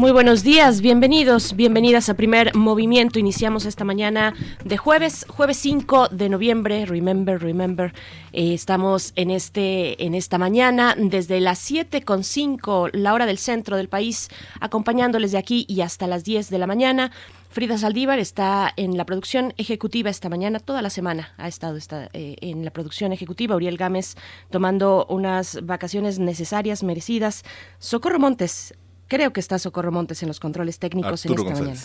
[0.00, 3.18] Muy buenos días, bienvenidos, bienvenidas a Primer Movimiento.
[3.18, 4.32] Iniciamos esta mañana
[4.64, 6.86] de jueves, jueves 5 de noviembre.
[6.86, 7.92] Remember, remember.
[8.32, 13.36] Eh, estamos en este, en esta mañana desde las 7 con 5, la hora del
[13.36, 17.10] centro del país, acompañándoles de aquí y hasta las 10 de la mañana.
[17.50, 21.76] Frida Saldívar está en la producción ejecutiva esta mañana, toda la semana ha estado
[22.14, 23.54] eh, en la producción ejecutiva.
[23.54, 24.16] Uriel Gámez
[24.48, 27.44] tomando unas vacaciones necesarias, merecidas.
[27.78, 28.72] Socorro Montes
[29.10, 31.80] Creo que está Socorro Montes en los controles técnicos en esta mañana.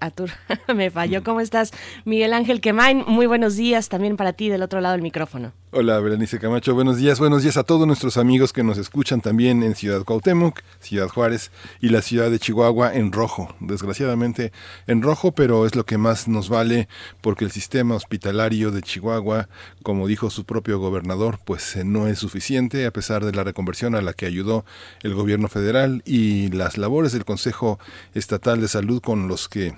[0.00, 0.30] Artur,
[0.74, 1.22] me falló.
[1.24, 1.72] ¿Cómo estás?
[2.04, 5.52] Miguel Ángel Quemain, muy buenos días también para ti del otro lado del micrófono.
[5.72, 6.74] Hola, Berenice Camacho.
[6.74, 7.20] Buenos días.
[7.20, 11.52] Buenos días a todos nuestros amigos que nos escuchan también en Ciudad Cuauhtémoc, Ciudad Juárez
[11.80, 13.54] y la ciudad de Chihuahua en rojo.
[13.60, 14.52] Desgraciadamente
[14.88, 16.88] en rojo, pero es lo que más nos vale
[17.20, 19.48] porque el sistema hospitalario de Chihuahua,
[19.84, 23.94] como dijo su propio gobernador, pues eh, no es suficiente a pesar de la reconversión
[23.94, 24.64] a la que ayudó
[25.04, 27.78] el gobierno federal y las labores del Consejo
[28.12, 29.69] Estatal de Salud con los que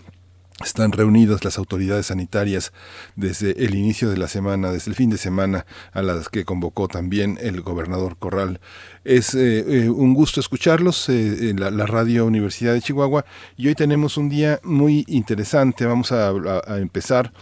[0.64, 2.72] están reunidas las autoridades sanitarias
[3.16, 6.88] desde el inicio de la semana, desde el fin de semana, a las que convocó
[6.88, 8.60] también el gobernador Corral.
[9.04, 13.24] Es eh, eh, un gusto escucharlos eh, en la, radio Universidad de Chihuahua
[13.56, 15.86] y hoy tenemos un día muy interesante.
[15.86, 16.32] Vamos a
[16.78, 17.32] empezar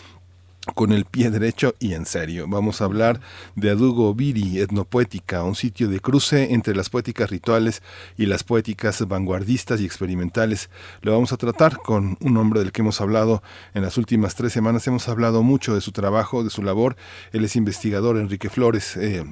[0.75, 2.47] con el pie derecho y en serio.
[2.49, 3.21] Vamos a hablar
[3.57, 7.83] de Adugo Viri, etnopoética, un sitio de cruce entre las poéticas rituales
[8.17, 10.71] y las poéticas vanguardistas y experimentales.
[11.03, 13.43] Lo vamos a tratar con un hombre del que hemos hablado
[13.75, 14.87] en las últimas tres semanas.
[14.87, 16.97] Hemos hablado mucho de su trabajo, de su labor.
[17.33, 18.97] Él es investigador, Enrique Flores.
[18.97, 19.25] Eh,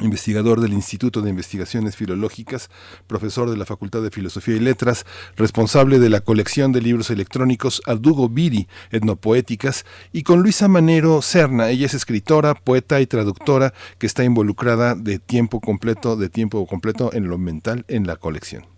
[0.00, 2.70] investigador del Instituto de Investigaciones Filológicas,
[3.06, 7.82] profesor de la Facultad de Filosofía y Letras, responsable de la colección de libros electrónicos
[7.86, 11.70] Aldugo Viri, Etnopoéticas, y con Luisa Manero Serna.
[11.70, 17.10] Ella es escritora, poeta y traductora que está involucrada de tiempo completo, de tiempo completo
[17.12, 18.77] en lo mental en la colección.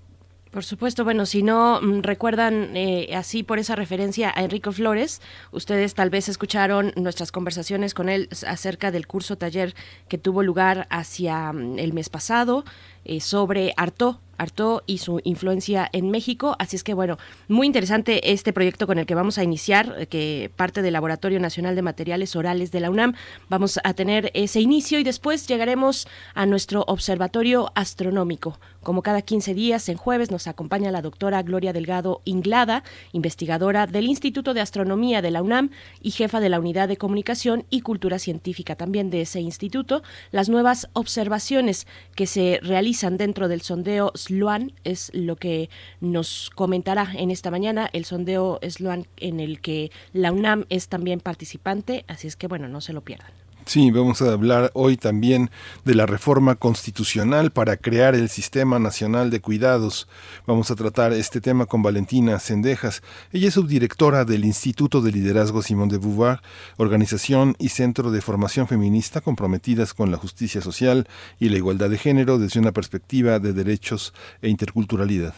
[0.51, 5.23] Por supuesto, bueno, si no mm, recuerdan eh, así por esa referencia a Enrico Flores,
[5.53, 9.75] ustedes tal vez escucharon nuestras conversaciones con él acerca del curso taller
[10.09, 12.65] que tuvo lugar hacia mm, el mes pasado
[13.05, 16.57] eh, sobre Artaud, Artaud y su influencia en México.
[16.59, 17.17] Así es que, bueno,
[17.49, 21.41] muy interesante este proyecto con el que vamos a iniciar, eh, que parte del Laboratorio
[21.41, 23.15] Nacional de Materiales Orales de la UNAM.
[23.49, 28.59] Vamos a tener ese inicio y después llegaremos a nuestro observatorio astronómico.
[28.83, 32.83] Como cada 15 días, en jueves, nos acompaña la doctora Gloria Delgado Inglada,
[33.13, 35.71] investigadora del Instituto de Astronomía de la UNAM
[36.01, 40.03] y jefa de la Unidad de Comunicación y Cultura Científica también de ese instituto.
[40.31, 45.69] Las nuevas observaciones que se realizan dentro del sondeo Sloan es lo que
[46.01, 51.21] nos comentará en esta mañana, el sondeo Sloan en el que la UNAM es también
[51.21, 53.40] participante, así es que bueno, no se lo pierdan.
[53.67, 55.51] Sí, vamos a hablar hoy también
[55.85, 60.09] de la reforma constitucional para crear el Sistema Nacional de Cuidados.
[60.47, 63.03] Vamos a tratar este tema con Valentina Sendejas.
[63.33, 66.41] Ella es subdirectora del Instituto de Liderazgo Simón de Beauvoir,
[66.79, 71.07] organización y centro de formación feminista comprometidas con la justicia social
[71.39, 75.35] y la igualdad de género desde una perspectiva de derechos e interculturalidad.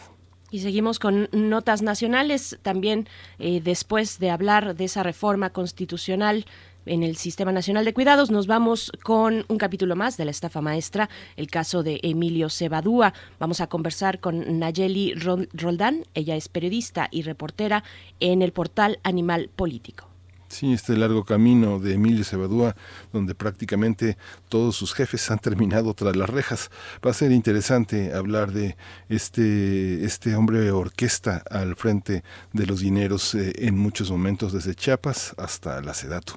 [0.49, 3.07] Y seguimos con notas nacionales, también
[3.39, 6.45] eh, después de hablar de esa reforma constitucional
[6.85, 8.31] en el Sistema Nacional de Cuidados.
[8.31, 13.13] Nos vamos con un capítulo más de la estafa maestra, el caso de Emilio Cebadúa.
[13.39, 16.05] Vamos a conversar con Nayeli Roldán.
[16.13, 17.83] Ella es periodista y reportera
[18.19, 20.12] en el portal Animal Político.
[20.53, 22.75] Sí, este largo camino de Emilio Cebadúa,
[23.11, 24.19] donde prácticamente
[24.49, 26.69] todos sus jefes han terminado tras las rejas.
[27.03, 28.77] Va a ser interesante hablar de
[29.09, 35.33] este, este hombre orquesta al frente de los dineros eh, en muchos momentos, desde Chiapas
[35.37, 36.33] hasta la Sedatu.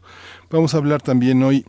[0.48, 1.66] Vamos a hablar también hoy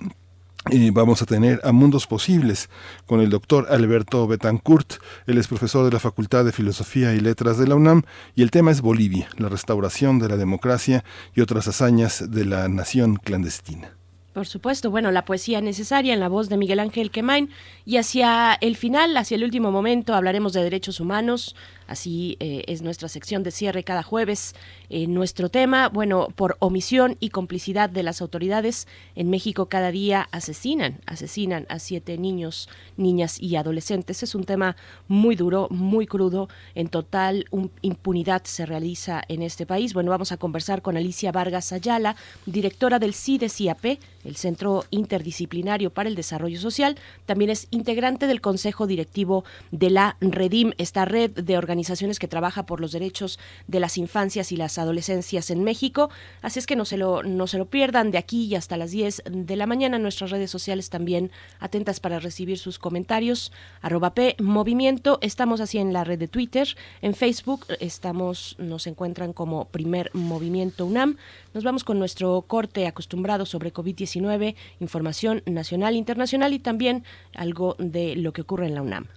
[0.70, 2.70] y vamos a tener a Mundos Posibles
[3.06, 4.96] con el doctor Alberto Betancourt.
[5.26, 8.04] Él es profesor de la Facultad de Filosofía y Letras de la UNAM
[8.36, 11.04] y el tema es Bolivia, la restauración de la democracia
[11.36, 13.98] y otras hazañas de la nación clandestina.
[14.34, 17.50] Por supuesto, bueno, la poesía necesaria en la voz de Miguel Ángel Quemain
[17.86, 21.56] y hacia el final, hacia el último momento, hablaremos de derechos humanos,
[21.88, 24.56] Así eh, es nuestra sección de cierre cada jueves.
[24.90, 31.00] nuestro tema, bueno, por omisión y complicidad de las autoridades, en México cada día asesinan,
[31.06, 34.24] asesinan a siete niños, niñas y adolescentes.
[34.24, 34.76] Es un tema
[35.08, 36.50] muy duro, muy crudo.
[36.76, 37.46] En total,
[37.82, 39.94] impunidad se realiza en este país.
[39.94, 46.10] Bueno, vamos a conversar con Alicia Vargas Ayala, directora del CIDES-IAP, el Centro Interdisciplinario para
[46.10, 46.98] el Desarrollo Social.
[47.26, 51.77] También es integrante del Consejo Directivo de la Redim, esta red de organizaciones
[52.20, 56.10] que trabaja por los derechos de las infancias y las adolescencias en México.
[56.42, 58.92] Así es que no se lo, no se lo pierdan de aquí y hasta las
[58.92, 60.00] 10 de la mañana.
[60.00, 63.52] Nuestras redes sociales también atentas para recibir sus comentarios.
[63.82, 65.20] Arroba P Movimiento.
[65.22, 66.68] Estamos así en la red de Twitter.
[67.02, 71.18] En Facebook estamos, nos encuentran como Primer Movimiento UNAM.
[71.54, 77.04] Nos vamos con nuestro corte acostumbrado sobre COVID-19, información nacional internacional y también
[77.36, 79.17] algo de lo que ocurre en la UNAM.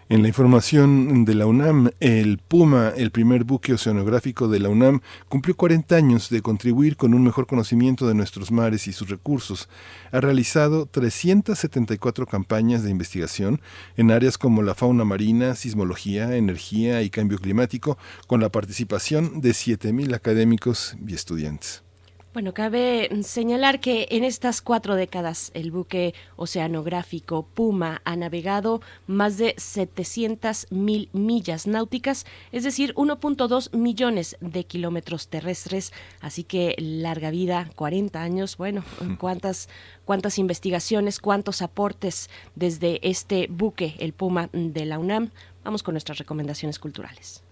[0.09, 5.01] En la información de la UNAM, el Puma, el primer buque oceanográfico de la UNAM,
[5.29, 9.69] cumplió 40 años de contribuir con un mejor conocimiento de nuestros mares y sus recursos.
[10.13, 13.61] Ha realizado 374 campañas de investigación
[13.97, 17.99] en áreas como la fauna marina, sismología, energía y cambio climático,
[18.29, 21.86] con la participación de 7.000 académicos y estudiantes.
[22.37, 29.39] Bueno, cabe señalar que en estas cuatro décadas el buque oceanográfico Puma ha navegado más
[29.39, 35.95] de 700 mil millas náuticas, es decir, 1.2 millones de kilómetros terrestres.
[36.21, 38.59] Así que larga vida, 40 años.
[38.59, 38.85] Bueno,
[39.19, 39.71] cuántas,
[40.05, 45.31] cuántas investigaciones, cuántos aportes desde este buque, el Puma de la UNAM.
[45.65, 47.43] Vamos con nuestras recomendaciones culturales.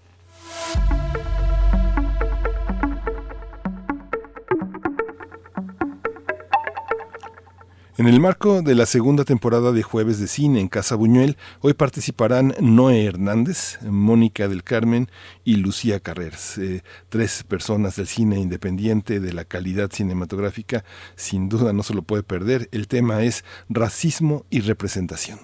[7.97, 11.75] En el marco de la segunda temporada de Jueves de Cine en Casa Buñuel, hoy
[11.75, 15.09] participarán Noé Hernández, Mónica del Carmen
[15.45, 20.85] y Lucía Carreras, eh, tres personas del cine independiente de la calidad cinematográfica.
[21.15, 22.69] Sin duda no se lo puede perder.
[22.73, 25.39] El tema es racismo y representación.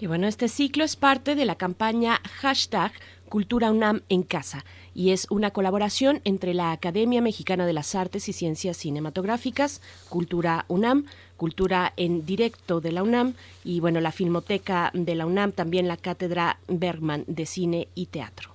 [0.00, 2.90] Y bueno, este ciclo es parte de la campaña hashtag
[3.32, 4.62] Cultura UNAM en Casa
[4.94, 9.80] y es una colaboración entre la Academia Mexicana de las Artes y Ciencias Cinematográficas,
[10.10, 11.06] Cultura UNAM,
[11.38, 13.32] Cultura en Directo de la UNAM
[13.64, 18.51] y bueno, la Filmoteca de la UNAM, también la Cátedra Bergman de Cine y Teatro.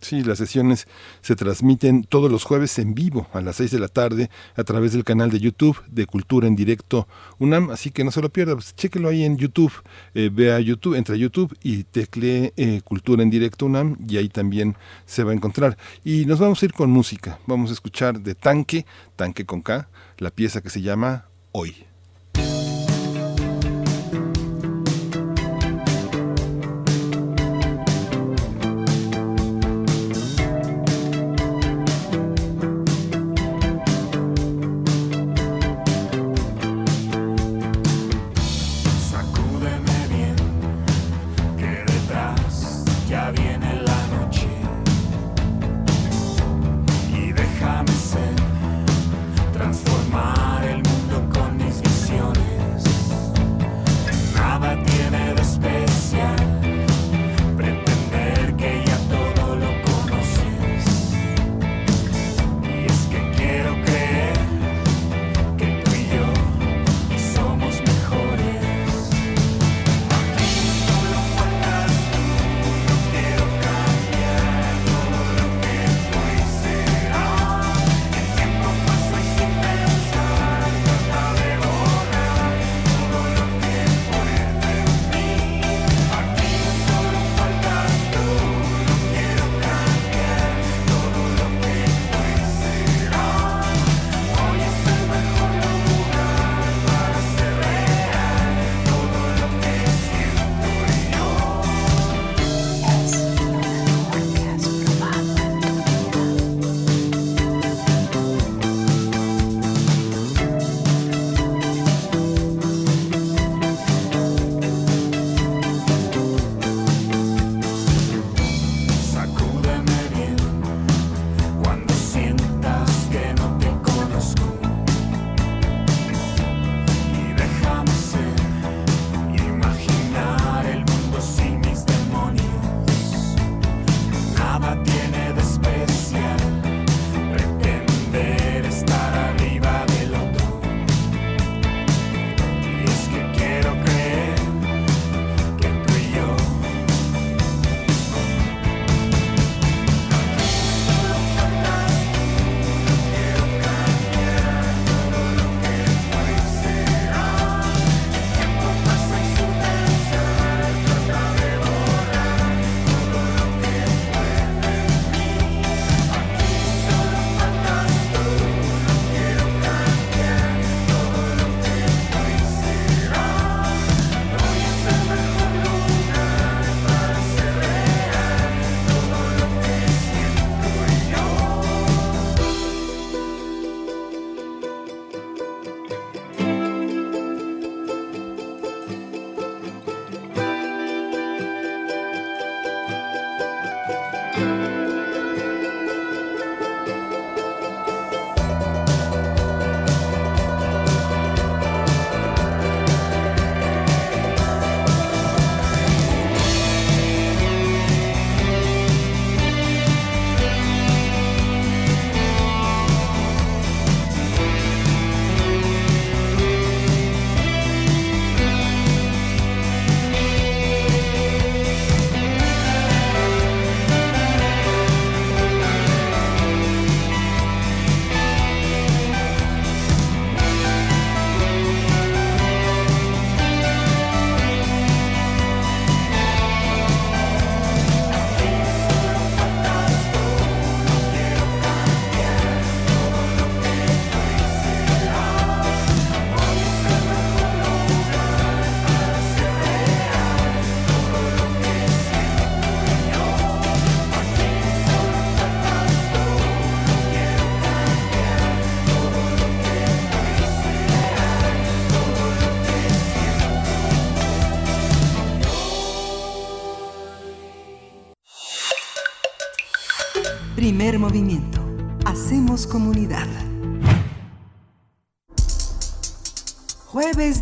[0.00, 0.88] Sí, las sesiones
[1.20, 4.92] se transmiten todos los jueves en vivo a las 6 de la tarde a través
[4.92, 7.06] del canal de YouTube de Cultura en Directo
[7.38, 9.72] UNAM, así que no se lo pierda, pues, chéquelo ahí en YouTube,
[10.14, 14.30] eh, vea YouTube, entra a YouTube y teclee eh, Cultura en Directo UNAM y ahí
[14.30, 15.76] también se va a encontrar.
[16.02, 19.88] Y nos vamos a ir con música, vamos a escuchar de Tanque, Tanque con K,
[20.16, 21.89] la pieza que se llama Hoy.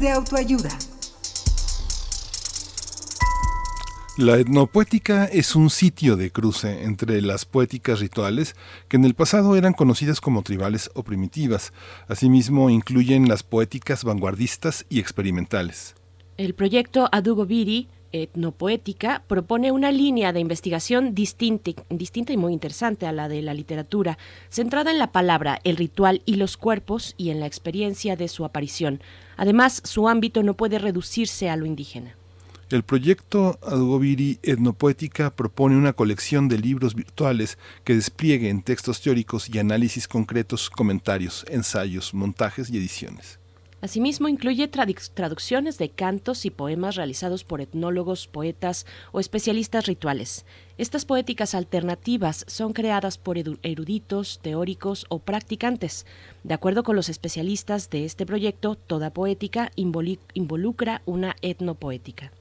[0.00, 0.68] De autoayuda.
[4.16, 8.54] La etnopoética es un sitio de cruce entre las poéticas rituales
[8.88, 11.72] que en el pasado eran conocidas como tribales o primitivas.
[12.06, 15.94] Asimismo, incluyen las poéticas vanguardistas y experimentales.
[16.36, 23.06] El proyecto Adugo Biri etnopoética propone una línea de investigación distinta, distinta, y muy interesante
[23.06, 24.18] a la de la literatura,
[24.50, 28.44] centrada en la palabra, el ritual y los cuerpos y en la experiencia de su
[28.44, 29.00] aparición.
[29.36, 32.14] Además, su ámbito no puede reducirse a lo indígena.
[32.70, 39.58] El proyecto Adugobiri Etnopoética propone una colección de libros virtuales que desplieguen textos teóricos y
[39.58, 43.38] análisis concretos, comentarios, ensayos, montajes y ediciones.
[43.80, 50.44] Asimismo, incluye traducciones de cantos y poemas realizados por etnólogos, poetas o especialistas rituales.
[50.78, 56.06] Estas poéticas alternativas son creadas por eruditos, teóricos o practicantes.
[56.42, 62.32] De acuerdo con los especialistas de este proyecto, toda poética involucra una etnopoética.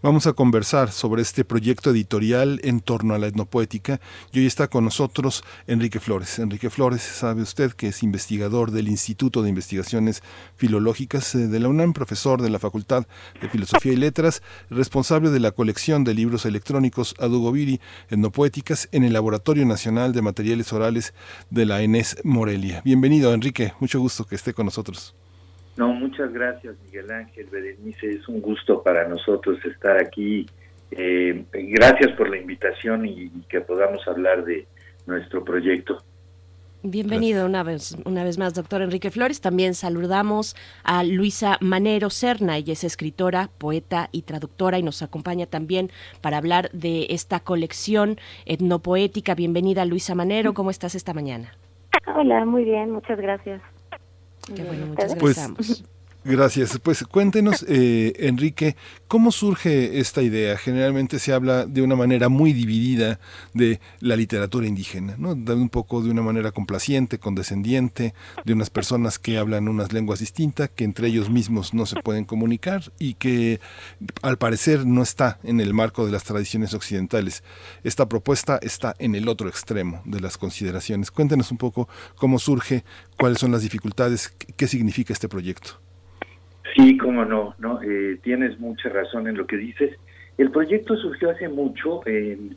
[0.00, 4.00] Vamos a conversar sobre este proyecto editorial en torno a la etnopoética
[4.30, 6.38] y hoy está con nosotros Enrique Flores.
[6.38, 10.22] Enrique Flores, sabe usted que es investigador del Instituto de Investigaciones
[10.54, 13.08] Filológicas eh, de la UNAM, profesor de la Facultad
[13.40, 14.40] de Filosofía y Letras,
[14.70, 20.72] responsable de la colección de libros electrónicos Adugoviri Etnopoéticas en el Laboratorio Nacional de Materiales
[20.72, 21.12] Orales
[21.50, 22.82] de la ENES Morelia.
[22.84, 25.16] Bienvenido, Enrique, mucho gusto que esté con nosotros.
[25.78, 28.10] No, muchas gracias, Miguel Ángel Berenice.
[28.10, 30.44] Es un gusto para nosotros estar aquí.
[30.90, 34.66] Eh, gracias por la invitación y, que podamos hablar de
[35.06, 35.98] nuestro proyecto.
[36.82, 39.40] Bienvenido una vez, una vez más, doctor Enrique Flores.
[39.40, 42.56] También saludamos a Luisa Manero Serna.
[42.56, 48.16] Ella es escritora, poeta y traductora y nos acompaña también para hablar de esta colección
[48.46, 49.36] etnopoética.
[49.36, 50.54] Bienvenida, Luisa Manero.
[50.54, 51.52] ¿Cómo estás esta mañana?
[52.16, 53.62] Hola, muy bien, muchas gracias.
[54.54, 55.52] Qué bueno, muchas gracias.
[55.56, 55.84] Pues,
[56.30, 56.78] Gracias.
[56.82, 60.58] Pues cuéntenos, eh, Enrique, ¿cómo surge esta idea?
[60.58, 63.18] Generalmente se habla de una manera muy dividida
[63.54, 65.34] de la literatura indígena, ¿no?
[65.34, 68.12] De un poco de una manera complaciente, condescendiente,
[68.44, 72.26] de unas personas que hablan unas lenguas distintas, que entre ellos mismos no se pueden
[72.26, 73.58] comunicar y que
[74.20, 77.42] al parecer no está en el marco de las tradiciones occidentales.
[77.84, 81.10] Esta propuesta está en el otro extremo de las consideraciones.
[81.10, 82.84] Cuéntenos un poco cómo surge,
[83.18, 85.87] cuáles son las dificultades, qué significa este proyecto.
[86.78, 89.98] Sí, cómo no, no eh, tienes mucha razón en lo que dices.
[90.36, 92.56] El proyecto surgió hace mucho en,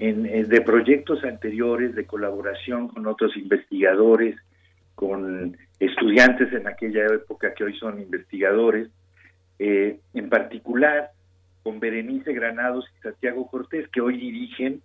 [0.00, 4.34] de proyectos anteriores de colaboración con otros investigadores,
[4.96, 8.88] con estudiantes en aquella época que hoy son investigadores,
[9.60, 11.10] eh, en particular
[11.62, 14.82] con Berenice Granados y Santiago Cortés, que hoy dirigen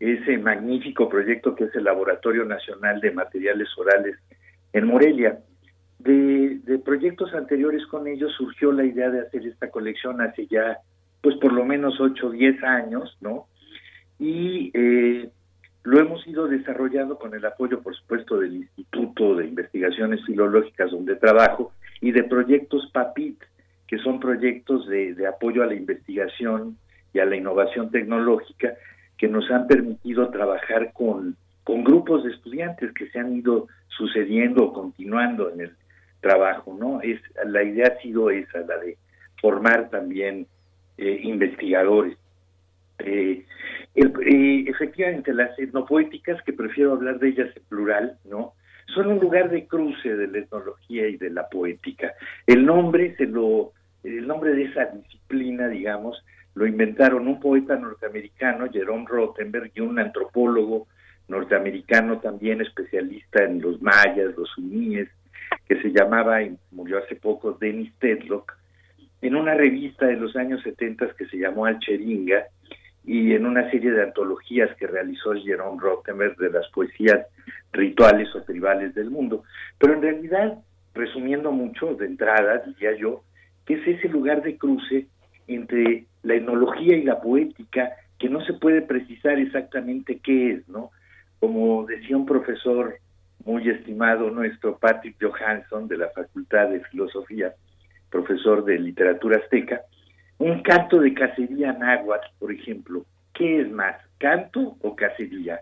[0.00, 4.16] ese magnífico proyecto que es el Laboratorio Nacional de Materiales Orales
[4.72, 5.38] en Morelia
[5.98, 10.78] de, proyectos anteriores con ellos surgió la idea de hacer esta colección hace ya,
[11.22, 13.46] pues por lo menos 8 o 10 años, ¿no?
[14.18, 15.30] Y eh,
[15.84, 21.16] lo hemos ido desarrollando con el apoyo, por supuesto, del Instituto de Investigaciones Filológicas donde
[21.16, 23.42] trabajo y de proyectos PAPIT,
[23.86, 26.76] que son proyectos de, apoyo a la investigación
[27.12, 28.74] y a la innovación tecnológica
[29.16, 34.64] que nos han permitido trabajar con, con grupos de estudiantes que se han ido sucediendo
[34.64, 35.72] o continuando en el
[36.24, 37.02] trabajo, ¿no?
[37.02, 38.96] Es la idea ha sido esa, la de
[39.40, 40.46] formar también
[40.96, 42.16] eh, investigadores.
[42.98, 43.44] Eh,
[43.94, 48.54] eh, efectivamente, las etnopoéticas, que prefiero hablar de ellas en plural, ¿no?
[48.94, 52.14] Son un lugar de cruce de la etnología y de la poética.
[52.46, 58.70] El nombre se lo, el nombre de esa disciplina, digamos, lo inventaron un poeta norteamericano,
[58.72, 60.86] Jerome Rothenberg, y un antropólogo
[61.28, 65.08] norteamericano también especialista en los mayas, los suníes,
[65.68, 68.52] que se llamaba, y murió hace poco, Dennis Tedlock,
[69.22, 72.44] en una revista de los años 70 que se llamó Alcheringa
[73.04, 77.26] y en una serie de antologías que realizó Jerome Rottenberg de las poesías
[77.72, 79.44] rituales o tribales del mundo.
[79.78, 80.58] Pero en realidad,
[80.94, 83.24] resumiendo mucho de entrada, diría yo,
[83.64, 85.06] que es ese lugar de cruce
[85.46, 90.90] entre la etnología y la poética que no se puede precisar exactamente qué es, ¿no?
[91.40, 92.96] Como decía un profesor
[93.44, 97.54] muy estimado nuestro Patrick Johansson de la Facultad de Filosofía,
[98.10, 99.82] profesor de literatura azteca,
[100.38, 105.60] un canto de cacería náhuatl, por ejemplo, ¿qué es más, canto o cacería?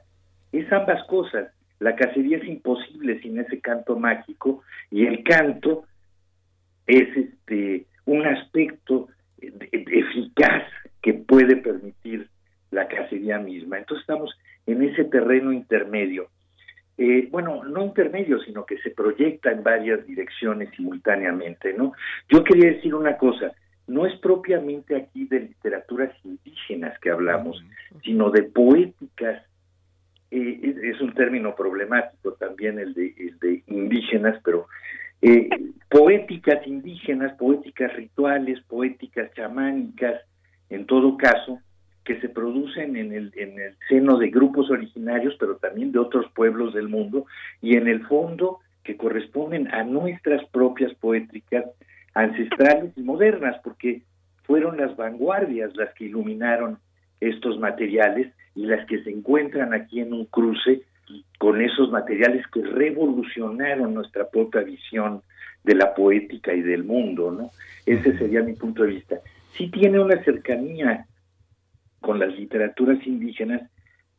[0.52, 1.50] Es ambas cosas.
[1.78, 5.84] La cacería es imposible sin ese canto mágico y el canto
[6.86, 9.08] es este un aspecto
[9.40, 10.64] eficaz
[11.00, 12.28] que puede permitir
[12.70, 13.78] la cacería misma.
[13.78, 14.30] Entonces estamos
[14.66, 16.28] en ese terreno intermedio.
[16.98, 21.92] Eh, bueno, no intermedio, sino que se proyecta en varias direcciones simultáneamente, ¿no?
[22.28, 23.52] Yo quería decir una cosa,
[23.86, 27.62] no es propiamente aquí de literaturas indígenas que hablamos,
[28.04, 29.42] sino de poéticas.
[30.30, 34.66] Eh, es, un término problemático también el de, el de indígenas, pero
[35.20, 35.48] eh,
[35.90, 40.22] poéticas indígenas, poéticas rituales, poéticas chamánicas,
[40.70, 41.60] en todo caso,
[42.04, 46.26] que se producen en el, en el seno de grupos originarios, pero también de otros
[46.34, 47.26] pueblos del mundo,
[47.60, 51.64] y en el fondo que corresponden a nuestras propias poéticas
[52.14, 54.02] ancestrales y modernas, porque
[54.44, 56.78] fueron las vanguardias las que iluminaron
[57.20, 60.82] estos materiales y las que se encuentran aquí en un cruce
[61.38, 65.22] con esos materiales que revolucionaron nuestra propia visión
[65.64, 67.50] de la poética y del mundo, ¿no?
[67.86, 69.16] Ese sería mi punto de vista.
[69.56, 71.06] Sí tiene una cercanía
[72.02, 73.62] con las literaturas indígenas,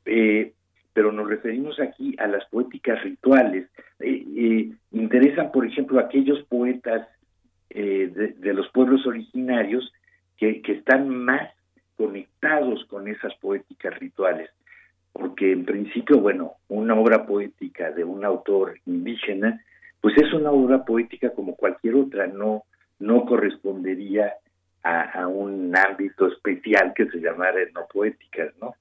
[0.06, 0.54] eh,
[0.94, 3.70] pero nos referimos aquí a las poéticas rituales.
[4.00, 7.08] Eh, eh, interesan, por ejemplo, aquellos poetas
[7.70, 9.92] de, los pueblos originarios
[10.38, 11.50] que, que están más
[11.96, 14.52] conectados con esas poéticas rituales,
[15.12, 19.64] porque en principio, bueno, una obra poética de un autor indígena,
[20.02, 22.64] pues es una obra poética como cualquier otra, no,
[23.00, 24.34] no correspondería
[24.84, 28.76] a, un ámbito especial que se llamara etnopoéticas, ¿no?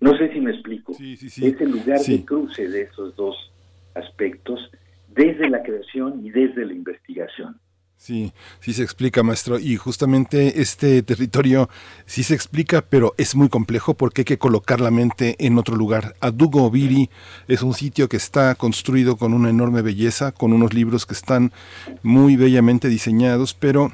[0.00, 0.92] No sé si me explico.
[0.92, 3.52] Es el lugar de cruce de esos dos
[3.94, 4.70] aspectos
[5.08, 7.58] desde la creación y desde la investigación.
[7.98, 9.58] Sí, sí se explica, maestro.
[9.58, 11.68] Y justamente este territorio
[12.06, 15.74] sí se explica, pero es muy complejo porque hay que colocar la mente en otro
[15.74, 16.14] lugar.
[16.20, 17.10] Adugo Viri
[17.48, 21.50] es un sitio que está construido con una enorme belleza, con unos libros que están
[22.04, 23.92] muy bellamente diseñados, pero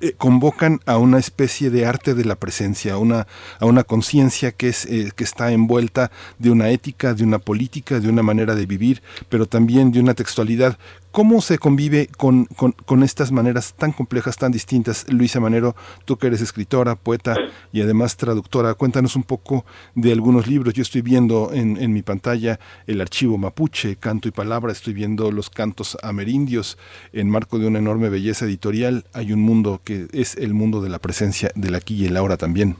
[0.00, 3.26] eh, convocan a una especie de arte de la presencia, a una,
[3.58, 8.00] a una conciencia que, es, eh, que está envuelta de una ética, de una política,
[8.00, 10.78] de una manera de vivir, pero también de una textualidad
[11.12, 15.06] ¿Cómo se convive con, con, estas maneras tan complejas, tan distintas?
[15.12, 15.74] Luisa Manero,
[16.06, 17.36] tú que eres escritora, poeta
[17.70, 20.72] y además traductora, cuéntanos un poco de algunos libros.
[20.72, 25.30] Yo estoy viendo en, en mi pantalla el archivo mapuche, canto y palabra, estoy viendo
[25.30, 26.78] los cantos amerindios
[27.12, 29.04] en marco de una enorme belleza editorial.
[29.12, 32.38] Hay un mundo que es el mundo de la presencia del aquí y el ahora
[32.38, 32.76] también.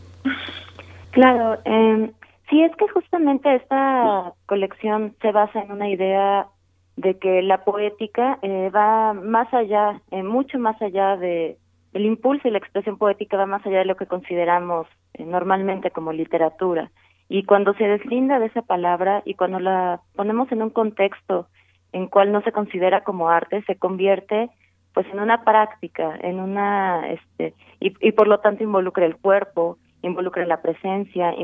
[1.10, 2.10] Claro, eh,
[2.48, 6.46] sí es que justamente esta colección se basa en una idea
[6.96, 11.56] de que la poética eh, va más allá, eh, mucho más allá de
[11.92, 15.90] el impulso y la expresión poética va más allá de lo que consideramos eh, normalmente
[15.90, 16.90] como literatura.
[17.28, 21.46] Y cuando se deslinda de esa palabra y cuando la ponemos en un contexto
[21.92, 24.50] en cual no se considera como arte, se convierte
[24.94, 29.78] pues en una práctica, en una este y, y por lo tanto involucra el cuerpo,
[30.02, 31.34] involucra la presencia,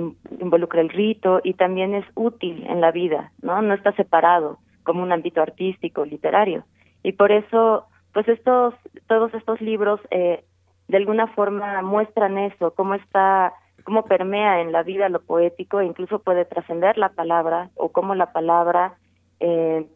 [0.41, 3.63] involucra el rito y también es útil en la vida, ¿no?
[3.63, 4.59] No está separado
[4.89, 6.65] como un ámbito artístico, literario.
[7.03, 8.75] Y por eso, pues estos,
[9.07, 10.43] todos estos libros eh,
[10.89, 13.53] de alguna forma muestran eso, cómo está,
[13.85, 18.15] cómo permea en la vida lo poético e incluso puede trascender la palabra o cómo
[18.15, 18.95] la palabra
[19.41, 19.87] eh,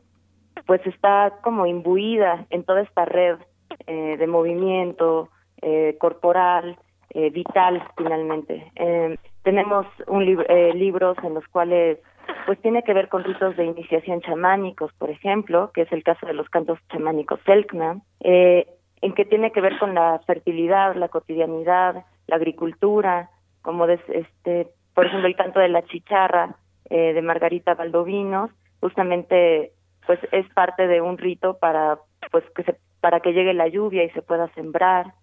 [0.67, 3.39] pues está como imbuida en toda esta red
[3.87, 5.31] eh, de movimiento
[5.63, 6.77] eh, corporal,
[7.15, 8.71] eh, vital finalmente.
[8.77, 11.99] Eh, tenemos un eh, libros en los cuales
[12.47, 16.27] pues tiene que ver con ritos de iniciación chamánicos, por ejemplo, que es el caso
[16.27, 18.67] de los cantos chamánicos Selknam, eh,
[19.01, 23.31] en que tiene que ver con la fertilidad, la cotidianidad, la agricultura,
[23.63, 26.57] como este, por ejemplo el canto de la chicharra
[26.91, 29.73] eh, de Margarita Valdovinos, justamente
[30.07, 31.99] pues es parte de un rito para
[32.31, 35.15] pues que se, para que llegue la lluvia y se pueda sembrar.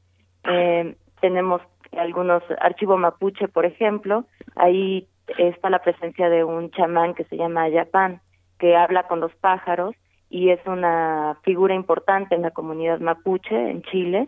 [0.46, 1.62] Eh, tenemos
[1.98, 7.64] algunos archivos mapuche, por ejemplo, ahí está la presencia de un chamán que se llama
[7.64, 8.22] Ayapán,
[8.58, 9.96] que habla con los pájaros
[10.30, 14.28] y es una figura importante en la comunidad mapuche en Chile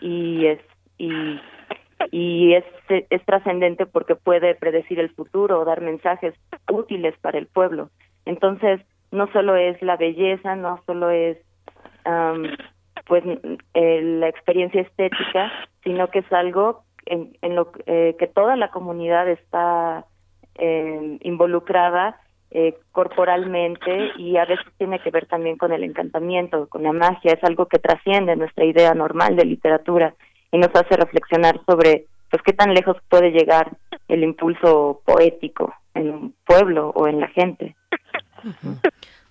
[0.00, 0.60] y es
[2.10, 6.34] y es, es trascendente porque puede predecir el futuro o dar mensajes
[6.70, 7.90] útiles para el pueblo.
[8.24, 8.80] Entonces,
[9.10, 11.38] no solo es la belleza, no solo es
[13.06, 13.22] pues
[13.74, 18.70] eh, la experiencia estética, sino que es algo en, en lo eh, que toda la
[18.70, 20.06] comunidad está
[20.58, 26.82] eh, involucrada eh, corporalmente y a veces tiene que ver también con el encantamiento, con
[26.82, 30.14] la magia, es algo que trasciende nuestra idea normal de literatura
[30.50, 33.76] y nos hace reflexionar sobre pues qué tan lejos puede llegar
[34.08, 37.76] el impulso poético en un pueblo o en la gente.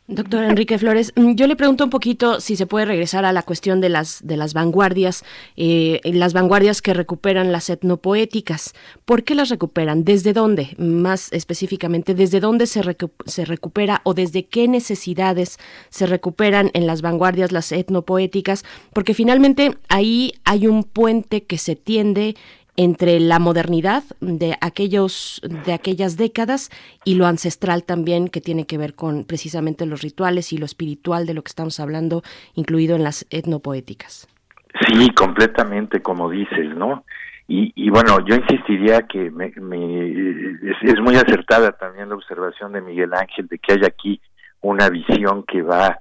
[0.09, 3.43] Doctor Enrique Flores, mm, yo le pregunto un poquito si se puede regresar a la
[3.43, 5.25] cuestión de las de las vanguardias,
[5.57, 8.73] eh, las vanguardias que recuperan las etnopoéticas.
[9.03, 10.05] ¿Por qué las recuperan?
[10.05, 10.69] ¿Desde dónde?
[10.77, 12.81] Más específicamente, ¿desde dónde se,
[13.25, 15.57] se recupera o desde qué necesidades
[15.89, 18.63] se recuperan en las vanguardias las etnopoéticas?
[18.93, 22.37] Porque finalmente ahí hay un puente que se tiende
[22.77, 26.69] entre la modernidad de aquellos de aquellas décadas
[27.03, 31.25] y lo ancestral también que tiene que ver con precisamente los rituales y lo espiritual
[31.25, 32.21] de lo que estamos hablando
[32.53, 34.27] incluido en las etnopoéticas.
[34.87, 37.03] Sí, completamente como dices, ¿no?
[37.47, 43.13] Y, y bueno, yo insistiría que me, es, muy acertada también la observación de Miguel
[43.13, 44.21] Ángel de que hay aquí
[44.61, 45.99] una visión que va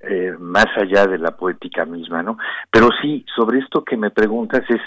[0.00, 2.38] eh, más allá de la poética misma, ¿no?
[2.70, 4.80] Pero sí, sobre esto que me preguntas es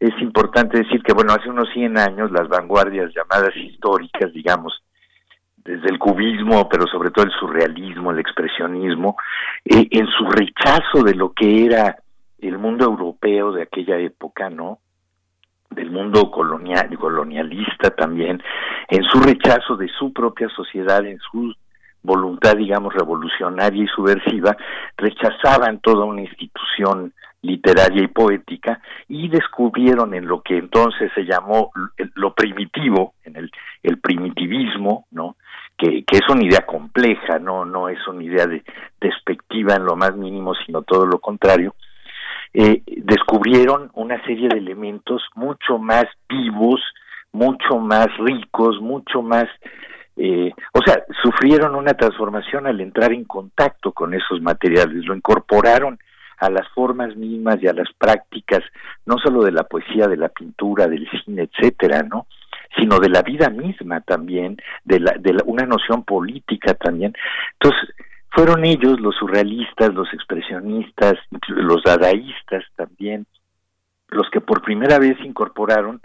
[0.00, 4.82] es importante decir que, bueno, hace unos 100 años las vanguardias llamadas históricas, digamos,
[5.56, 9.16] desde el cubismo, pero sobre todo el surrealismo, el expresionismo,
[9.64, 11.96] eh, en su rechazo de lo que era
[12.38, 14.78] el mundo europeo de aquella época, ¿no?
[15.70, 18.42] del mundo colonial, colonialista también,
[18.88, 21.54] en su rechazo de su propia sociedad, en su
[22.02, 24.56] voluntad, digamos, revolucionaria y subversiva,
[24.96, 31.70] rechazaban toda una institución literaria y poética y descubrieron en lo que entonces se llamó
[32.14, 33.50] lo primitivo, en el,
[33.82, 35.36] el primitivismo, ¿no?
[35.76, 38.64] Que, que, es una idea compleja, no, no es una idea de,
[39.00, 41.76] despectiva en lo más mínimo, sino todo lo contrario,
[42.52, 46.80] eh, descubrieron una serie de elementos mucho más vivos,
[47.30, 49.46] mucho más ricos, mucho más
[50.16, 55.96] eh, o sea, sufrieron una transformación al entrar en contacto con esos materiales, lo incorporaron
[56.38, 58.62] a las formas mismas y a las prácticas,
[59.06, 62.26] no solo de la poesía, de la pintura, del cine, etcétera, ¿no?
[62.76, 67.14] sino de la vida misma también, de, la, de una noción política también.
[67.54, 67.94] Entonces,
[68.30, 71.14] fueron ellos los surrealistas, los expresionistas,
[71.48, 73.26] los dadaístas también,
[74.08, 76.00] los que por primera vez incorporaron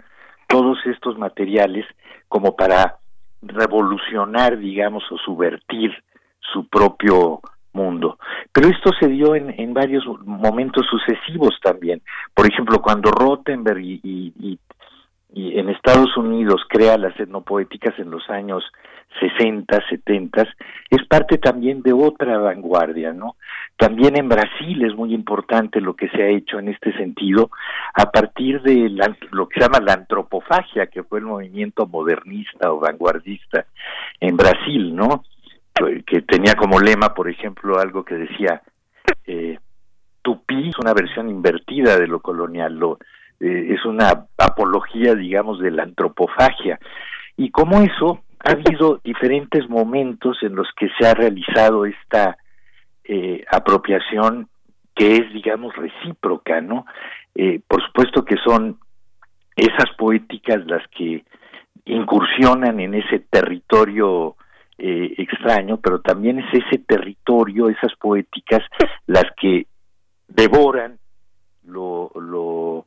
[0.48, 1.86] todos estos materiales
[2.28, 2.96] como para
[3.42, 5.92] revolucionar, digamos, o subvertir
[6.40, 7.40] su propio
[7.74, 8.18] mundo.
[8.52, 12.00] Pero esto se dio en, en varios momentos sucesivos también.
[12.32, 14.58] Por ejemplo, cuando Rottenberg y,
[15.36, 18.62] en Estados Unidos crea las etnopoéticas en los años
[19.18, 20.46] 60, 70,
[20.90, 23.36] es parte también de otra vanguardia, ¿no?
[23.76, 27.50] También en Brasil es muy importante lo que se ha hecho en este sentido
[27.94, 28.88] a partir de
[29.32, 33.66] lo que se llama la antropofagia, que fue el movimiento modernista o vanguardista
[34.20, 35.24] en Brasil, ¿no?
[36.06, 38.62] Que tenía como lema, por ejemplo, algo que decía,
[39.26, 39.58] eh,
[40.22, 42.98] Tupí es una versión invertida de lo colonial, lo,
[43.40, 46.78] eh, es una apología, digamos, de la antropofagia.
[47.36, 52.38] Y como eso, ha habido diferentes momentos en los que se ha realizado esta
[53.04, 54.48] eh, apropiación
[54.94, 56.86] que es, digamos, recíproca, ¿no?
[57.34, 58.78] Eh, por supuesto que son
[59.56, 61.24] esas poéticas las que
[61.84, 64.36] incursionan en ese territorio
[64.78, 68.62] eh, extraño, pero también es ese territorio, esas poéticas,
[69.06, 69.66] las que
[70.28, 70.98] devoran
[71.64, 72.86] lo, lo,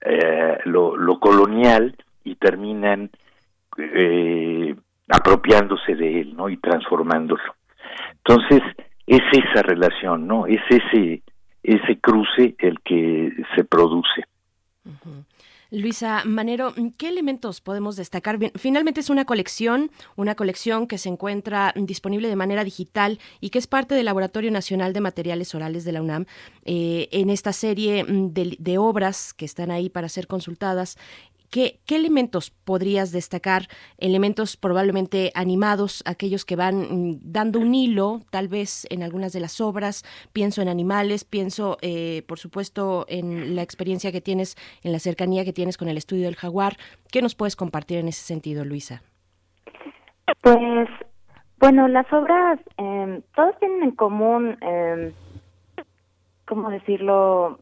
[0.00, 3.10] eh, lo, colonial y terminan
[3.78, 4.74] eh,
[5.08, 6.48] apropiándose de él, ¿no?
[6.48, 7.42] Y transformándolo.
[8.24, 8.62] Entonces,
[9.06, 10.46] es esa relación, ¿no?
[10.46, 11.22] Es ese,
[11.62, 14.24] ese cruce el que se produce.
[15.74, 18.38] Luisa Manero, ¿qué elementos podemos destacar?
[18.54, 23.58] finalmente es una colección, una colección que se encuentra disponible de manera digital y que
[23.58, 26.26] es parte del Laboratorio Nacional de Materiales Orales de la UNAM.
[26.64, 30.96] Eh, en esta serie mm, de, obras que están ahí para ser consultadas,
[31.50, 33.68] ¿Qué, elementos podrías destacar?
[33.98, 39.40] Elementos probablemente animados, aquellos que van mm, dando un hilo, tal vez en algunas de
[39.40, 40.04] las obras.
[40.32, 45.44] Pienso en animales, pienso, eh, por supuesto, en la experiencia que tienes, en la cercanía
[45.44, 46.76] que tienes con el estudio del jaguar.
[47.12, 49.02] ¿Qué nos puedes compartir en ese sentido, Luisa?
[50.40, 50.88] Pues,
[51.58, 55.12] bueno, las obras, eh, todas tienen en común, eh,
[56.46, 57.60] ¿cómo decirlo?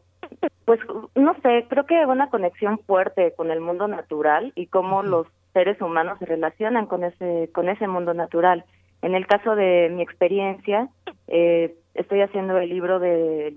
[0.65, 0.79] Pues
[1.15, 5.79] no sé, creo que una conexión fuerte con el mundo natural y cómo los seres
[5.81, 8.65] humanos se relacionan con ese con ese mundo natural.
[9.01, 10.87] En el caso de mi experiencia,
[11.27, 13.53] eh, estoy haciendo el libro de,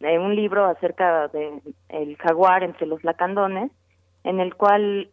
[0.00, 3.72] un libro acerca de el jaguar entre los lacandones,
[4.22, 5.08] en el cual,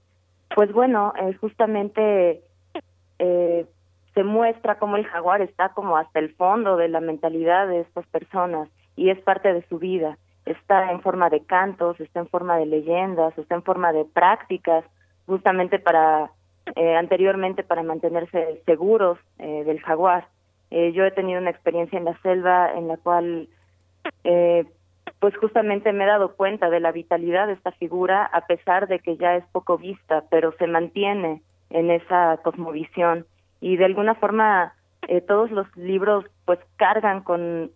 [0.56, 2.42] pues bueno, eh, justamente
[3.18, 3.66] eh,
[4.14, 8.06] se muestra cómo el jaguar está como hasta el fondo de la mentalidad de estas
[8.08, 12.58] personas y es parte de su vida está en forma de cantos, está en forma
[12.58, 14.84] de leyendas, está en forma de prácticas,
[15.26, 16.32] justamente para,
[16.76, 20.28] eh, anteriormente para mantenerse seguros eh, del jaguar.
[20.70, 23.48] yo he tenido una experiencia en la selva en la cual
[24.24, 24.66] eh,
[25.20, 29.00] pues justamente me he dado cuenta de la vitalidad de esta figura a pesar de
[29.00, 33.26] que ya es poco vista, pero se mantiene en esa cosmovisión
[33.62, 34.74] y de alguna forma
[35.08, 37.72] eh, todos los libros pues cargan con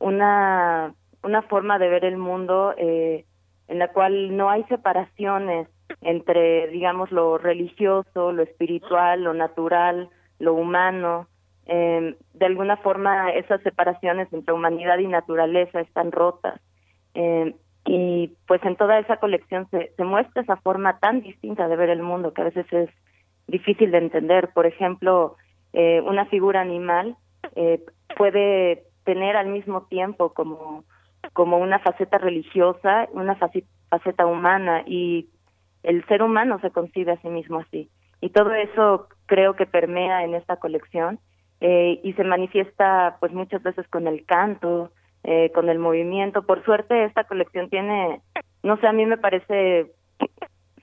[0.00, 3.24] una una forma de ver el mundo eh,
[3.68, 5.68] en la cual no hay separaciones
[6.00, 11.26] entre digamos lo religioso, lo espiritual, lo natural, lo humano.
[11.66, 16.58] Eh, de alguna forma esas separaciones entre humanidad y naturaleza están rotas
[17.14, 17.54] eh,
[17.84, 21.90] y pues en toda esa colección se, se muestra esa forma tan distinta de ver
[21.90, 22.90] el mundo que a veces es
[23.46, 24.50] difícil de entender.
[24.54, 25.36] Por ejemplo,
[25.72, 27.16] eh, una figura animal
[27.56, 27.82] eh,
[28.16, 30.84] puede tener al mismo tiempo como,
[31.38, 35.28] como una faceta religiosa, una faceta humana y
[35.84, 37.88] el ser humano se concibe a sí mismo así.
[38.20, 41.20] Y todo eso creo que permea en esta colección
[41.60, 44.90] eh, y se manifiesta pues muchas veces con el canto,
[45.22, 46.42] eh, con el movimiento.
[46.42, 48.20] Por suerte esta colección tiene,
[48.64, 49.92] no sé, a mí me parece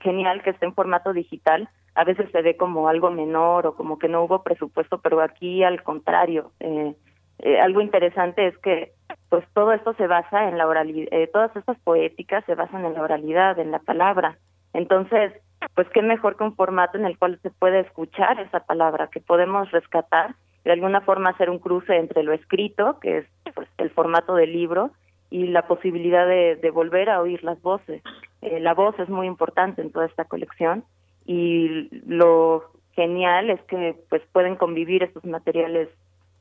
[0.00, 1.68] genial que esté en formato digital.
[1.94, 5.62] A veces se ve como algo menor o como que no hubo presupuesto, pero aquí
[5.62, 6.52] al contrario.
[6.60, 6.94] Eh,
[7.38, 8.92] eh, algo interesante es que
[9.28, 12.94] pues todo esto se basa en la oralidad, eh, todas estas poéticas se basan en
[12.94, 14.38] la oralidad, en la palabra.
[14.72, 15.32] Entonces,
[15.74, 19.20] pues qué mejor que un formato en el cual se puede escuchar esa palabra, que
[19.20, 23.90] podemos rescatar de alguna forma hacer un cruce entre lo escrito, que es pues, el
[23.90, 24.90] formato del libro,
[25.30, 28.02] y la posibilidad de, volver a oír las voces.
[28.42, 30.84] Eh, la voz es muy importante en toda esta colección
[31.24, 35.88] y lo genial es que pues pueden convivir estos materiales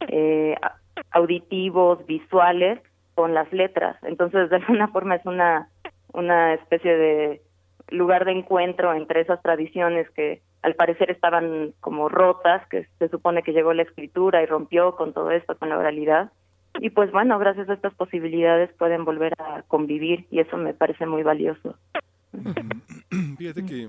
[0.07, 0.55] eh,
[1.15, 2.79] auditivos, visuales
[3.15, 3.97] con las letras.
[4.03, 5.69] Entonces, de alguna forma es una
[6.15, 7.41] una especie de
[7.89, 13.43] lugar de encuentro entre esas tradiciones que al parecer estaban como rotas, que se supone
[13.43, 16.31] que llegó la escritura y rompió con todo esto, con la oralidad.
[16.79, 21.05] Y pues bueno, gracias a estas posibilidades pueden volver a convivir y eso me parece
[21.05, 21.75] muy valioso.
[23.37, 23.87] Fíjate que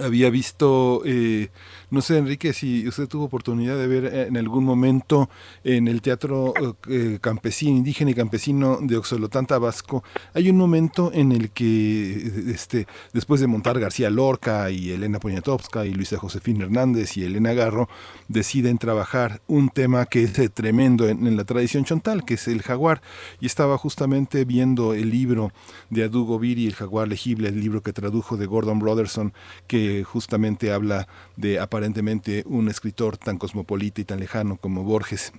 [0.00, 1.48] había visto, eh,
[1.90, 5.28] no sé, Enrique, si usted tuvo oportunidad de ver eh, en algún momento
[5.64, 6.54] en el teatro
[6.88, 10.04] eh, campesino, indígena y campesino de Oxolotán, Tabasco,
[10.34, 15.86] hay un momento en el que, este, después de montar García Lorca y Elena Poniatowska
[15.86, 17.88] y Luisa Josefina Hernández y Elena Garro,
[18.28, 22.62] deciden trabajar un tema que es tremendo en, en, la tradición chontal, que es el
[22.62, 23.02] jaguar.
[23.40, 25.52] Y estaba justamente viendo el libro
[25.90, 29.32] de Adugo Viri, El jaguar legible, el libro que tradujo de Gordon Brotherson,
[29.66, 35.32] que justamente habla de aparentemente un escritor tan cosmopolita y tan lejano como Borges.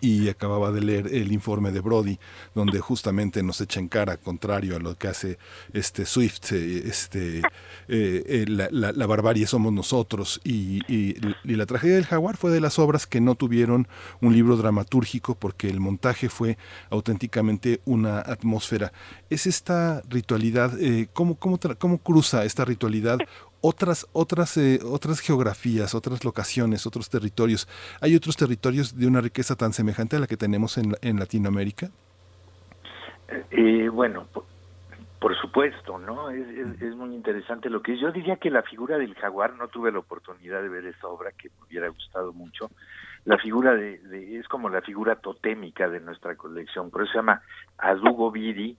[0.00, 2.18] Y acababa de leer el informe de Brody,
[2.54, 5.38] donde justamente nos echa en cara, contrario a lo que hace
[5.72, 7.42] este Swift, eh, este, eh,
[7.88, 10.40] eh, la, barbarie somos nosotros.
[10.44, 13.88] Y, y, la tragedia del jaguar fue de las obras que no tuvieron
[14.20, 16.58] un libro dramatúrgico porque el montaje fue
[16.90, 18.92] auténticamente una atmósfera.
[19.30, 20.72] Es esta ritualidad,
[21.12, 23.18] ¿cómo, cómo, cómo cruza esta ritualidad
[23.60, 27.68] otras, otras, eh, otras geografías, otras locaciones, otros territorios.
[28.00, 31.90] ¿Hay otros territorios de una riqueza tan semejante a la que tenemos en, en Latinoamérica?
[33.50, 34.26] Eh, bueno,
[35.18, 36.30] por, supuesto, ¿no?
[36.30, 38.00] Es, muy interesante lo que es.
[38.00, 41.32] Yo diría que la figura del jaguar, no tuve la oportunidad de ver esa obra
[41.32, 42.70] que me hubiera gustado mucho.
[43.24, 47.18] La figura de, de es como la figura totémica de nuestra colección, por eso se
[47.18, 47.42] llama
[47.78, 48.78] Adugo Viri,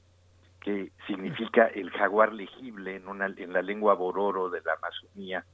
[0.67, 5.45] que significa el jaguar legible en, una, en la lengua bororo de la Amazonía,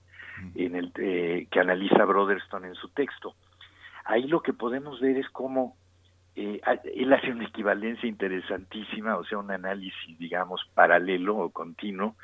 [0.55, 3.35] en el, eh, que analiza Brotherston en su texto.
[4.05, 5.77] Ahí lo que podemos ver es cómo
[6.35, 6.59] eh,
[6.95, 12.15] él hace una equivalencia interesantísima, o sea, un análisis, digamos, paralelo o continuo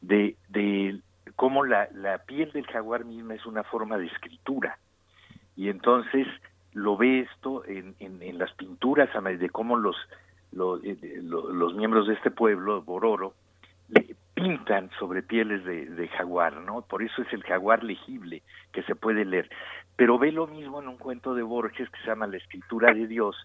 [0.00, 0.98] de, de
[1.36, 4.78] cómo la, la piel del jaguar misma es una forma de escritura.
[5.54, 6.26] Y entonces
[6.72, 9.94] lo ve esto en, en, en las pinturas, de cómo los
[10.52, 13.34] eh, los, miembros de este pueblo, Bororo,
[13.88, 16.82] le pintan sobre pieles de, jaguar, ¿no?
[16.82, 19.48] Por eso es el jaguar legible que se puede leer.
[19.96, 23.06] Pero ve lo mismo en un cuento de Borges que se llama La Escritura de
[23.06, 23.36] Dios,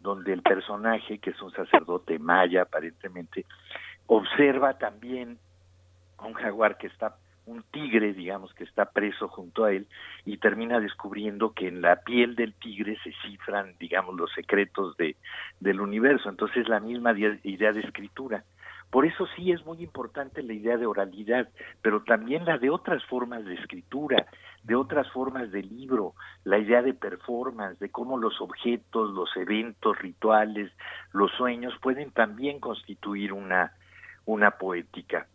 [0.00, 3.44] donde el personaje, que es un sacerdote maya aparentemente,
[4.06, 5.38] observa también
[6.22, 7.16] un jaguar que está
[7.50, 9.86] un tigre, digamos, que está preso junto a él
[10.24, 15.16] y termina descubriendo que en la piel del tigre se cifran, digamos, los secretos de,
[15.58, 16.28] del universo.
[16.28, 18.44] Entonces, la misma idea de escritura.
[18.90, 21.48] Por eso sí es muy importante la idea de oralidad,
[21.80, 24.26] pero también la de otras formas de escritura,
[24.64, 29.96] de otras formas de libro, la idea de performance, de cómo los objetos, los eventos
[29.98, 30.72] rituales,
[31.12, 33.72] los sueños pueden también constituir una,
[34.26, 35.28] una poética.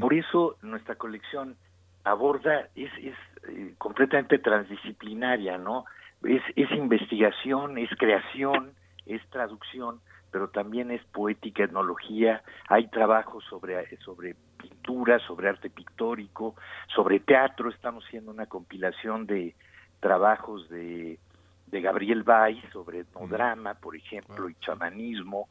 [0.00, 1.56] Por eso nuestra colección
[2.04, 3.14] aborda, es, es
[3.48, 5.84] eh, completamente transdisciplinaria, ¿no?
[6.24, 8.72] es, es investigación, es creación,
[9.06, 16.56] es traducción, pero también es poética, etnología, hay trabajos sobre, sobre pintura, sobre arte pictórico,
[16.94, 19.54] sobre teatro, estamos haciendo una compilación de
[20.00, 21.18] trabajos de,
[21.66, 25.48] de Gabriel Bay sobre etnodrama, por ejemplo, y chamanismo,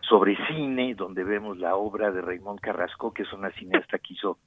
[0.00, 4.38] sobre cine, donde vemos la obra de Raymond Carrasco, que es una cineasta que hizo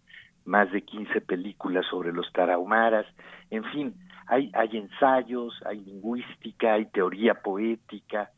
[0.45, 3.05] más de 15 películas sobre los tarahumaras,
[3.51, 3.95] en fin,
[4.27, 8.31] hay, hay ensayos, hay lingüística, hay teoría poética,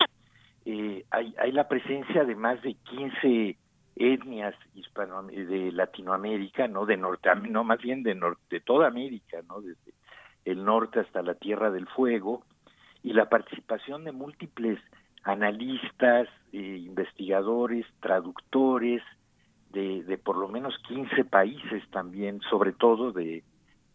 [0.66, 3.58] eh, hay, hay la presencia de más de 15
[3.96, 9.38] etnias hispano de Latinoamérica, no de norte, no más bien de norte, de toda América,
[9.48, 9.94] no desde
[10.46, 12.44] el norte hasta la Tierra del Fuego,
[13.04, 14.80] y la participación de múltiples
[15.24, 19.02] analistas, eh, investigadores, traductores
[19.72, 23.44] de, de, por lo menos 15 países también, sobre todo de,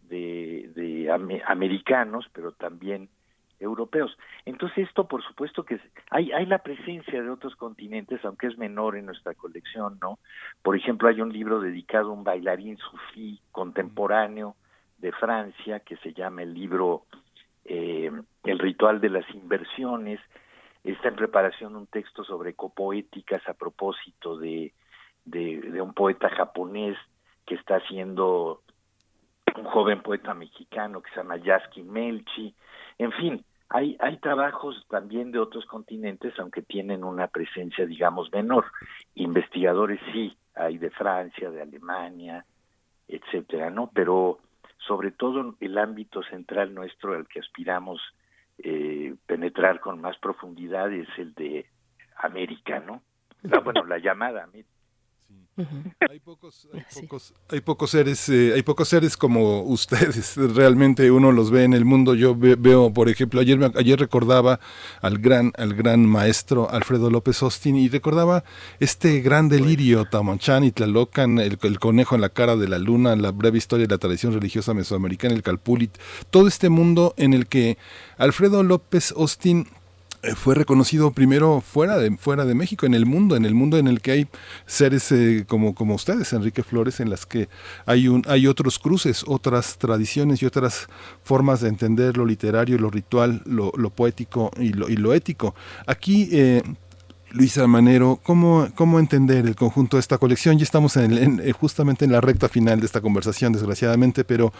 [0.09, 3.09] de, americanos, pero también
[3.61, 4.17] europeos.
[4.45, 8.97] Entonces esto, por supuesto que hay, hay la presencia de otros continentes, aunque es menor
[8.97, 10.19] en nuestra colección, ¿no?
[10.63, 14.55] Por ejemplo, hay un libro dedicado a un bailarín sufí contemporáneo
[14.99, 17.05] de Francia que se llama el libro
[17.65, 18.11] eh,
[18.49, 20.21] El ritual de las inversiones.
[20.83, 24.73] Está en preparación un texto sobre copoéticas a propósito de,
[25.27, 26.97] de, un poeta japonés
[27.45, 28.63] que está haciendo
[29.55, 32.55] un joven poeta mexicano que se llama Yasky Melchi.
[32.97, 38.65] En fin, hay, hay trabajos también de otros continentes, aunque tienen una presencia, digamos, menor.
[39.15, 42.47] Investigadores sí, hay de Francia, de Alemania,
[43.09, 43.91] etcétera, ¿no?
[43.93, 44.39] Pero
[44.87, 48.01] sobre todo el ámbito central nuestro al que aspiramos
[48.59, 51.67] eh, penetrar con más profundidad es el de
[52.17, 53.03] América, ¿no?
[53.53, 54.78] Ah, bueno, la llamada América.
[56.09, 56.69] Hay pocos,
[57.49, 60.37] hay pocos, seres, eh, hay pocos seres como ustedes.
[60.55, 62.15] Realmente uno los ve en el mundo.
[62.15, 64.61] Yo veo, por ejemplo, ayer ayer recordaba
[65.01, 68.45] al gran, al gran maestro Alfredo López Austin y recordaba
[68.79, 73.17] este gran delirio Tamonchan y Tlalocan, el, el, conejo en la cara de la luna,
[73.17, 75.99] la breve historia de la tradición religiosa mesoamericana, el Calpulit,
[76.31, 77.79] todo este mundo en el que
[78.17, 79.67] Alfredo López Austin
[80.35, 83.87] fue reconocido primero fuera de, fuera de México, en el mundo, en el mundo en
[83.87, 84.29] el que hay
[84.67, 87.49] seres eh, como, como ustedes, Enrique Flores, en las que
[87.87, 90.89] hay, un, hay otros cruces, otras tradiciones y otras
[91.23, 95.55] formas de entender lo literario, lo ritual, lo, lo poético y lo, y lo ético.
[95.87, 96.63] Aquí eh,
[97.31, 100.57] Luisa Manero, ¿cómo, ¿cómo entender el conjunto de esta colección?
[100.57, 104.53] Ya estamos en, eh, justamente en la recta final de esta conversación, desgraciadamente, pero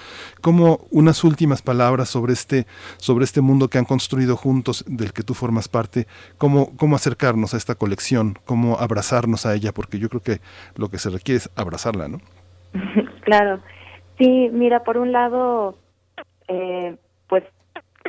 [0.43, 2.67] ¿cómo unas últimas palabras sobre este,
[2.99, 6.07] sobre este mundo que han construido juntos, del que tú formas parte,
[6.37, 10.41] cómo, cómo acercarnos a esta colección, cómo abrazarnos a ella, porque yo creo que
[10.77, 12.21] lo que se requiere es abrazarla, ¿no?
[13.23, 13.61] Claro,
[14.19, 15.77] sí, mira, por un lado,
[16.49, 16.97] eh,
[17.29, 17.45] pues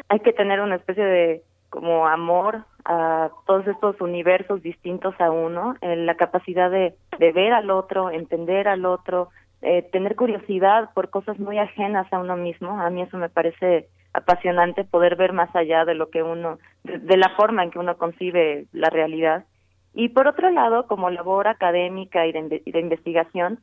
[0.07, 5.75] hay que tener una especie de como amor a todos estos universos distintos a uno,
[5.81, 9.29] la capacidad de, de, ver al otro, entender al otro,
[9.61, 12.79] eh, tener curiosidad por cosas muy ajenas a uno mismo.
[12.79, 16.97] A mí eso me parece apasionante poder ver más allá de lo que uno, de,
[16.97, 19.45] de la forma en que uno concibe la realidad.
[19.93, 23.59] Y por otro lado, como labor académica y de, de investigación,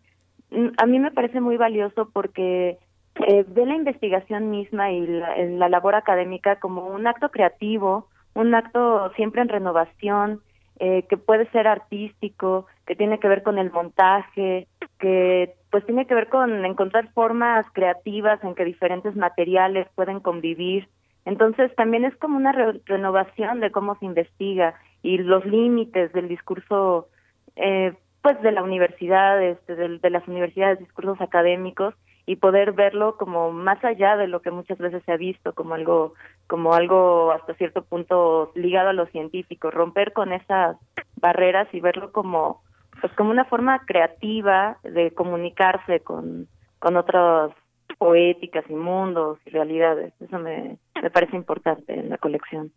[0.51, 2.79] mm, a mí me parece muy valioso porque
[3.27, 8.55] eh, ve la investigación misma y la, la labor académica como un acto creativo, un
[8.55, 10.43] acto siempre en renovación,
[10.79, 16.07] eh, que puede ser artístico, que tiene que ver con el montaje, que pues tiene
[16.07, 20.87] que ver con encontrar formas creativas en que diferentes materiales pueden convivir.
[21.25, 26.29] Entonces también es como una re renovación de cómo se investiga y los límites del
[26.29, 27.09] discurso,
[27.57, 31.95] eh, pues de la universidad, este, de, de las universidades, discursos académicos
[32.27, 35.74] y poder verlo como más allá de lo que muchas veces se ha visto como
[35.74, 36.14] algo
[36.49, 40.77] como algo hasta cierto punto ligado a lo científico romper con esas
[41.16, 42.62] barreras y verlo como
[43.01, 46.49] pues como una forma creativa de comunicarse con
[46.81, 47.53] con otras
[47.99, 50.12] poéticas y mundos y realidades.
[50.20, 52.72] Eso me me parece importante en la colección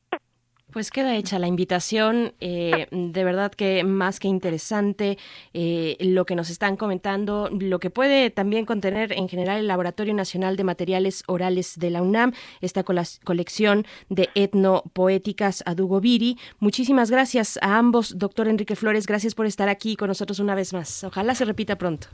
[0.72, 5.18] pues queda hecha la invitación, eh, de verdad que más que interesante
[5.54, 10.14] eh, lo que nos están comentando, lo que puede también contener en general el Laboratorio
[10.14, 16.38] Nacional de Materiales Orales de la UNAM, esta colección de etnopoéticas a Dugo Viri.
[16.60, 20.74] Muchísimas gracias a ambos, doctor Enrique Flores, gracias por estar aquí con nosotros una vez
[20.74, 21.04] más.
[21.04, 22.08] Ojalá se repita pronto.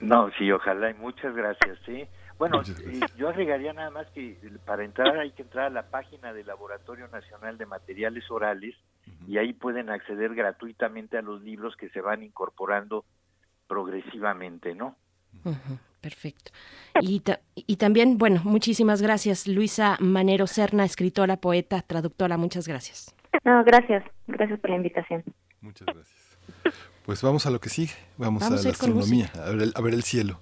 [0.00, 2.04] No, sí, ojalá y muchas gracias, sí.
[2.42, 2.60] Bueno,
[3.16, 4.36] yo agregaría nada más que
[4.66, 8.74] para entrar hay que entrar a la página del Laboratorio Nacional de Materiales Orales
[9.06, 9.28] uh -huh.
[9.28, 13.04] y ahí pueden acceder gratuitamente a los libros que se van incorporando
[13.68, 14.96] progresivamente, ¿no?
[15.44, 15.78] Uh -huh.
[16.00, 16.50] Perfecto.
[17.00, 17.22] Y,
[17.54, 23.14] y, también, bueno, muchísimas gracias, Luisa Manero Serna, escritora, poeta, traductora, muchas gracias.
[23.44, 25.22] No, gracias, gracias por la invitación.
[25.60, 26.38] Muchas gracias.
[27.06, 29.30] Pues vamos a lo que sigue, vamos, a, la astronomía,
[29.76, 30.40] a ver el cielo.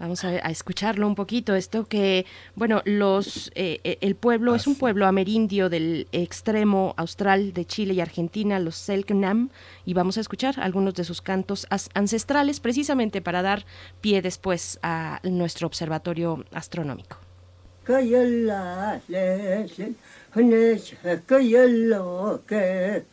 [0.00, 1.54] Vamos a, escucharlo un poquito.
[1.54, 2.24] Esto que,
[2.54, 7.92] bueno, los eh, eh, el pueblo es un pueblo amerindio del extremo austral de Chile
[7.92, 9.50] y Argentina, los Selknam,
[9.84, 13.66] y vamos a escuchar algunos de sus cantos ancestrales precisamente para dar
[14.00, 17.18] pie después a nuestro observatorio astronómico.
[20.34, 20.78] hne
[21.26, 22.62] ka yalla ka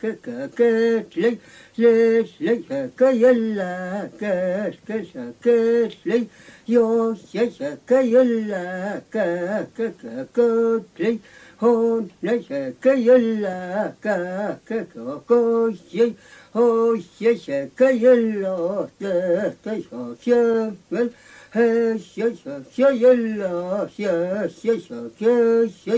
[0.01, 0.70] ka ka ka
[1.11, 1.38] tlay
[1.78, 2.53] le le
[2.95, 3.70] ka yalla
[4.20, 4.34] ka
[4.88, 5.55] ka ka ka
[6.03, 6.28] tlay
[6.68, 9.26] yo ya ya ka yalla ka
[9.78, 10.47] ka ka ka
[10.95, 11.18] tlay
[11.61, 12.36] hon le
[12.82, 13.55] ka yalla
[13.99, 14.15] ka
[14.68, 15.39] ka ka ka
[15.89, 16.13] tlay
[16.53, 19.13] ho ya ya ka yalla ka
[19.63, 21.09] ka ka ka
[21.53, 24.13] he ya ya ya yalla ya
[24.63, 24.74] ya
[25.18, 25.34] ya
[25.86, 25.97] ya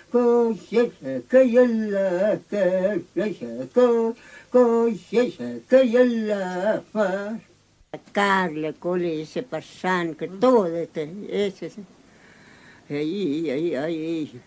[8.11, 11.71] Carla, Cole, ese Parsan, que todo este, ese,
[12.89, 14.41] ahí, ahí, ahí.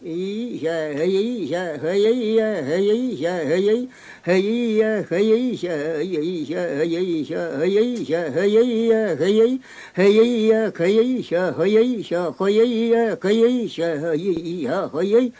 [0.00, 3.88] 一下嘿呀一下嘿呀一下嘿呀一下嘿呀一
[4.22, 15.30] 嘿呀一下嘿呀一下嘿呀一下嘿呀一下嘿呀一下嘿呀一下嘿呀一下嘿呀一下嘿呀一下嘿呀一下嘿呀一下嘿呀一下嘿呀一下嘿呀一下嘿呀一下嘿呀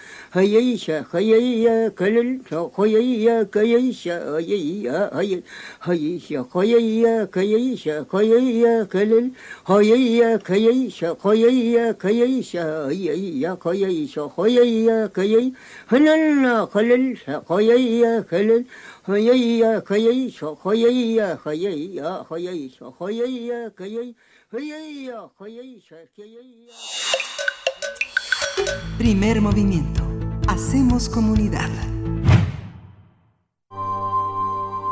[28.98, 30.07] Primer movimiento.
[30.48, 31.68] Hacemos comunidad.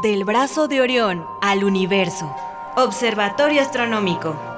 [0.02, 2.30] Del brazo de Orión al universo.
[2.76, 4.55] Observatorio Astronómico.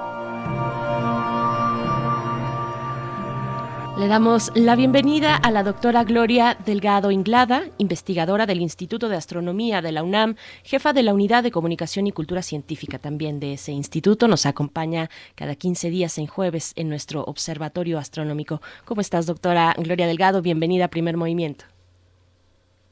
[3.99, 9.81] Le damos la bienvenida a la doctora Gloria Delgado Inglada, investigadora del Instituto de Astronomía
[9.81, 13.73] de la UNAM, jefa de la Unidad de Comunicación y Cultura Científica también de ese
[13.73, 14.29] instituto.
[14.29, 18.61] Nos acompaña cada 15 días en jueves en nuestro Observatorio Astronómico.
[18.85, 20.41] ¿Cómo estás, doctora Gloria Delgado?
[20.41, 21.65] Bienvenida a Primer Movimiento.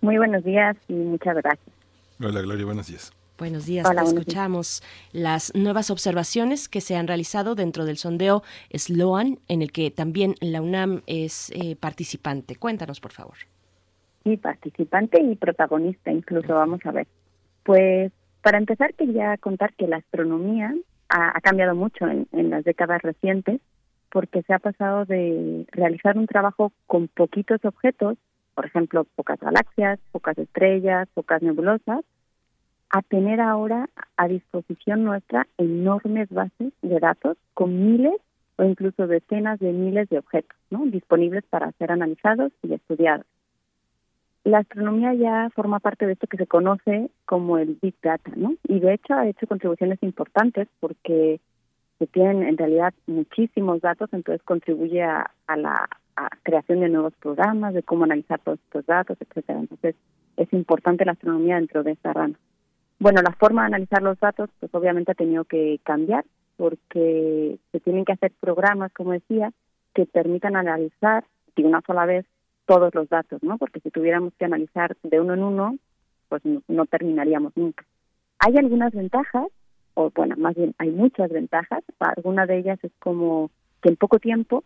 [0.01, 1.73] Muy buenos días y muchas gracias.
[2.19, 3.16] Hola, Gloria, buenos días.
[3.37, 4.81] Buenos días, te escuchamos.
[5.11, 8.41] Las nuevas observaciones que se han realizado dentro del sondeo
[8.73, 12.55] SLOAN, en el que también la UNAM es eh, participante.
[12.55, 13.35] Cuéntanos, por favor.
[14.23, 17.05] Sí, participante y protagonista, incluso, vamos a ver.
[17.61, 18.11] Pues
[18.41, 20.73] para empezar, quería contar que la astronomía
[21.09, 23.61] ha, cambiado mucho en, en las décadas recientes,
[24.11, 28.17] porque se ha pasado de realizar un trabajo con poquitos objetos,
[28.55, 32.03] por ejemplo, pocas galaxias, pocas estrellas, pocas nebulosas,
[32.89, 38.15] a tener ahora a disposición nuestra enormes bases de datos con miles
[38.57, 43.25] o incluso decenas de miles de objetos disponibles para ser analizados y estudiados.
[44.43, 48.55] La astronomía ya forma parte de esto que se conoce como el Big Data, ¿no?
[48.67, 51.39] Y de hecho ha hecho contribuciones importantes porque
[51.99, 55.89] se tienen en realidad muchísimos datos, entonces contribuye a, la
[56.43, 59.59] creación de nuevos programas, de cómo analizar todos estos datos, etcétera.
[59.59, 59.95] Entonces
[60.37, 62.35] es importante la astronomía dentro de esta rama.
[62.99, 66.25] Bueno, la forma de analizar los datos, pues obviamente ha tenido que cambiar
[66.57, 69.53] porque se tienen que hacer programas, como decía,
[69.93, 71.23] que permitan analizar
[71.55, 72.25] de una sola vez
[72.65, 73.57] todos los datos, ¿no?
[73.57, 75.77] Porque si tuviéramos que analizar de uno en uno,
[76.27, 77.85] pues no, terminaríamos nunca.
[78.39, 79.47] Hay algunas ventajas,
[79.93, 81.83] o bueno, más bien hay muchas ventajas.
[81.99, 84.63] Alguna de ellas es como que en poco tiempo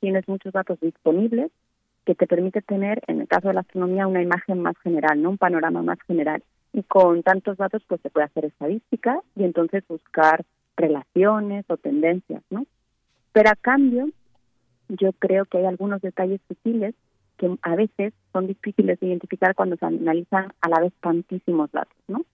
[0.00, 1.50] tienes muchos datos disponibles
[2.04, 5.30] que te permite tener, en el caso de la astronomía, una imagen más general, no
[5.30, 6.42] un panorama más general.
[6.72, 10.44] Y con tantos datos, pues se puede hacer estadística y entonces buscar
[10.76, 12.66] relaciones o tendencias, ¿no?
[13.32, 14.08] Pero a cambio,
[14.88, 16.94] yo creo que hay algunos detalles sutiles
[17.36, 21.96] que a veces son difíciles de identificar cuando se analizan a la vez tantísimos datos,
[22.08, 22.24] ¿no?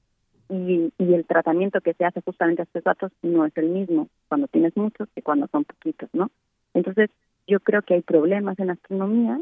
[0.49, 4.09] Y, y el tratamiento que se hace justamente a estos datos no es el mismo
[4.29, 6.31] cuando tienes muchos que cuando son poquitos, ¿no?
[6.75, 7.11] Entonces,
[7.47, 9.41] yo creo que hay problemas en astronomía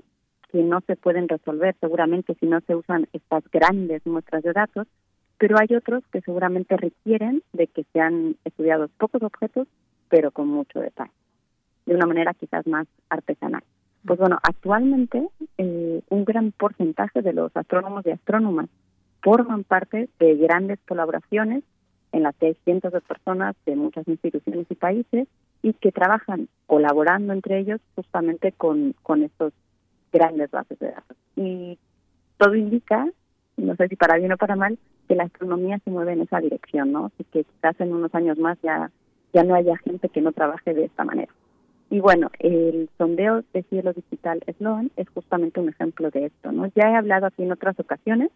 [0.51, 4.87] que no se pueden resolver seguramente si no se usan estas grandes muestras de datos,
[5.39, 9.69] pero hay otros que seguramente requieren de que sean estudiados pocos objetos,
[10.09, 11.13] pero con mucho detalle,
[11.85, 13.63] de una manera quizás más artesanal.
[14.07, 15.29] Pues bueno, actualmente
[15.59, 18.69] eh, un gran porcentaje de los astrónomos y astrónomas
[19.23, 21.65] forman parte de grandes colaboraciones
[22.13, 25.27] en las que hay cientos de personas de muchas instituciones y países
[25.63, 29.53] y que trabajan colaborando entre ellos justamente con, con estos
[30.13, 31.17] grandes bases de datos.
[31.37, 31.79] Y
[32.39, 33.07] todo indica,
[33.57, 34.79] no sé si para bien o para mal,
[35.09, 37.07] que la astronomía se mueve en esa dirección, ¿no?
[37.07, 38.91] Así que quizás en unos años más ya,
[39.33, 41.33] ya no haya gente que no trabaje de esta manera.
[41.89, 46.67] Y bueno, el sondeo de cielo digital Sloan es justamente un ejemplo de esto, ¿no?
[46.75, 48.31] Ya he hablado aquí en otras ocasiones,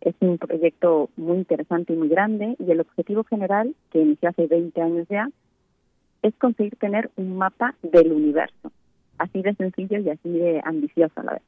[0.00, 4.46] es un proyecto muy interesante y muy grande y el objetivo general, que inició hace
[4.46, 5.28] 20 años ya,
[6.22, 8.72] es conseguir tener un mapa del universo,
[9.20, 11.42] así de sencillo y así de ambicioso a la vez.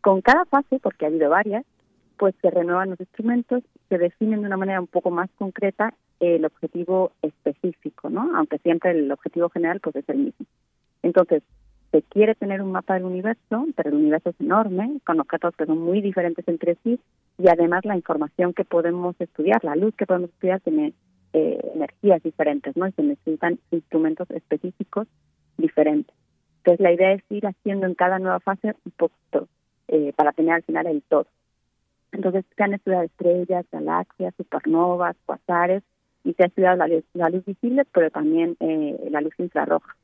[0.00, 1.64] Con cada fase, porque ha habido varias,
[2.16, 6.44] pues se renuevan los instrumentos, se definen de una manera un poco más concreta el
[6.44, 8.36] objetivo específico, ¿no?
[8.36, 10.46] Aunque siempre el objetivo general pues es el mismo.
[11.02, 11.42] Entonces,
[11.90, 15.66] se quiere tener un mapa del universo, pero el universo es enorme, con objetos que
[15.66, 16.98] son muy diferentes entre sí,
[17.38, 20.94] y además la información que podemos estudiar, la luz que podemos estudiar tiene
[21.34, 22.86] eh, energías diferentes, ¿no?
[22.86, 25.06] Y se necesitan instrumentos específicos
[25.58, 26.14] diferentes.
[26.64, 29.48] Entonces, la idea es ir haciendo en cada nueva fase un poquito
[29.88, 31.26] eh, para tener al final el todo.
[32.12, 35.82] Entonces, se han estudiado estrellas, galaxias, supernovas, cuasares,
[36.24, 39.96] y se ha estudiado la luz, la luz visible, pero también eh, la luz infrarroja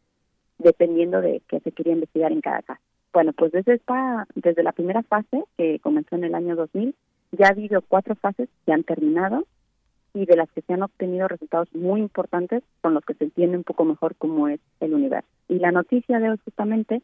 [0.59, 2.81] dependiendo de qué se quería investigar en cada caso.
[3.13, 6.95] Bueno, pues desde esta, desde la primera fase, que comenzó en el año 2000,
[7.33, 9.45] ya ha habido cuatro fases que han terminado
[10.15, 13.57] y de las que se han obtenido resultados muy importantes con los que se entiende
[13.57, 15.29] un poco mejor cómo es el universo.
[15.49, 17.03] Y la noticia de hoy justamente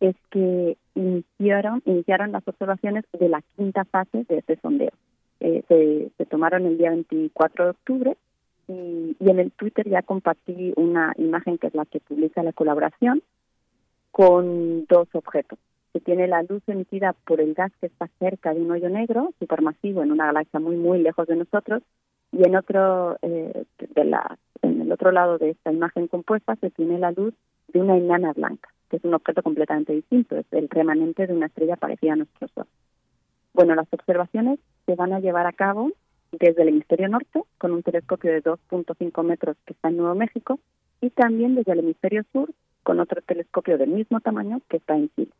[0.00, 4.92] es que iniciaron, iniciaron las observaciones de la quinta fase de este sondeo.
[5.40, 5.62] Eh,
[6.16, 8.16] se, tomaron el día 24 de octubre
[8.68, 13.22] y, en el Twitter ya compartí una imagen que es la que publica la colaboración
[14.10, 15.58] con dos objetos.
[15.92, 19.32] que tiene la luz emitida por el gas que está cerca de un hoyo negro
[19.38, 21.82] supermasivo en una galaxia muy muy lejos de nosotros
[22.36, 26.70] y en otro eh, de la en el otro lado de esta imagen compuesta se
[26.70, 27.34] tiene la luz
[27.68, 31.46] de una enana blanca que es un objeto completamente distinto es el remanente de una
[31.46, 32.66] estrella parecida a nuestro sol
[33.54, 35.92] bueno las observaciones se van a llevar a cabo
[36.32, 40.58] desde el hemisferio norte con un telescopio de 2.5 metros que está en Nuevo México
[41.00, 42.50] y también desde el hemisferio sur
[42.82, 45.32] con otro telescopio del mismo tamaño que está en Chile.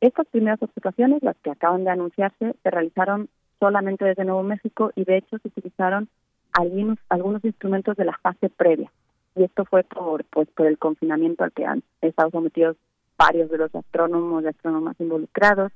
[0.00, 3.28] Estas primeras observaciones, las que acaban de anunciarse, se realizaron
[3.62, 6.08] solamente desde Nuevo México y de hecho se utilizaron
[6.52, 8.90] algunos, algunos instrumentos de la fase previa.
[9.36, 12.76] Y esto fue por, pues, por el confinamiento al que han estado sometidos
[13.16, 15.70] varios de los astrónomos y astrónomas involucrados,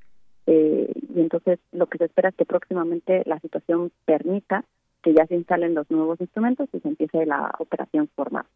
[0.49, 4.65] eh, y entonces lo que se espera es que próximamente la situación permita
[5.03, 8.47] que ya se instalen los nuevos instrumentos y se empiece la operación formal.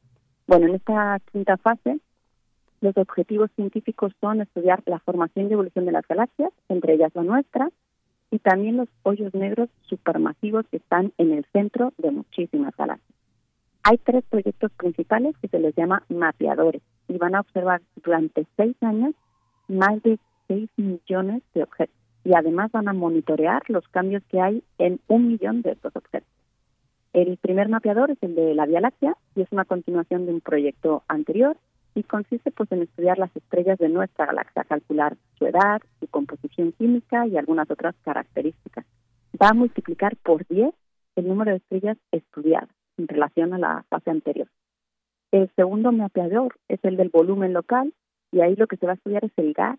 [0.48, 2.00] Bueno, en esta quinta fase,
[2.80, 7.22] los objetivos científicos son estudiar la formación y evolución de las galaxias, entre ellas la
[7.22, 7.70] nuestra,
[8.30, 13.16] y también los hoyos negros supermasivos que están en el centro de muchísimas galaxias.
[13.82, 18.76] Hay tres proyectos principales que se les llama mapeadores y van a observar durante seis
[18.82, 19.14] años
[19.68, 20.18] más de
[20.48, 25.28] 6 millones de objetos y además van a monitorear los cambios que hay en un
[25.28, 26.28] millón de estos objetos.
[27.12, 30.40] El primer mapeador es el de la Vía Láctea y es una continuación de un
[30.40, 31.56] proyecto anterior
[31.94, 36.72] y consiste pues en estudiar las estrellas de nuestra galaxia, calcular su edad, su composición
[36.72, 38.84] química y algunas otras características.
[39.40, 40.74] Va a multiplicar por 10
[41.16, 44.48] el número de estrellas estudiadas en relación a la fase anterior.
[45.32, 47.92] El segundo mapeador es el del volumen local
[48.32, 49.78] y ahí lo que se va a estudiar es el gas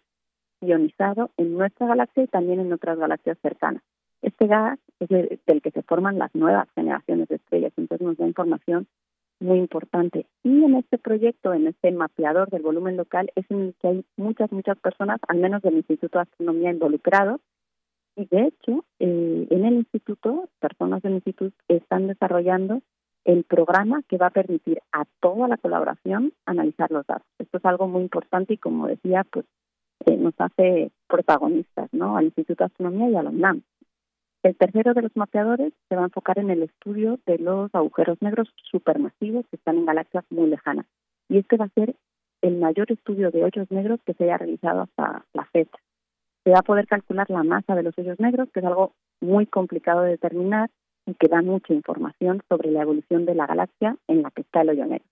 [0.62, 3.82] ionizado en nuestra galaxia y también en otras galaxias cercanas.
[4.22, 8.28] Este gas es del que se forman las nuevas generaciones de estrellas, entonces nos da
[8.28, 8.88] información
[9.42, 10.26] muy importante.
[10.44, 14.06] Y en este proyecto, en este mapeador del volumen local, es en el que hay
[14.16, 17.42] muchas, muchas personas, al menos del Instituto de Astronomía, involucrados.
[18.16, 22.82] Y de hecho, eh, en el instituto, personas del instituto están desarrollando
[23.26, 27.28] el programa que va a permitir a toda la colaboración analizar los datos.
[27.40, 29.46] Esto es algo muy importante y como decía, pues
[30.06, 32.18] eh, nos hace protagonistas, ¿no?
[32.18, 33.64] Al Instituto de Astronomía y a la UNAM.
[34.44, 38.20] El tercero de los mapeadores se va a enfocar en el estudio de los agujeros
[38.22, 40.88] negros supermasivos que están en galaxias muy lejanas.
[41.30, 41.96] Y este va a ser
[42.42, 45.78] el mayor estudio de hoyos negros que se haya realizado hasta la fecha.
[46.44, 49.46] Se va a poder calcular la masa de los hoyos negros, que es algo muy
[49.46, 50.72] complicado de determinar
[51.06, 54.62] y que da mucha información sobre la evolución de la galaxia en la que está
[54.62, 55.06] el hoyo negro.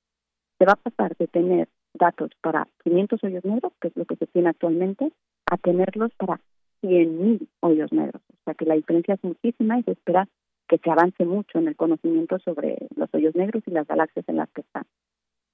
[0.57, 4.15] Se va a pasar de tener datos para 500 hoyos negros, que es lo que
[4.15, 5.11] se tiene actualmente,
[5.51, 6.39] a tenerlos para
[6.82, 8.21] 100.000 hoyos negros.
[8.30, 10.27] O sea que la diferencia es muchísima y se espera
[10.67, 14.38] que se avance mucho en el conocimiento sobre los hoyos negros y las galaxias en
[14.38, 14.86] las que están.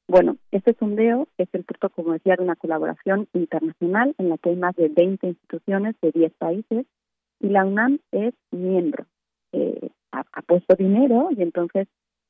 [0.08, 4.50] Bueno, este sondeo es el fruto, como decía, de una colaboración internacional en la que
[4.50, 6.86] hay más de 20 instituciones de 10 países
[7.40, 9.06] y la UNAM es miembro.
[9.52, 11.88] Eh, ha, puesto dinero y entonces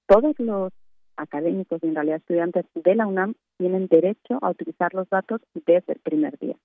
[0.07, 0.71] todos los
[1.17, 5.93] académicos y en realidad estudiantes de la UNAM tienen derecho a utilizar los datos desde
[5.93, 6.55] el primer día.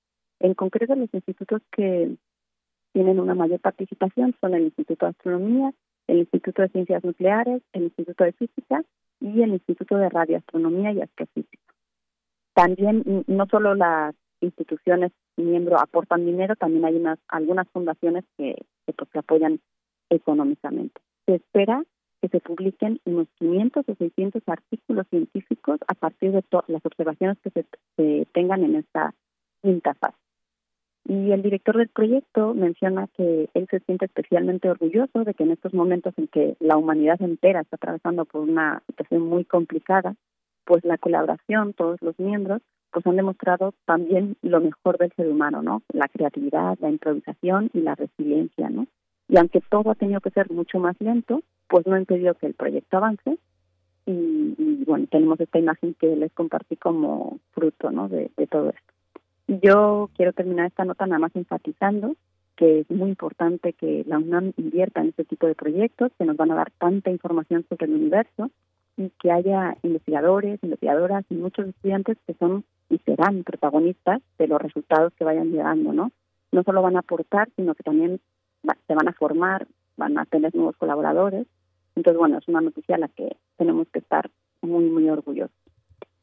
[0.40, 2.16] En concreto, los institutos que
[2.92, 5.72] tienen una mayor participación son el Instituto de Astronomía,
[6.06, 8.82] el Instituto de Ciencias Nucleares, el Instituto de Física
[9.20, 11.74] y el Instituto de Radioastronomía y Astrofísica.
[12.54, 18.92] También no solo las instituciones miembros aportan dinero, también hay unas algunas fundaciones que, que,
[18.92, 19.60] pues, apoyan
[20.08, 21.00] económicamente.
[21.26, 21.84] Se espera
[22.20, 27.50] que se publiquen unos 500 o 600 artículos científicos a partir de las observaciones que
[27.50, 27.66] se,
[27.96, 29.14] se tengan en esta
[29.62, 30.16] quinta fase.
[31.06, 35.52] Y el director del proyecto menciona que él se siente especialmente orgulloso de que en
[35.52, 40.14] estos momentos en que la humanidad entera está atravesando por una situación muy complicada,
[40.64, 45.62] pues la colaboración, todos los miembros, pues han demostrado también lo mejor del ser humano,
[45.62, 45.82] ¿no?
[45.92, 48.86] La creatividad, la improvisación y la resiliencia, ¿no?
[49.28, 52.46] Y aunque todo ha tenido que ser mucho más lento, pues no ha impedido que
[52.46, 53.38] el proyecto avance.
[54.06, 58.08] Y, bueno, tenemos esta imagen que les compartí como fruto, ¿no?
[58.08, 58.89] De, de todo esto.
[59.50, 62.14] Yo quiero terminar esta nota nada más enfatizando
[62.54, 66.36] que es muy importante que la UNAM invierta en este tipo de proyectos que nos
[66.36, 68.50] van a dar tanta información sobre el universo
[68.96, 74.62] y que haya investigadores, investigadoras y muchos estudiantes que son y serán protagonistas de los
[74.62, 76.12] resultados que vayan llegando, ¿no?
[76.52, 78.20] No solo van a aportar, sino que también
[78.86, 81.48] se van a formar, van a tener nuevos colaboradores.
[81.96, 84.30] Entonces, bueno, es una noticia a la que tenemos que estar
[84.60, 85.59] muy, muy orgullosos.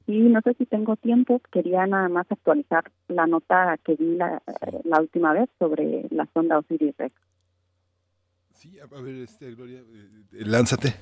[0.07, 4.41] Y no sé si tengo tiempo, quería nada más actualizar la nota que vi la,
[4.85, 7.13] la última vez sobre la sonda Osiris-Rex.
[8.53, 10.95] Sí, a ver, este, Gloria, eh, lánzate.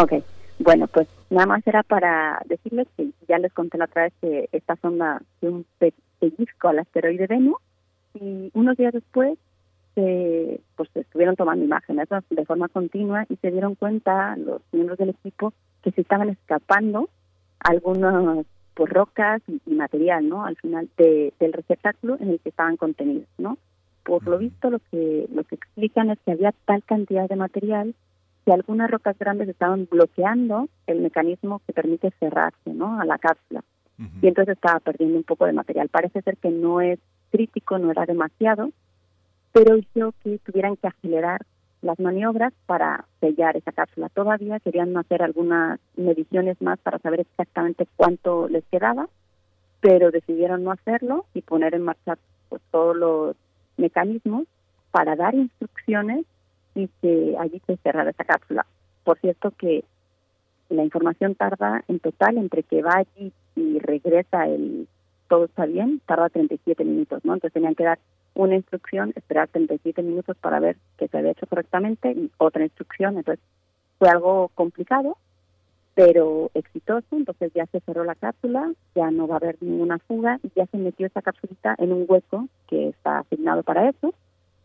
[0.00, 0.12] Ok,
[0.60, 4.48] bueno, pues nada más era para decirles que ya les conté la otra vez que
[4.52, 5.66] esta sonda fue un
[6.20, 7.56] pellizco al asteroide Venus
[8.14, 9.38] y unos días después
[9.94, 15.10] se, pues estuvieron tomando imágenes de forma continua y se dieron cuenta los miembros del
[15.10, 17.08] equipo que se estaban escapando
[17.60, 20.44] algunas pues, rocas y, y, material, ¿no?
[20.44, 23.58] Al final de, del receptáculo en el que estaban contenidos, ¿no?
[24.04, 27.94] Por lo visto, lo que lo que explican es que había tal cantidad de material
[28.46, 32.98] que algunas rocas grandes estaban bloqueando el mecanismo que permite cerrarse, ¿no?
[32.98, 33.62] A la cápsula.
[33.98, 34.08] Uh -huh.
[34.22, 35.90] Y entonces estaba perdiendo un poco de material.
[35.90, 36.98] Parece ser que no es
[37.30, 38.70] crítico, no era demasiado,
[39.52, 41.44] pero hizo que tuvieran que acelerar
[41.82, 44.08] las maniobras para sellar esa cápsula.
[44.08, 49.08] Todavía querían hacer algunas mediciones más para saber exactamente cuánto les quedaba,
[49.80, 52.18] pero decidieron no hacerlo y poner en marcha
[52.48, 53.36] pues, todos los
[53.76, 54.44] mecanismos
[54.90, 56.24] para dar instrucciones
[56.74, 58.66] y que allí se cerrara esa cápsula.
[59.04, 59.84] Por cierto que
[60.68, 64.86] la información tarda en total entre que va allí y regresa el
[65.28, 67.34] todo está bien, tarda 37 minutos, ¿no?
[67.34, 67.98] Entonces tenían que dar
[68.44, 73.18] una instrucción, esperar 37 minutos para ver que se había hecho correctamente y otra instrucción.
[73.18, 73.44] Entonces
[73.98, 75.16] fue algo complicado,
[75.94, 77.06] pero exitoso.
[77.10, 80.78] Entonces ya se cerró la cápsula, ya no va a haber ninguna fuga ya se
[80.78, 84.14] metió esa cápsulita en un hueco que está asignado para eso.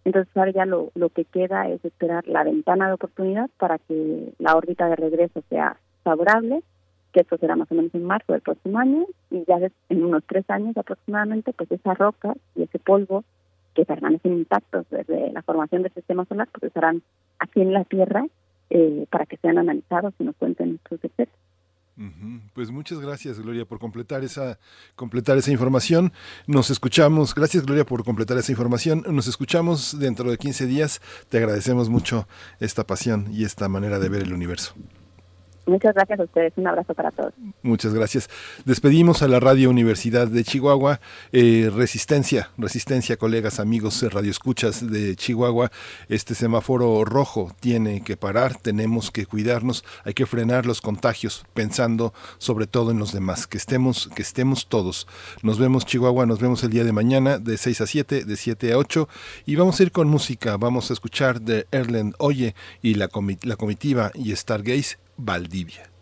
[0.05, 4.34] Entonces ahora ya lo, lo que queda es esperar la ventana de oportunidad para que
[4.38, 6.61] la órbita de regreso sea favorable
[7.13, 9.59] que esto será más o menos en marzo del próximo año, y ya
[9.89, 13.24] en unos tres años aproximadamente, pues esa roca y ese polvo
[13.74, 17.01] que permanecen intactos desde la formación del sistema solar, pues estarán
[17.39, 18.26] aquí en la Tierra
[18.69, 21.39] eh, para que sean analizados y nos cuenten sus efectos.
[22.53, 24.57] Pues muchas gracias Gloria por completar esa
[24.95, 26.11] completar esa información.
[26.47, 27.36] Nos escuchamos.
[27.36, 29.03] Gracias Gloria por completar esa información.
[29.11, 31.01] Nos escuchamos dentro de 15 días.
[31.30, 32.28] Te agradecemos mucho
[32.59, 34.74] esta pasión y esta manera de ver el universo.
[35.66, 36.53] Muchas gracias a ustedes.
[36.57, 37.34] Un abrazo para todos.
[37.61, 38.30] Muchas gracias.
[38.66, 40.99] Despedimos a la Radio Universidad de Chihuahua.
[41.32, 45.72] Eh, resistencia, resistencia, colegas, amigos, radioescuchas de Chihuahua.
[46.09, 52.14] Este semáforo rojo tiene que parar, tenemos que cuidarnos, hay que frenar los contagios, pensando
[52.39, 53.47] sobre todo en los demás.
[53.47, 55.07] Que estemos, que estemos todos.
[55.43, 58.74] Nos vemos, Chihuahua, nos vemos el día de mañana de 6 a 7, de 7
[58.74, 59.07] a 8.
[59.45, 60.57] Y vamos a ir con música.
[60.57, 63.09] Vamos a escuchar de Erlen Oye y la,
[63.43, 65.92] la comitiva y Stargaze Valdivia.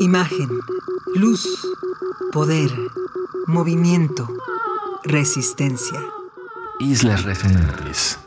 [0.00, 0.48] Imagen,
[1.14, 1.46] luz,
[2.32, 2.70] poder,
[3.46, 4.26] movimiento,
[5.04, 6.00] resistencia.
[6.78, 8.18] Islas resonantes.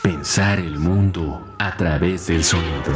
[0.00, 2.92] Pensar el mundo a través del sonido.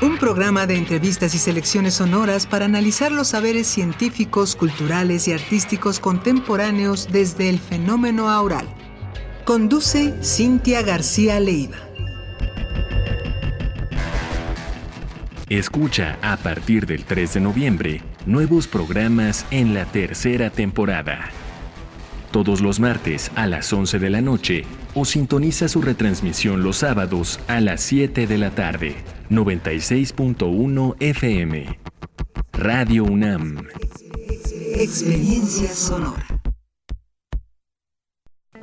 [0.00, 6.00] Un programa de entrevistas y selecciones sonoras para analizar los saberes científicos, culturales y artísticos
[6.00, 8.66] contemporáneos desde el fenómeno aural.
[9.44, 11.76] Conduce Cintia García Leiva.
[15.58, 21.30] Escucha a partir del 3 de noviembre nuevos programas en la tercera temporada.
[22.32, 24.64] Todos los martes a las 11 de la noche
[24.96, 28.96] o sintoniza su retransmisión los sábados a las 7 de la tarde.
[29.30, 31.78] 96.1 FM.
[32.54, 33.68] Radio UNAM.
[34.74, 36.33] Experiencia sonora.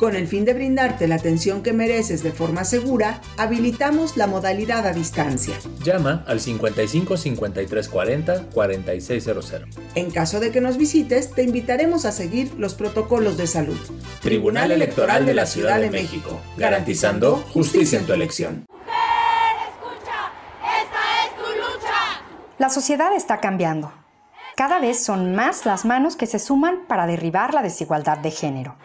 [0.00, 4.86] Con el fin de brindarte la atención que mereces de forma segura, habilitamos la modalidad
[4.86, 5.54] a distancia.
[5.84, 9.52] Llama al 55 53 40 4600.
[9.94, 13.76] En caso de que nos visites, te invitaremos a seguir los protocolos de salud.
[14.22, 18.64] Tribunal Electoral de la Ciudad de México, garantizando justicia en tu elección.
[22.56, 23.92] La sociedad está cambiando.
[24.56, 28.76] Cada vez son más las manos que se suman para derribar la desigualdad de género.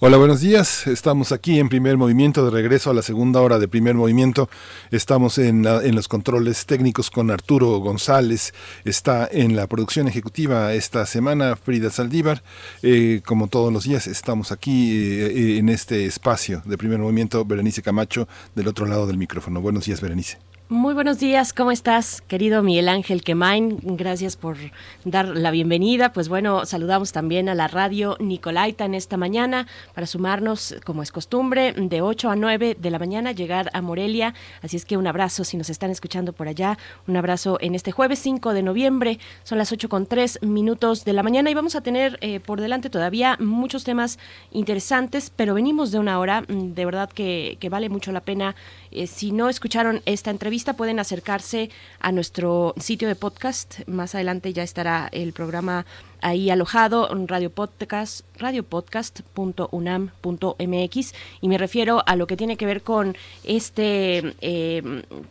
[0.00, 0.86] Hola, buenos días.
[0.86, 4.48] Estamos aquí en primer movimiento, de regreso a la segunda hora de primer movimiento.
[4.92, 8.54] Estamos en, en, los controles técnicos con Arturo González.
[8.84, 12.44] Está en la producción ejecutiva esta semana Frida Saldívar.
[12.84, 17.44] Eh, como todos los días, estamos aquí eh, en este espacio de primer movimiento.
[17.44, 19.60] Berenice Camacho, del otro lado del micrófono.
[19.60, 20.38] Buenos días, Berenice.
[20.70, 23.78] Muy buenos días, ¿cómo estás, querido Miguel Ángel Quemain?
[23.82, 24.58] Gracias por
[25.02, 26.12] dar la bienvenida.
[26.12, 31.10] Pues bueno, saludamos también a la radio Nicolaita en esta mañana para sumarnos, como es
[31.10, 34.34] costumbre, de 8 a 9 de la mañana, llegar a Morelia.
[34.60, 36.76] Así es que un abrazo si nos están escuchando por allá.
[37.06, 39.18] Un abrazo en este jueves 5 de noviembre.
[39.44, 42.60] Son las 8 con 3 minutos de la mañana y vamos a tener eh, por
[42.60, 44.18] delante todavía muchos temas
[44.50, 46.42] interesantes, pero venimos de una hora.
[46.42, 48.54] Mm, de verdad que, que vale mucho la pena.
[48.90, 51.70] Eh, si no escucharon esta entrevista, pueden acercarse
[52.00, 53.80] a nuestro sitio de podcast.
[53.86, 55.86] Más adelante ya estará el programa
[56.20, 62.82] ahí alojado en Radio Podcast, radiopodcast.unam.mx y me refiero a lo que tiene que ver
[62.82, 64.82] con este eh,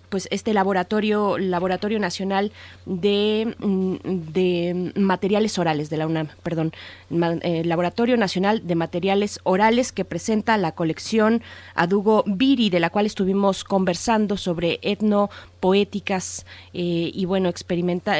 [0.09, 2.53] pues este laboratorio laboratorio nacional
[2.85, 6.71] de, mm, de materiales orales de la UNAM perdón.
[7.09, 11.41] Eh, laboratorio nacional de materiales orales que presenta la colección
[11.73, 15.29] Adugo Viri de la cual estuvimos conversando sobre etno
[15.59, 18.17] poéticas eh, y bueno experimenta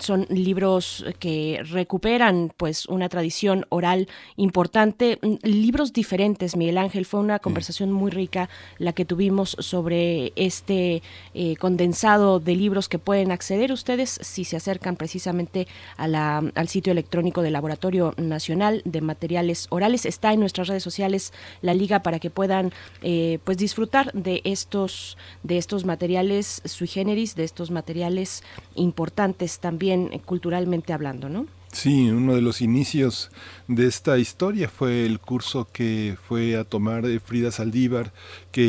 [0.00, 7.20] son libros que recuperan pues una tradición oral importante, mm, libros diferentes, Miguel Ángel, fue
[7.20, 11.02] una conversación muy rica la que tuvimos sobre este
[11.34, 15.66] eh, condensado de libros que pueden acceder ustedes si se acercan precisamente
[15.96, 20.06] a la, al sitio electrónico del Laboratorio Nacional de Materiales Orales.
[20.06, 21.32] Está en nuestras redes sociales
[21.62, 22.72] la liga para que puedan
[23.02, 26.86] eh, pues disfrutar de estos, de estos materiales sui
[27.34, 28.42] de estos materiales
[28.74, 31.46] importantes también eh, culturalmente hablando, ¿no?
[31.72, 33.30] Sí, uno de los inicios
[33.68, 38.12] de esta historia fue el curso que fue a tomar Frida Saldívar,
[38.50, 38.62] que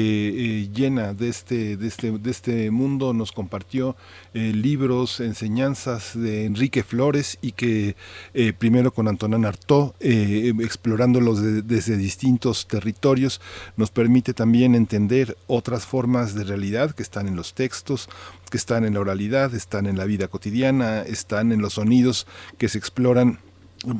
[0.63, 3.13] eh, llena de este, de, este, de este mundo.
[3.13, 3.95] Nos compartió
[4.33, 7.95] eh, libros, enseñanzas de Enrique Flores y que
[8.33, 13.39] eh, primero con Antonán Artaud, explorándolos desde distintos territorios,
[13.77, 18.09] nos permite también entender otras formas de realidad que están en los textos,
[18.49, 22.27] que están en la oralidad, están en la vida cotidiana, están en los sonidos
[22.57, 23.39] que se exploran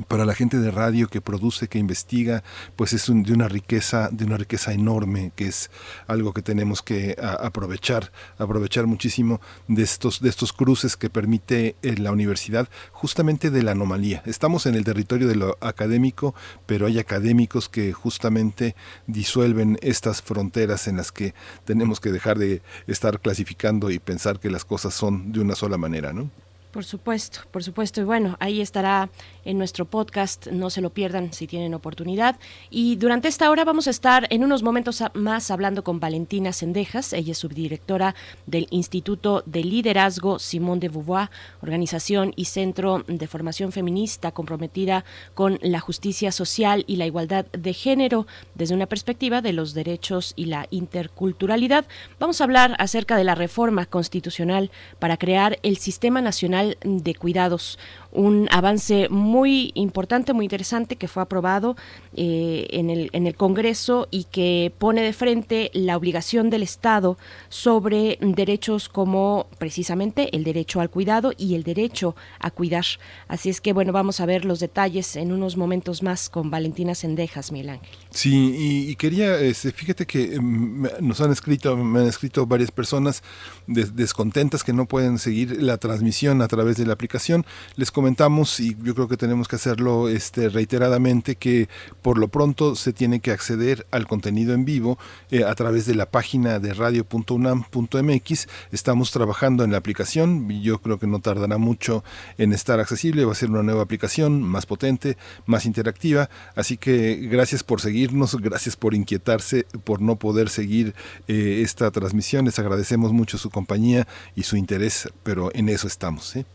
[0.08, 2.44] para la gente de radio que produce, que investiga,
[2.76, 5.70] pues es de una riqueza, de una riqueza enorme, que es
[6.08, 11.96] algo que tenemos que aprovechar, aprovechar muchísimo de estos, de estos cruces que permite eh,
[11.98, 14.24] la universidad, justamente de la anomalía.
[14.26, 16.36] Estamos en el territorio de lo académico,
[16.66, 18.76] pero hay académicos que justamente
[19.08, 21.34] disuelven estas fronteras en las que
[21.66, 25.78] tenemos que dejar de estar clasificando y pensar que las cosas son de una sola
[25.78, 26.30] manera, ¿no?
[26.72, 28.02] Por supuesto, por supuesto.
[28.02, 29.10] Y bueno, ahí estará
[29.46, 32.38] en nuestro podcast, no se lo pierdan si tienen oportunidad.
[32.70, 37.14] Y durante esta hora vamos a estar en unos momentos más hablando con Valentina Sendejas,
[37.14, 38.16] ella es subdirectora
[38.46, 41.30] del Instituto de Liderazgo Simón de Beauvoir,
[41.62, 47.74] organización y centro de formación feminista comprometida con la justicia social y la igualdad de
[47.74, 51.86] género desde una perspectiva de los derechos y la interculturalidad.
[52.20, 57.80] Vamos a hablar acerca de la reforma constitucional para crear el Sistema Nacional de Cuidados,
[58.12, 61.76] un avance muy importante, muy interesante que fue aprobado
[62.16, 67.18] eh, en, el, en el Congreso y que pone de frente la obligación del Estado
[67.50, 72.86] sobre derechos como precisamente el derecho al cuidado y el derecho a cuidar.
[73.28, 76.96] Así es que bueno, vamos a ver los detalles en unos momentos más con Valentina
[76.96, 77.90] Sendejas, Miguel Ángel.
[78.10, 83.24] Sí, y, quería, este, fíjate que em, nos han escrito, me han escrito varias personas
[83.68, 87.46] descontentas que no pueden seguir la transmisión a través de la aplicación.
[87.76, 91.68] Les comentamos, y yo creo que tenemos que hacerlo este, reiteradamente, que
[92.02, 95.00] por lo pronto se tiene que acceder al contenido en vivo
[95.32, 98.48] eh, a través de la página de radio.unam.mx.
[98.72, 102.04] Estamos trabajando en la aplicación, y yo creo que no tardará mucho
[102.38, 105.18] en estar accesible, va a ser una nueva aplicación más potente,
[105.48, 110.94] más interactiva, así que gracias por seguir seguirnos, gracias por inquietarse, por no poder seguir
[111.28, 112.46] eh, esta transmisión.
[112.46, 116.36] Les agradecemos mucho su compañía y su interés, pero en eso estamos.
[116.36, 116.46] ¿eh?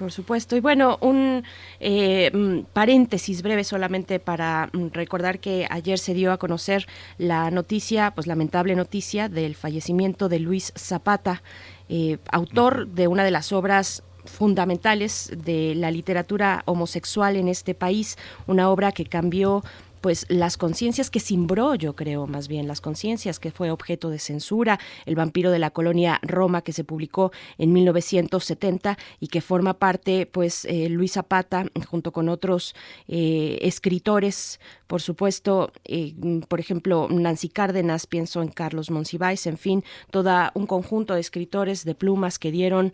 [0.00, 0.56] Por supuesto.
[0.56, 1.44] Y bueno, un
[1.78, 6.86] eh, mm, paréntesis breve solamente para mm, recordar que ayer se dio a conocer
[7.18, 11.42] la noticia, pues lamentable noticia del fallecimiento de Luis Zapata,
[11.90, 18.16] eh, autor de una de las obras fundamentales de la literatura homosexual en este país,
[18.46, 19.62] una obra que cambió
[20.00, 24.18] pues las conciencias que simbró, yo creo, más bien las conciencias que fue objeto de
[24.18, 29.74] censura, El vampiro de la colonia Roma que se publicó en 1970 y que forma
[29.74, 32.74] parte, pues, eh, Luis Zapata junto con otros
[33.08, 34.60] eh, escritores,
[34.90, 36.14] por supuesto, eh,
[36.48, 41.84] por ejemplo, Nancy Cárdenas, pienso en Carlos Monsiváis, en fin, toda un conjunto de escritores
[41.84, 42.92] de plumas que dieron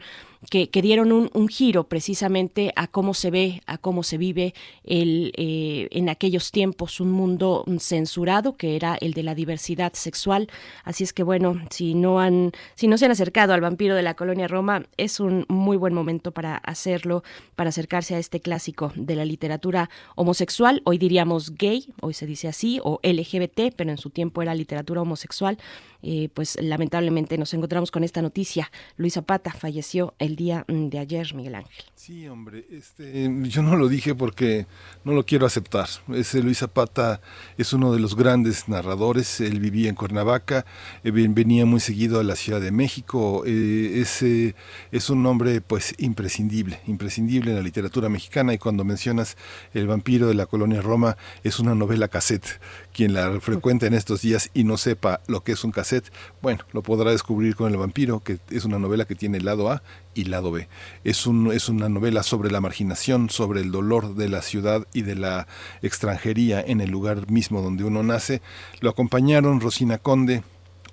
[0.50, 5.88] que, dieron un, giro precisamente a cómo se ve, a cómo se vive el, eh,
[5.90, 10.48] en aquellos tiempos un mundo censurado que era el de la diversidad sexual.
[10.84, 14.02] Así es que bueno, si no han, si no se han acercado al vampiro de
[14.02, 17.22] la colonia Roma, es un muy buen momento para hacerlo,
[17.54, 20.82] para acercarse a este clásico de la literatura homosexual.
[20.84, 25.02] Hoy diríamos gay, hoy se dice así, o LGBT, pero en su tiempo era literatura
[25.02, 25.58] homosexual.
[26.02, 28.70] Eh, pues lamentablemente nos encontramos con esta noticia.
[28.96, 31.84] Luis Zapata falleció el día mm, de ayer, Miguel Ángel.
[31.94, 34.66] Sí, hombre, este, yo no lo dije porque
[35.04, 35.88] no lo quiero aceptar.
[36.14, 37.20] Ese Luis Zapata
[37.58, 39.40] es uno de los grandes narradores.
[39.40, 40.66] Él vivía en Cuernavaca,
[41.02, 43.42] eh, venía muy seguido a la Ciudad de México.
[43.46, 44.54] Eh, ese
[44.92, 48.54] es un nombre pues imprescindible, imprescindible en la literatura mexicana.
[48.54, 49.36] Y cuando mencionas
[49.74, 52.60] El vampiro de la colonia Roma, es una novela cassette
[52.96, 56.64] quien la frecuenta en estos días y no sepa lo que es un cassette, bueno,
[56.72, 59.82] lo podrá descubrir con El vampiro, que es una novela que tiene lado A
[60.14, 60.66] y lado B.
[61.04, 65.14] Es, es una novela sobre la marginación, sobre el dolor de la ciudad y de
[65.14, 65.46] la
[65.82, 68.40] extranjería en el lugar mismo donde uno nace.
[68.80, 70.42] Lo acompañaron Rosina Conde,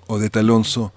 [0.06, 0.92] Odette Alonso,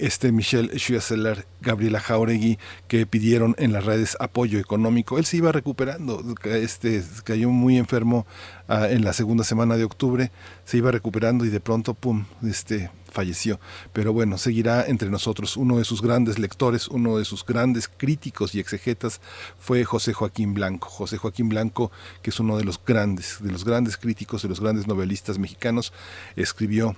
[0.00, 2.58] este Michel Schuesseler, Gabriela Jauregui,
[2.88, 5.18] que pidieron en las redes apoyo económico.
[5.18, 8.26] Él se iba recuperando, este, cayó muy enfermo
[8.68, 10.30] ah, en la segunda semana de octubre,
[10.64, 13.60] se iba recuperando y de pronto, pum, este, falleció.
[13.92, 15.56] Pero bueno, seguirá entre nosotros.
[15.56, 19.20] Uno de sus grandes lectores, uno de sus grandes críticos y exegetas
[19.58, 20.88] fue José Joaquín Blanco.
[20.88, 24.60] José Joaquín Blanco, que es uno de los grandes, de los grandes críticos, de los
[24.60, 25.92] grandes novelistas mexicanos,
[26.36, 26.96] escribió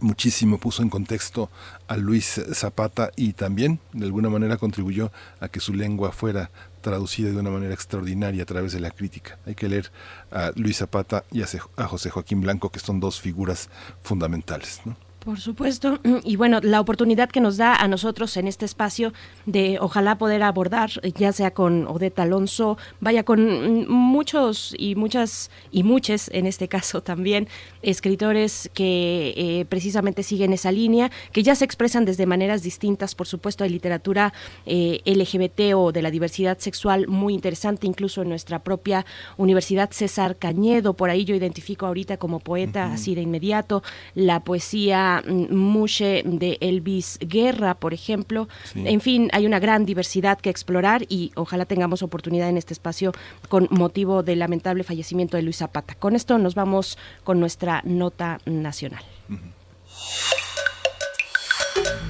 [0.00, 1.50] muchísimo, puso en contexto
[1.88, 7.30] a Luis Zapata y también de alguna manera contribuyó a que su lengua fuera traducida
[7.30, 9.38] de una manera extraordinaria a través de la crítica.
[9.46, 9.90] Hay que leer
[10.30, 13.68] a Luis Zapata y a José Joaquín Blanco, que son dos figuras
[14.02, 14.80] fundamentales.
[14.84, 14.96] ¿no?
[15.24, 15.98] Por supuesto.
[16.22, 19.12] Y bueno, la oportunidad que nos da a nosotros en este espacio
[19.46, 25.82] de ojalá poder abordar, ya sea con Odette Alonso, vaya con muchos y muchas y
[25.82, 27.48] muchas en este caso también,
[27.82, 33.26] escritores que eh, precisamente siguen esa línea, que ya se expresan desde maneras distintas, por
[33.26, 34.32] supuesto, hay literatura
[34.66, 39.06] eh, LGBT o de la diversidad sexual muy interesante, incluso en nuestra propia
[39.36, 43.82] Universidad César Cañedo, por ahí yo identifico ahorita como poeta así de inmediato,
[44.14, 48.48] la poesía Mushe de Elvis Guerra, por ejemplo.
[48.74, 53.12] En fin, hay una gran diversidad que explorar y ojalá tengamos oportunidad en este espacio
[53.48, 55.94] con motivo del lamentable fallecimiento de Luis Zapata.
[55.94, 59.02] Con esto nos vamos con nuestra nota nacional.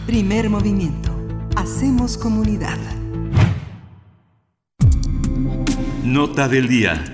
[0.07, 1.11] Primer movimiento.
[1.57, 2.79] Hacemos comunidad.
[6.05, 7.05] Nota del día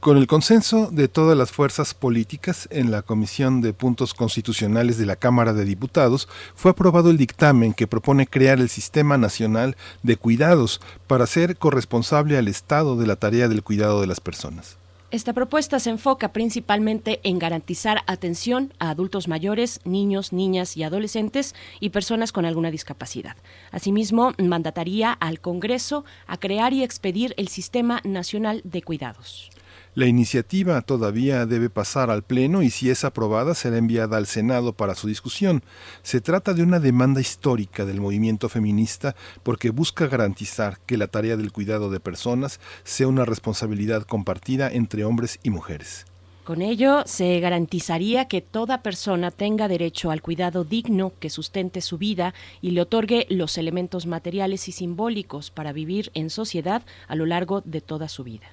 [0.00, 5.04] con el consenso de todas las fuerzas políticas en la Comisión de Puntos Constitucionales de
[5.04, 10.16] la Cámara de Diputados, fue aprobado el dictamen que propone crear el Sistema Nacional de
[10.16, 14.79] Cuidados para ser corresponsable al Estado de la tarea del cuidado de las personas.
[15.12, 21.56] Esta propuesta se enfoca principalmente en garantizar atención a adultos mayores, niños, niñas y adolescentes
[21.80, 23.36] y personas con alguna discapacidad.
[23.72, 29.50] Asimismo, mandataría al Congreso a crear y expedir el Sistema Nacional de Cuidados.
[29.96, 34.72] La iniciativa todavía debe pasar al Pleno y si es aprobada será enviada al Senado
[34.72, 35.64] para su discusión.
[36.04, 41.36] Se trata de una demanda histórica del movimiento feminista porque busca garantizar que la tarea
[41.36, 46.06] del cuidado de personas sea una responsabilidad compartida entre hombres y mujeres.
[46.44, 51.98] Con ello, se garantizaría que toda persona tenga derecho al cuidado digno que sustente su
[51.98, 52.32] vida
[52.62, 57.60] y le otorgue los elementos materiales y simbólicos para vivir en sociedad a lo largo
[57.62, 58.46] de toda su vida.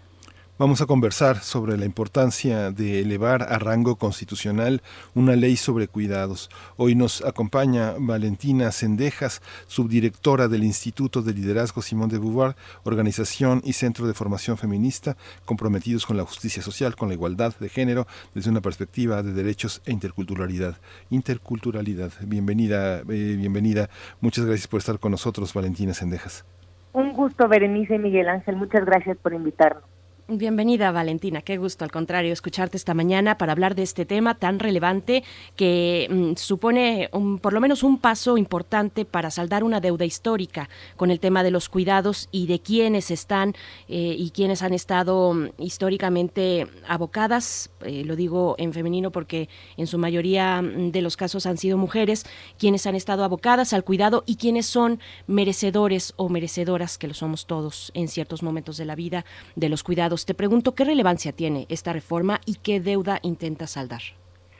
[0.59, 4.81] Vamos a conversar sobre la importancia de elevar a rango constitucional
[5.13, 6.49] una ley sobre cuidados.
[6.77, 12.55] Hoy nos acompaña Valentina Sendejas, subdirectora del Instituto de Liderazgo Simón de Beauvoir,
[12.85, 17.69] organización y centro de formación feminista comprometidos con la justicia social, con la igualdad de
[17.69, 20.77] género desde una perspectiva de derechos e interculturalidad.
[21.11, 22.13] Interculturalidad.
[22.25, 23.91] Bienvenida, eh, bienvenida.
[24.21, 26.45] Muchas gracias por estar con nosotros, Valentina Sendejas.
[26.93, 28.55] Un gusto, Berenice y Miguel Ángel.
[28.55, 29.83] Muchas gracias por invitarnos.
[30.29, 34.59] Bienvenida Valentina, qué gusto al contrario escucharte esta mañana para hablar de este tema tan
[34.59, 35.23] relevante
[35.55, 40.67] que mm, supone un, por lo menos un paso importante para saldar una deuda histórica
[40.97, 43.55] con el tema de los cuidados y de quienes están
[43.87, 49.87] eh, y quienes han estado mm, históricamente abocadas, eh, lo digo en femenino porque en
[49.87, 52.25] su mayoría mm, de los casos han sido mujeres,
[52.59, 57.47] quienes han estado abocadas al cuidado y quienes son merecedores o merecedoras, que lo somos
[57.47, 59.25] todos en ciertos momentos de la vida,
[59.55, 64.01] de los cuidados te pregunto qué relevancia tiene esta reforma y qué deuda intenta saldar.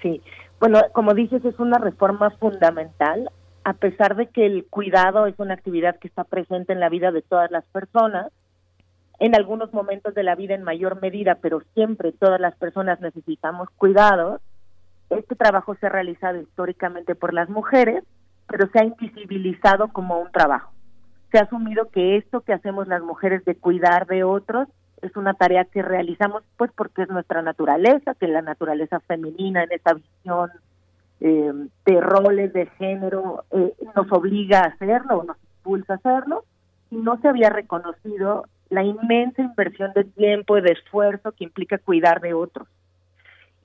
[0.02, 0.22] Sí,
[0.60, 3.30] bueno, como dices, es una reforma fundamental,
[3.64, 7.12] a pesar de que el cuidado es una actividad que está presente en la vida
[7.12, 8.32] de todas las personas,
[9.20, 13.70] en algunos momentos de la vida en mayor medida, pero siempre todas las personas necesitamos
[13.72, 14.42] cuidados.
[15.10, 18.04] Este trabajo se ha realizado históricamente por las mujeres,
[18.48, 20.72] pero se ha invisibilizado como un trabajo.
[21.32, 24.68] Se ha asumido que esto que hacemos las mujeres de cuidar de otros
[25.02, 29.72] es una tarea que realizamos pues porque es nuestra naturaleza, que la naturaleza femenina en
[29.72, 30.50] esta visión
[31.20, 31.54] eh,
[31.86, 36.46] de roles de género eh, nos obliga a hacerlo o nos impulsa a hacerlo
[36.90, 41.78] y no se había reconocido la inmensa inversión de tiempo y de esfuerzo que implica
[41.78, 42.68] cuidar de otros.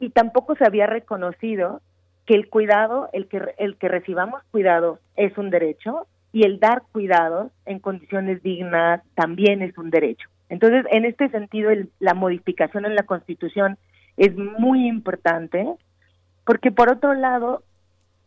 [0.01, 1.81] Y tampoco se había reconocido
[2.27, 6.83] que el cuidado, el que, el que recibamos cuidado es un derecho y el dar
[6.93, 10.29] cuidados en condiciones dignas también es un derecho.
[10.49, 13.79] Entonces, en este sentido, la modificación en la Constitución
[14.17, 15.67] es muy importante
[16.45, 17.63] porque, por otro lado,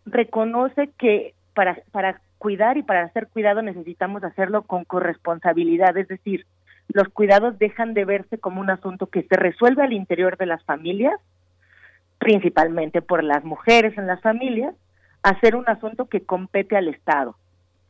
[0.06, 6.46] reconoce que para, para cuidar y para hacer cuidado necesitamos hacerlo con corresponsabilidad, es decir,
[6.90, 10.64] los cuidados dejan de verse como un asunto que se resuelve al interior de las
[10.64, 11.20] familias,
[12.20, 14.76] principalmente por las mujeres en las familias,
[15.24, 17.36] a ser un asunto que compete al Estado.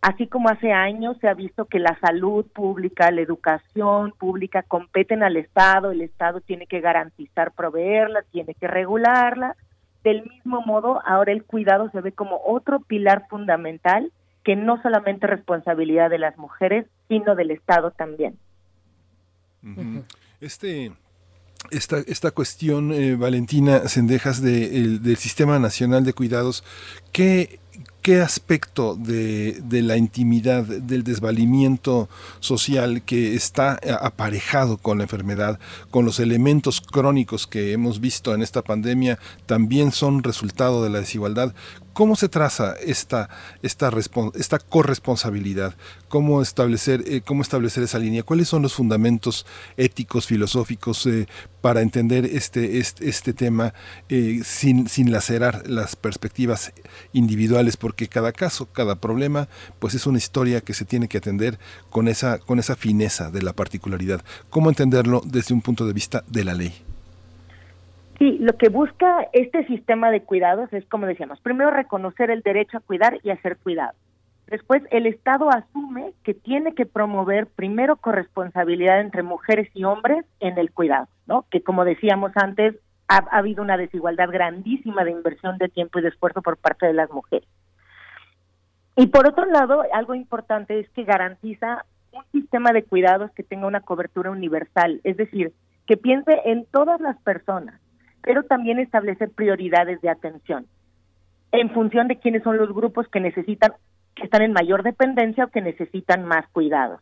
[0.01, 5.23] Así como hace años se ha visto que la salud pública, la educación pública competen
[5.23, 9.55] al Estado, el Estado tiene que garantizar proveerla, tiene que regularla.
[10.03, 14.11] Del mismo modo, ahora el cuidado se ve como otro pilar fundamental
[14.43, 18.37] que no solamente es responsabilidad de las mujeres, sino del Estado también.
[20.41, 20.91] Este
[21.71, 26.63] esta, esta cuestión, eh, Valentina Sendejas, de, del Sistema Nacional de Cuidados,
[27.11, 27.59] ¿qué
[28.01, 32.07] ¿Qué aspecto de, de, la intimidad, del desvalimiento
[32.39, 35.59] social que está aparejado con la enfermedad,
[35.89, 39.17] con los elementos crónicos que hemos visto en esta pandemia,
[39.47, 41.55] también son resultado de la desigualdad?
[41.95, 43.29] ¿Cómo se traza esta,
[43.61, 45.75] esta, corresponsabilidad?
[46.09, 48.21] ¿Cómo establecer, eh, ¿Cómo establecer esa línea?
[48.21, 49.45] ¿Cuáles son los fundamentos
[49.77, 51.25] éticos, filosóficos eh,
[51.61, 53.73] para entender este, este, este tema
[54.09, 56.73] eh, sin, sin lacerar las perspectivas
[57.13, 57.77] individuales?
[57.77, 59.47] Porque cada caso, cada problema,
[59.79, 61.59] pues es una historia que se tiene que atender
[61.91, 64.21] con esa, con esa fineza de la particularidad.
[64.49, 66.84] ¿Cómo entenderlo desde un punto de vista de la ley?
[68.17, 72.77] Sí, lo que busca este sistema de cuidados es, como decíamos, primero reconocer el derecho
[72.77, 73.93] a cuidar y a ser cuidado.
[74.47, 80.57] Después, el Estado asume que tiene que promover primero corresponsabilidad entre mujeres y hombres en
[80.57, 81.45] el cuidado, ¿no?
[81.49, 82.75] Que como decíamos antes,
[83.07, 86.93] ha habido una desigualdad grandísima de inversión de tiempo y de esfuerzo por parte de
[86.93, 87.47] las mujeres.
[88.95, 91.83] Y por otro lado, algo importante es que garantiza
[92.13, 95.53] un sistema de cuidados que tenga una cobertura universal, es decir,
[95.85, 97.79] que piense en todas las personas,
[98.25, 100.65] pero también establecer prioridades de atención
[101.51, 103.73] en función de quiénes son los grupos que necesitan,
[104.15, 106.99] que están en mayor dependencia o que necesitan más cuidados.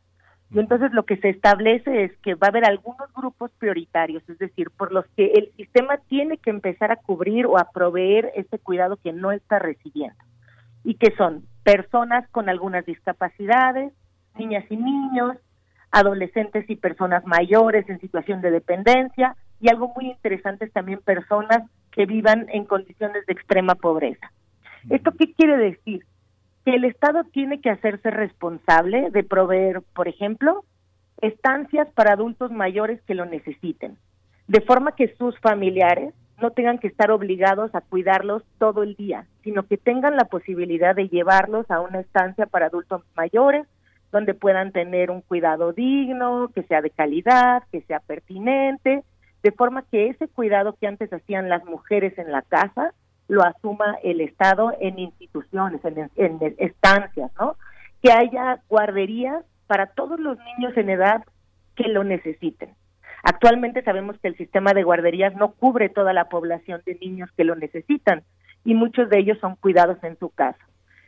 [0.52, 4.38] Y entonces lo que se establece es que va a haber algunos grupos prioritarios, es
[4.38, 8.60] decir, por los que el sistema tiene que empezar a cubrir o a proveer ese
[8.60, 10.18] cuidado que no está recibiendo.
[10.84, 13.94] Y que son personas con algunas discapacidades,
[14.38, 15.38] niñas y niños,
[15.90, 21.64] adolescentes y personas mayores en situación de dependencia, y algo muy interesante es también personas
[21.94, 24.30] que vivan en condiciones de extrema pobreza.
[24.90, 26.06] ¿Esto qué quiere decir?
[26.66, 30.66] Que el Estado tiene que hacerse responsable de proveer, por ejemplo,
[31.22, 33.96] estancias para adultos mayores que lo necesiten,
[34.50, 39.28] de forma que sus familiares no tengan que estar obligados a cuidarlos todo el día,
[39.46, 43.66] sino que tengan la posibilidad de llevarlos a una estancia para adultos mayores
[44.12, 49.06] donde puedan tener un cuidado digno, que sea de calidad, que sea pertinente
[49.44, 52.94] de forma que ese cuidado que antes hacían las mujeres en la casa
[53.28, 57.58] lo asuma el Estado en instituciones, en, estancias, ¿no?
[58.02, 61.24] Que haya guarderías para todos los niños en edad
[61.76, 62.70] que lo necesiten.
[63.24, 67.46] Actualmente sabemos que el sistema de guarderías no cubre toda la población de niños que
[67.46, 68.24] lo necesitan
[68.66, 70.60] y muchos de ellos son cuidados en su casa.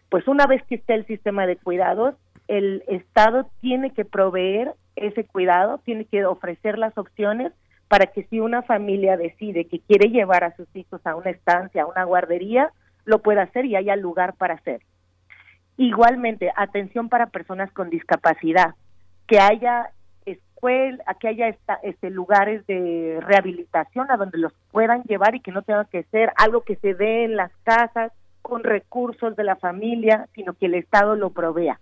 [0.10, 2.16] Pues una vez que esté el sistema de cuidados,
[2.48, 7.52] el Estado tiene que proveer ese cuidado, tiene que ofrecer las opciones
[7.88, 11.84] para que si una familia decide que quiere llevar a sus hijos a una estancia,
[11.84, 12.72] a una guardería,
[13.06, 14.82] lo pueda hacer y haya lugar para hacer.
[15.78, 18.76] Igualmente, atención para personas con discapacidad,
[19.28, 19.92] que haya
[20.26, 25.52] escuelas, que haya esta, este, lugares de rehabilitación a donde los puedan llevar y que
[25.52, 29.56] no tenga que ser algo que se dé en las casas con recursos de la
[29.56, 31.80] familia, sino que el Estado lo provea.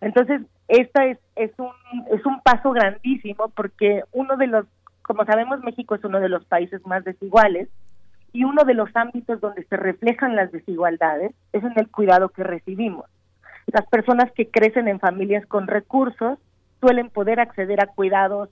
[0.00, 1.70] Entonces, esta es, es, un,
[2.12, 4.66] es un paso grandísimo porque uno de los,
[5.08, 7.70] como sabemos, México es uno de los países más desiguales
[8.34, 12.44] y uno de los ámbitos donde se reflejan las desigualdades es en el cuidado que
[12.44, 13.06] recibimos.
[13.66, 16.38] Las personas que crecen en familias con recursos
[16.82, 18.50] suelen poder acceder a cuidados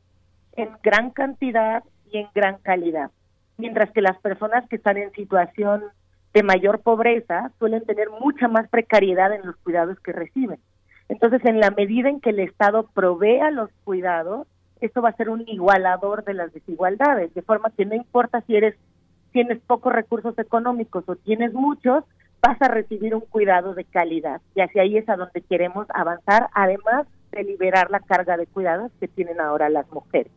[0.52, 3.10] en gran cantidad y en gran calidad,
[3.58, 5.82] mientras que las personas que están en situación
[6.32, 10.58] de mayor pobreza suelen tener mucha más precariedad en los cuidados que reciben.
[11.10, 14.46] Entonces, en la medida en que el Estado provea los cuidados,
[14.81, 18.57] esto va a ser un igualador de las desigualdades, de forma que no importa si
[18.57, 18.77] eres
[19.32, 22.05] tienes pocos recursos económicos o tienes muchos,
[22.40, 24.40] vas a recibir un cuidado de calidad.
[24.55, 28.93] Y hacia ahí es a donde queremos avanzar, además de liberar la carga de cuidados
[28.98, 30.32] que tienen ahora las mujeres.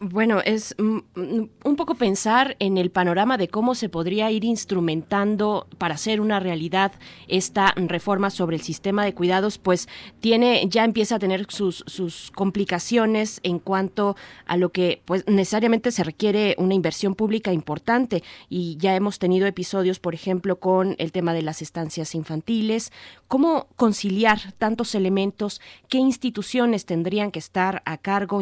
[0.00, 4.44] Bueno, es mm, mm, un poco pensar en el panorama de cómo se podría ir
[4.44, 6.92] instrumentando para hacer una realidad
[7.28, 9.88] esta reforma sobre el sistema de cuidados, pues
[10.20, 14.16] tiene ya empieza a tener sus, sus complicaciones en cuanto
[14.46, 18.22] a lo que pues necesariamente se requiere una inversión pública importante.
[18.48, 22.92] Y ya hemos tenido episodios, por ejemplo, con el tema de las estancias infantiles,
[23.26, 28.40] cómo conciliar tantos elementos, qué instituciones tendrían que estar a cargo,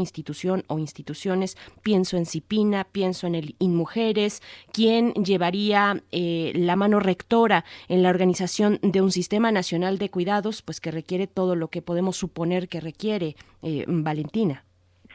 [0.68, 4.42] o instituciones pienso en Cipina, pienso en el InMujeres,
[4.72, 10.62] quién llevaría eh, la mano rectora en la organización de un sistema nacional de cuidados,
[10.62, 14.64] pues que requiere todo lo que podemos suponer que requiere, eh, Valentina.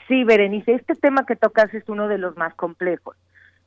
[0.08, 3.16] Sí, Berenice, este tema que tocas es uno de los más complejos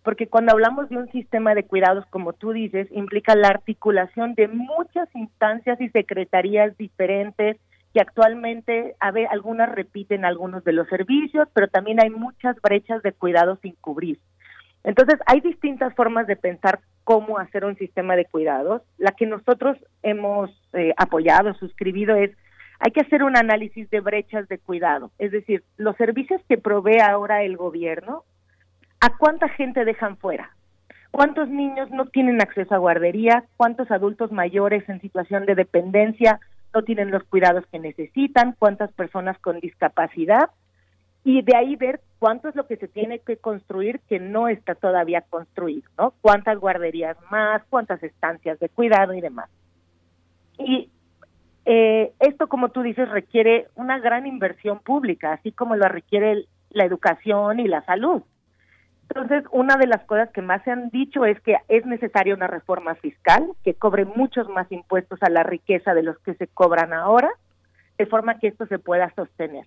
[0.05, 4.49] porque cuando hablamos de un sistema de cuidados, como tú dices, implica la articulación de
[4.49, 7.57] muchas instancias y secretarías diferentes
[7.95, 13.03] que actualmente a ver, algunas repiten algunos de los servicios, pero también hay muchas brechas
[13.03, 14.19] de cuidado sin cubrir.
[14.83, 18.83] Entonces, hay distintas formas de pensar cómo hacer un sistema de cuidados.
[18.99, 22.33] La que nosotros hemos eh, apoyado, suscribido es,
[22.81, 26.99] hay que hacer un análisis de brechas de cuidado, es decir, los servicios que provee
[27.01, 28.25] ahora el gobierno,
[29.01, 30.51] ¿a cuánta gente dejan fuera?
[31.13, 33.45] ¿Cuántos niños no tienen acceso a guardería?
[33.57, 36.41] ¿Cuántos adultos mayores en situación de dependencia
[36.75, 40.51] no tienen los cuidados que necesitan, cuántas personas con discapacidad
[41.25, 44.75] y de ahí ver cuánto es lo que se tiene que construir que no está
[44.75, 46.13] todavía construido, ¿no?
[46.21, 49.49] Cuántas guarderías más, cuántas estancias de cuidado y demás.
[50.59, 50.91] Y
[51.65, 56.85] eh, esto, como tú dices, requiere una gran inversión pública, así como lo requiere la
[56.85, 58.23] educación y la salud.
[59.11, 62.47] Entonces, una de las cosas que más se han dicho es que es necesaria una
[62.47, 66.93] reforma fiscal que cobre muchos más impuestos a la riqueza de los que se cobran
[66.93, 67.31] ahora,
[67.99, 69.67] de forma que esto se pueda sostener.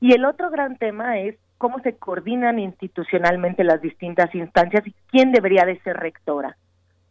[0.00, 5.32] Y el otro gran tema es cómo se coordinan institucionalmente las distintas instancias y quién
[5.32, 6.56] debería de ser rectora.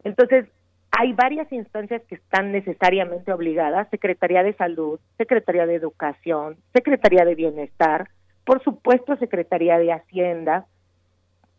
[0.04, 0.48] Entonces,
[0.92, 7.36] hay varias instancias que están necesariamente obligadas, Secretaría de Salud, Secretaría de Educación, Secretaría de
[7.36, 8.10] Bienestar,
[8.46, 10.66] por supuesto Secretaría de Hacienda,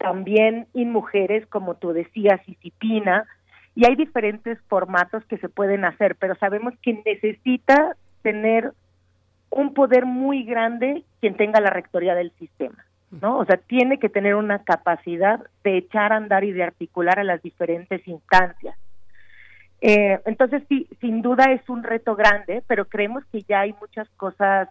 [0.05, 3.27] también en mujeres, como tú decías, Cipina,
[3.75, 8.73] y hay diferentes formatos que se pueden hacer, pero sabemos que necesita tener
[9.49, 13.39] un poder muy grande quien tenga la rectoría del sistema, ¿no?
[13.39, 17.25] O sea, tiene que tener una capacidad de echar a andar y de articular a
[17.25, 18.77] las diferentes instancias.
[19.81, 24.07] Eh, entonces, sí, sin duda es un reto grande, pero creemos que ya hay muchas
[24.19, 24.69] cosas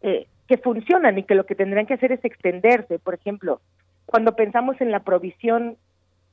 [0.00, 2.98] eh, que funcionan y que lo que tendrían que hacer es extenderse.
[2.98, 3.60] Por ejemplo,
[4.06, 5.76] cuando pensamos en la provisión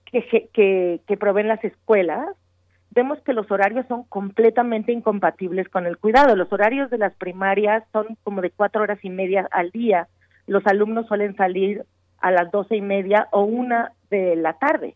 [0.05, 2.35] que, que, que proveen las escuelas,
[2.91, 6.35] vemos que los horarios son completamente incompatibles con el cuidado.
[6.35, 10.07] Los horarios de las primarias son como de cuatro horas y media al día.
[10.47, 11.85] Los alumnos suelen salir
[12.19, 14.95] a las doce y media o una de la tarde.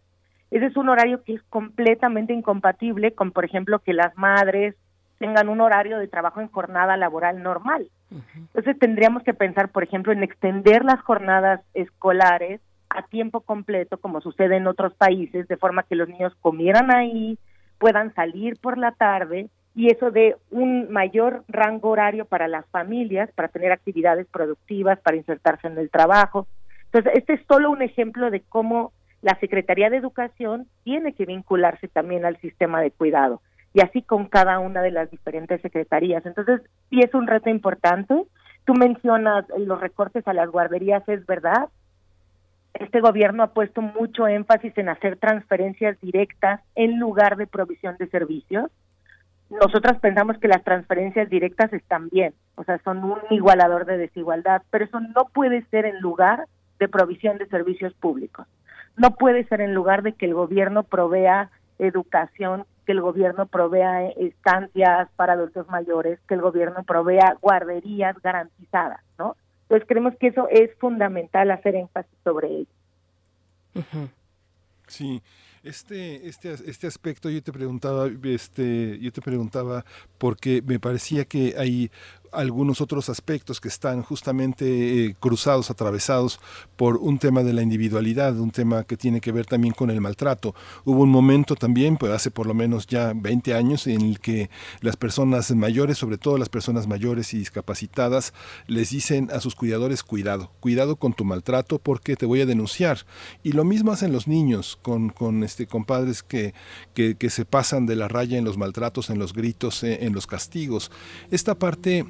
[0.51, 4.75] Ese es un horario que es completamente incompatible con, por ejemplo, que las madres
[5.17, 7.87] tengan un horario de trabajo en jornada laboral normal.
[8.35, 14.22] Entonces tendríamos que pensar, por ejemplo, en extender las jornadas escolares a tiempo completo, como
[14.22, 17.38] sucede en otros países, de forma que los niños comieran ahí,
[17.80, 23.31] puedan salir por la tarde y eso de un mayor rango horario para las familias,
[23.34, 26.48] para tener actividades productivas, para insertarse en el trabajo.
[26.85, 31.88] Entonces, este es solo un ejemplo de cómo la Secretaría de Educación tiene que vincularse
[31.88, 33.41] también al sistema de cuidado
[33.73, 36.25] y así con cada una de las diferentes secretarías.
[36.25, 38.25] Entonces, sí es un reto importante.
[38.65, 41.69] Tú mencionas los recortes a las guarderías, es verdad.
[42.73, 48.07] Este gobierno ha puesto mucho énfasis en hacer transferencias directas en lugar de provisión de
[48.07, 48.71] servicios
[49.49, 54.63] nosotras pensamos que las transferencias directas están bien, o sea, son un igualador de desigualdad,
[54.69, 56.47] pero eso no puede ser en lugar
[56.79, 58.47] de provisión de servicios públicos.
[58.97, 61.49] No puede ser en lugar de que el gobierno provea
[61.84, 69.01] educación, que el gobierno provea estancias para adultos mayores, que el gobierno provea guarderías garantizadas,
[69.18, 69.35] ¿no?
[69.64, 74.10] Entonces creemos que eso es fundamental hacer énfasis sobre ello.
[74.88, 75.22] Sí,
[75.64, 79.85] este, este, este aspecto yo te preguntaba, este, yo te preguntaba
[80.18, 81.89] porque me parecía que hay
[82.34, 86.39] algunos otros aspectos que están justamente eh, cruzados, atravesados
[86.76, 90.01] por un tema de la individualidad, un tema que tiene que ver también con el
[90.01, 90.55] maltrato.
[90.85, 94.49] Hubo un momento también, pues hace por lo menos ya 20 años, en el que
[94.81, 98.34] las personas mayores, sobre todo las personas mayores y discapacitadas,
[98.68, 103.05] les dicen a sus cuidadores, cuidado, cuidado con tu maltrato porque te voy a denunciar.
[103.43, 106.53] Y lo mismo hacen los niños con, con, este, con padres que,
[106.93, 110.27] que, se pasan de la raya en los maltratos, en los gritos, eh, en los
[110.27, 110.91] castigos.
[111.31, 112.05] Esta parte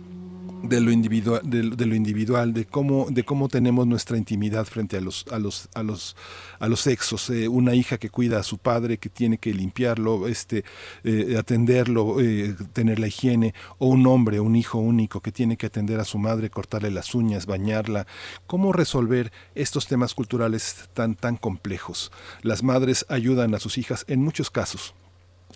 [0.63, 5.01] de lo individual de, lo individual de cómo de cómo tenemos nuestra intimidad frente a
[5.01, 6.15] los a los a los
[6.59, 7.29] a los sexos.
[7.29, 10.63] Eh, una hija que cuida a su padre que tiene que limpiarlo este
[11.03, 15.65] eh, atenderlo eh, tener la higiene o un hombre un hijo único que tiene que
[15.65, 18.07] atender a su madre cortarle las uñas bañarla.
[18.47, 22.11] Cómo resolver estos temas culturales tan tan complejos
[22.41, 24.95] las madres ayudan a sus hijas en muchos casos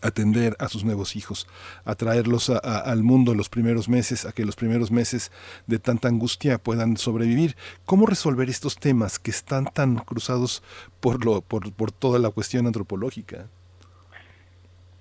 [0.02, 1.48] atender a sus nuevos hijos,
[1.86, 5.32] a traerlos al mundo los primeros meses, a que los primeros meses
[5.68, 7.56] de tanta angustia puedan sobrevivir.
[7.86, 10.64] ¿Cómo resolver estos temas que están tan cruzados
[11.00, 13.48] por, lo, por, por toda la cuestión antropológica?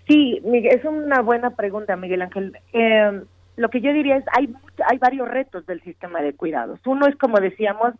[0.07, 2.57] Sí, es una buena pregunta, Miguel Ángel.
[2.73, 3.23] Eh,
[3.57, 4.53] lo que yo diría es, hay,
[4.89, 6.79] hay varios retos del sistema de cuidados.
[6.87, 7.95] Uno es, como decíamos,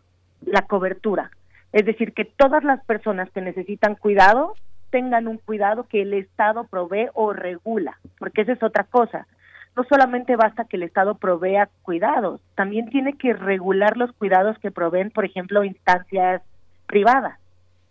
[0.45, 1.31] la cobertura.
[1.73, 4.53] Es decir, que todas las personas que necesitan cuidado
[4.89, 9.27] tengan un cuidado que el Estado provee o regula, porque esa es otra cosa.
[9.75, 14.71] No solamente basta que el Estado provea cuidados, también tiene que regular los cuidados que
[14.71, 16.41] proveen, por ejemplo, instancias
[16.87, 17.37] privadas,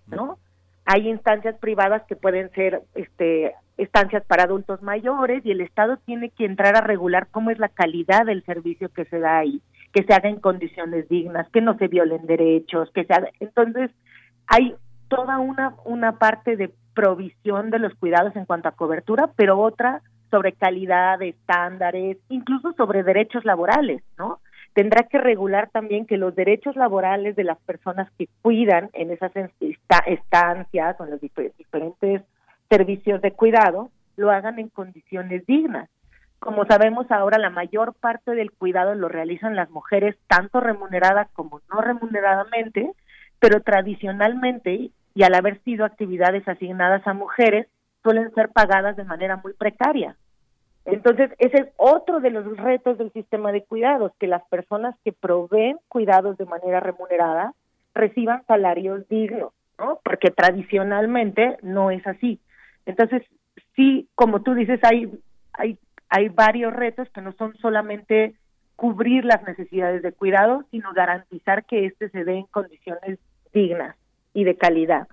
[0.08, 0.38] ¿no?
[0.84, 6.30] Hay instancias privadas que pueden ser este estancias para adultos mayores y el Estado tiene
[6.30, 9.60] que entrar a regular cómo es la calidad del servicio que se da ahí,
[9.92, 13.28] que se haga en condiciones dignas, que no se violen derechos, que se haga...
[13.38, 13.90] entonces
[14.46, 14.74] hay
[15.08, 20.00] toda una una parte de provisión de los cuidados en cuanto a cobertura, pero otra
[20.30, 24.40] sobre calidad, estándares, incluso sobre derechos laborales, ¿no?
[24.72, 29.30] Tendrá que regular también que los derechos laborales de las personas que cuidan en esas
[30.06, 32.22] estancias o en los diferentes
[32.68, 35.88] servicios de cuidado lo hagan en condiciones dignas.
[36.38, 41.60] Como sabemos ahora, la mayor parte del cuidado lo realizan las mujeres, tanto remuneradas como
[41.70, 42.90] no remuneradamente,
[43.38, 47.66] pero tradicionalmente y al haber sido actividades asignadas a mujeres,
[48.02, 50.14] suelen ser pagadas de manera muy precaria.
[50.84, 55.12] Entonces, ese es otro de los retos del sistema de cuidados, que las personas que
[55.12, 57.54] proveen cuidados de manera remunerada
[57.94, 60.00] reciban salarios dignos, ¿no?
[60.04, 62.38] Porque tradicionalmente no es así.
[62.84, 63.22] Entonces,
[63.74, 65.10] sí, como tú dices, hay,
[65.54, 65.78] hay,
[66.10, 68.34] hay varios retos que no son solamente
[68.76, 73.18] cubrir las necesidades de cuidado, sino garantizar que éste se dé en condiciones
[73.54, 73.96] dignas
[74.36, 75.08] y de calidad.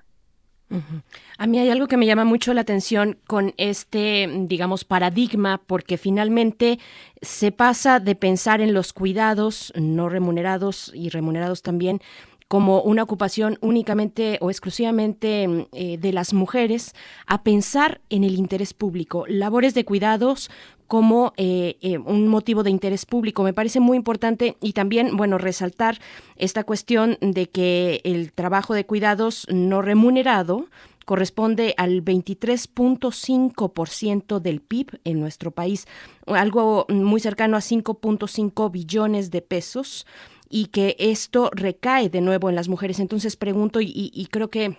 [1.37, 5.97] A mí hay algo que me llama mucho la atención con este, digamos, paradigma, porque
[5.97, 6.79] finalmente
[7.21, 12.01] se pasa de pensar en los cuidados no remunerados y remunerados también
[12.47, 16.93] como una ocupación únicamente o exclusivamente eh, de las mujeres,
[17.27, 20.51] a pensar en el interés público, labores de cuidados
[20.93, 23.41] como eh, eh, un motivo de interés público.
[23.41, 25.97] Me parece muy importante y también, bueno, resaltar
[26.35, 30.67] esta cuestión de que el trabajo de cuidados no remunerado
[31.05, 35.87] corresponde al 23.5% del PIB en nuestro país,
[36.27, 40.05] algo muy cercano a 5.5 billones de pesos
[40.47, 42.99] y que esto recae de nuevo en las mujeres.
[42.99, 44.77] Entonces pregunto y, y creo que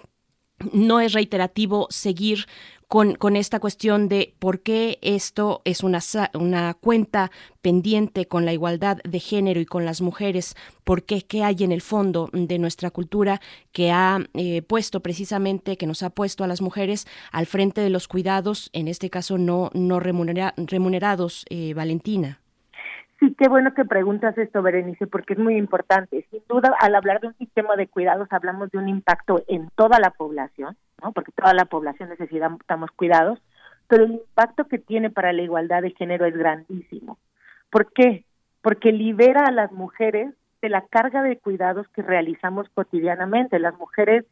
[0.72, 2.46] no es reiterativo seguir
[2.88, 6.00] con, con esta cuestión de por qué esto es una,
[6.34, 7.30] una cuenta
[7.62, 10.54] pendiente con la igualdad de género y con las mujeres,
[10.84, 13.40] por qué, hay en el fondo de nuestra cultura
[13.72, 17.90] que ha eh, puesto precisamente, que nos ha puesto a las mujeres al frente de
[17.90, 22.43] los cuidados, en este caso no, no remunerados, eh, Valentina.
[23.24, 26.26] Sí, qué bueno que preguntas esto, Berenice, porque es muy importante.
[26.30, 29.98] Sin duda, al hablar de un sistema de cuidados, hablamos de un impacto en toda
[29.98, 31.12] la población, ¿no?
[31.12, 33.38] porque toda la población necesitamos cuidados,
[33.88, 37.18] pero el impacto que tiene para la igualdad de género es grandísimo.
[37.70, 38.26] ¿Por qué?
[38.60, 43.58] Porque libera a las mujeres de la carga de cuidados que realizamos cotidianamente.
[43.58, 44.26] Las mujeres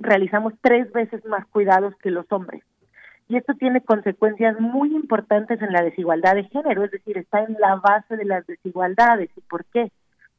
[0.00, 2.64] realizamos tres veces más cuidados que los hombres
[3.28, 7.56] y esto tiene consecuencias muy importantes en la desigualdad de género, es decir, está en
[7.58, 9.30] la base de las desigualdades.
[9.36, 9.90] ¿Y por qué?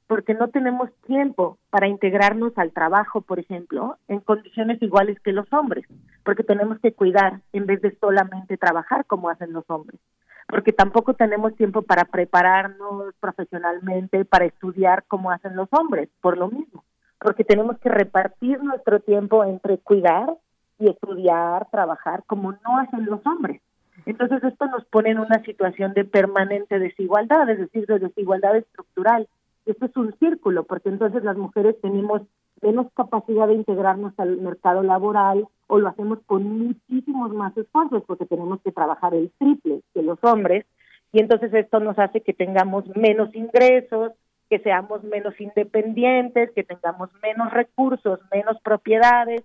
[0.08, 5.52] Porque no tenemos tiempo para integrarnos al trabajo, por ejemplo, en condiciones iguales que los
[5.52, 5.86] hombres,
[6.24, 10.00] porque tenemos que cuidar en vez de solamente trabajar como hacen los hombres,
[10.48, 16.50] porque tampoco tenemos tiempo para prepararnos profesionalmente, para estudiar como hacen los hombres, por lo
[16.50, 16.84] mismo,
[17.20, 20.36] porque tenemos que repartir nuestro tiempo entre cuidar
[20.80, 23.62] y estudiar, trabajar, como no hacen los hombres.
[24.06, 29.28] Entonces esto nos pone en una situación de permanente desigualdad, es decir, de desigualdad estructural.
[29.66, 32.22] Esto es un círculo, porque entonces las mujeres tenemos
[32.62, 38.26] menos capacidad de integrarnos al mercado laboral o lo hacemos con muchísimos más esfuerzos porque
[38.26, 40.66] tenemos que trabajar el triple que los hombres
[41.12, 44.12] y entonces esto nos hace que tengamos menos ingresos,
[44.50, 49.44] que seamos menos independientes, que tengamos menos recursos, menos propiedades,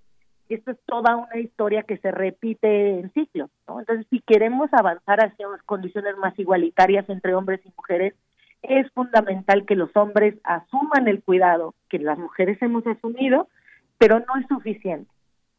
[0.55, 3.81] esto es toda una historia que se repite en ciclos, ¿no?
[3.81, 8.14] Entonces, si queremos avanzar hacia unas condiciones más igualitarias entre hombres y mujeres,
[8.62, 13.48] es fundamental que los hombres asuman el cuidado que las mujeres hemos asumido,
[13.98, 15.10] pero no es suficiente,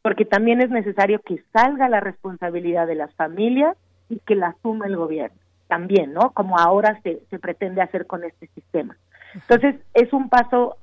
[0.02, 3.76] porque también es necesario que salga la responsabilidad de las familias
[4.08, 5.38] y que la asuma el gobierno,
[5.68, 6.30] también, ¿no?
[6.30, 8.96] Como ahora se, se pretende hacer con este sistema.
[9.34, 10.76] Entonces, es un paso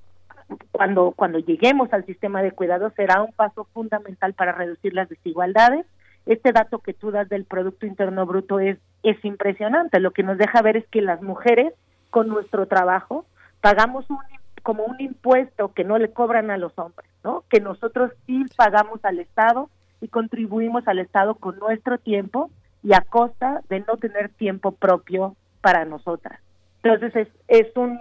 [0.71, 5.85] cuando, cuando lleguemos al sistema de cuidados será un paso fundamental para reducir las desigualdades.
[6.25, 9.99] Este dato que tú das del Producto Interno Bruto es, es impresionante.
[9.99, 11.73] Lo que nos deja ver es que las mujeres,
[12.09, 13.25] con nuestro trabajo,
[13.61, 14.17] pagamos un,
[14.63, 17.43] como un impuesto que no le cobran a los hombres, ¿no?
[17.49, 19.69] Que nosotros sí pagamos al Estado
[20.01, 22.49] y contribuimos al Estado con nuestro tiempo
[22.83, 26.39] y a costa de no tener tiempo propio para nosotras.
[26.83, 27.99] Entonces es, es un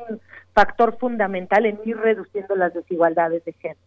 [0.55, 3.80] factor fundamental en ir reduciendo las desigualdades de género.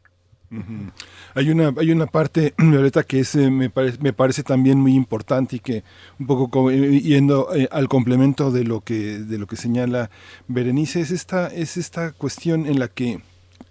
[1.33, 4.95] Hay una hay una parte Violeta que es, eh, me, parece, me parece también muy
[4.95, 5.83] importante y que
[6.19, 10.09] un poco yendo eh, al complemento de lo que de lo que señala
[10.49, 13.21] Berenice es esta es esta cuestión en la que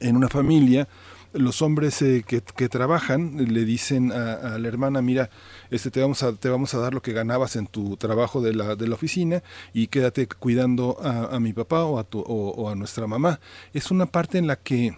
[0.01, 0.89] en una familia
[1.33, 5.31] los hombres eh, que, trabajan le dicen a, la hermana, mira,
[5.71, 8.55] este te vamos a te vamos a dar lo que ganabas en tu trabajo de
[8.55, 9.43] la, de la oficina
[9.73, 13.41] y quédate cuidando a, mi papá o a tu, o, a nuestra mamá.
[13.73, 14.97] Es una parte en la que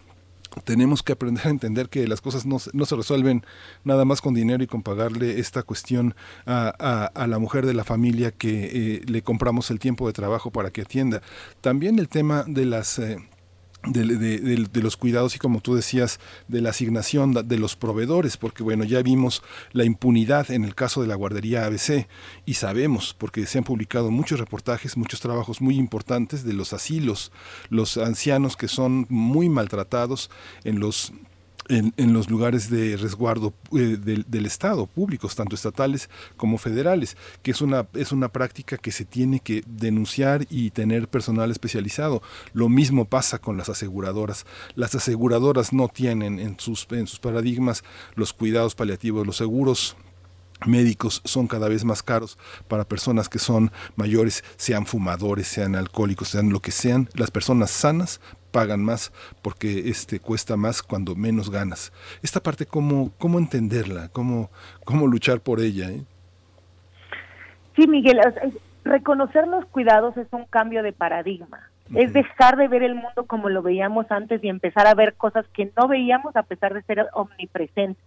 [0.65, 3.45] tenemos que aprender a entender que las cosas no, no, se resuelven
[3.85, 6.15] nada más con dinero y con pagarle esta cuestión
[6.45, 10.51] a, a, la mujer de la familia que eh, le compramos el tiempo de trabajo
[10.51, 11.23] para que atienda.
[11.61, 12.99] También el tema de las...
[12.99, 13.17] Eh,
[13.85, 18.85] de, los cuidados y como tú decías, de la asignación de los proveedores, porque bueno,
[18.85, 19.43] ya vimos
[19.73, 22.07] la impunidad en el caso de la guardería ABC
[22.47, 27.33] y sabemos, porque se han publicado muchos reportajes, muchos trabajos muy importantes de los asilos,
[27.71, 30.31] los ancianos que son muy maltratados
[30.65, 31.13] en los
[31.73, 37.61] en, los lugares de resguardo eh, del, Estado, públicos, tanto estatales como federales, que es
[37.63, 42.23] una, es una práctica que se tiene que denunciar y tener personal especializado.
[42.53, 44.45] Lo mismo pasa con las aseguradoras.
[44.75, 47.85] Las aseguradoras no tienen en sus, en sus paradigmas
[48.15, 49.97] los cuidados paliativos, los seguros
[50.67, 52.39] médicos son cada vez más caros
[52.69, 57.09] para personas que son mayores, sean fumadores, sean alcohólicos, sean lo que sean.
[57.15, 58.21] Las personas sanas
[58.53, 59.13] pagan más
[59.43, 61.93] porque este cuesta más cuando menos ganas.
[62.23, 64.51] Esta parte cómo cómo entenderla, cómo
[64.85, 65.91] cómo luchar por ella.
[65.91, 66.03] ¿eh?
[67.75, 68.21] Sí, Miguel,
[68.85, 71.69] reconocer los cuidados es un cambio de paradigma.
[71.95, 75.45] Es dejar de ver el mundo como lo veíamos antes y empezar a ver cosas
[75.53, 78.03] que no veíamos a pesar de ser omnipresentes.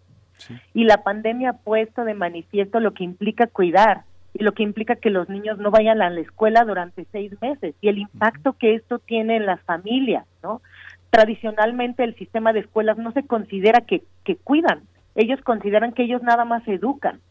[0.73, 4.03] Y la pandemia ha puesto de manifiesto lo que implica cuidar,
[4.38, 7.74] y lo que implica que los niños no vayan a la escuela durante seis meses
[7.80, 10.62] y el impacto que esto tiene en las familias, ¿no?
[11.10, 14.82] Tradicionalmente el sistema de escuelas no se considera que, que cuidan,
[15.16, 17.22] ellos consideran que ellos nada más educan.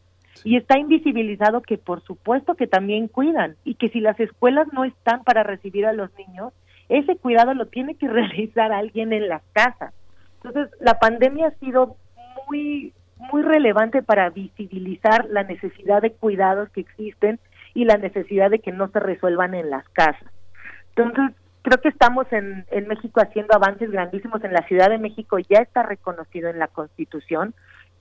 [0.43, 4.83] Y está invisibilizado que por supuesto que también cuidan y que si las escuelas no
[4.83, 6.53] están para recibir a los niños,
[6.89, 9.93] ese cuidado lo tiene que realizar alguien en las casas.
[10.43, 11.97] Entonces, la pandemia ha sido
[12.47, 17.39] muy muy relevante para visibilizar la necesidad de cuidados que existen
[17.73, 20.29] y la necesidad de que no se resuelvan en las casas.
[20.95, 24.43] Entonces, creo que estamos en, en México haciendo avances grandísimos.
[24.43, 27.53] En la Ciudad de México ya está reconocido en la Constitución,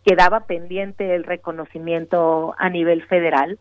[0.05, 3.59] quedaba pendiente el reconocimiento a nivel federal.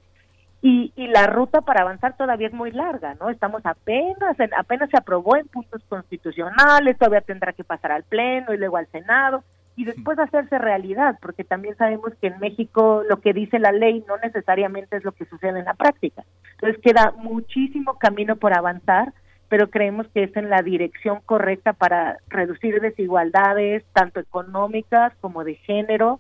[0.62, 3.30] Y, y, la ruta para avanzar todavía es muy larga, ¿no?
[3.30, 8.54] Estamos apenas, en, apenas se aprobó en puntos constitucionales, todavía tendrá que pasar al Pleno
[8.54, 9.44] y luego al Senado
[9.76, 14.04] y después hacerse realidad, porque también sabemos que en México lo que dice la ley
[14.08, 16.24] no necesariamente es lo que sucede en la práctica.
[16.54, 19.14] Entonces queda muchísimo camino por avanzar,
[19.50, 25.56] pero creemos que es en la dirección correcta para reducir desigualdades, tanto económicas como de
[25.56, 26.20] género,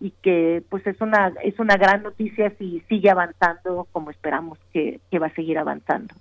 [0.00, 5.00] y que pues es una es una gran noticia si sigue avanzando como esperamos que,
[5.10, 6.14] que va a seguir avanzando.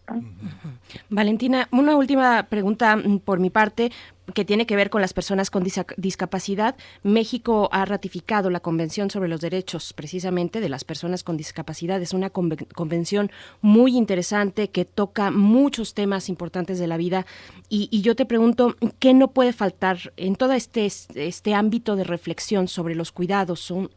[1.10, 3.92] Valentina, una última pregunta mm, por mi parte
[4.34, 5.66] que tiene que ver con las personas con
[5.98, 6.76] discapacidad.
[7.04, 12.02] México ha ratificado la Convención sobre los Derechos precisamente de las personas con discapacidad.
[12.02, 13.32] Es una convención
[13.62, 17.26] muy interesante que toca muchos temas importantes de la vida.
[17.70, 22.68] Y, yo te pregunto, ¿qué no puede faltar en todo este, este ámbito de reflexión
[22.68, 23.90] sobre los cuidados, un,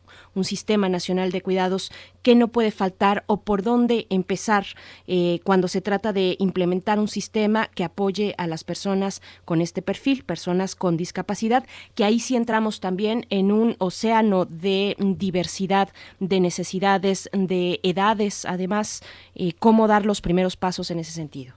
[0.43, 1.93] sistema nacional de cuidados?
[2.23, 4.66] ¿Qué no puede faltar o por dónde empezar
[5.07, 9.82] eh, cuando se trata de implementar un sistema que apoye a las personas con este
[9.82, 10.15] perfil?
[10.24, 11.64] Personas con discapacidad,
[11.94, 15.88] que ahí sí entramos también en un océano de diversidad,
[16.20, 19.02] de necesidades, de edades, además,
[19.34, 21.55] eh, cómo dar los primeros pasos en ese sentido.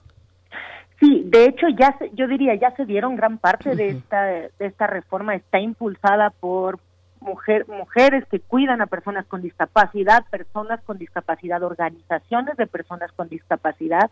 [0.98, 4.86] Sí, de hecho ya yo diría ya se dieron gran parte de esta de esta
[4.86, 6.78] reforma está impulsada por
[7.20, 13.28] mujer, mujeres que cuidan a personas con discapacidad, personas con discapacidad, organizaciones de personas con
[13.28, 14.10] discapacidad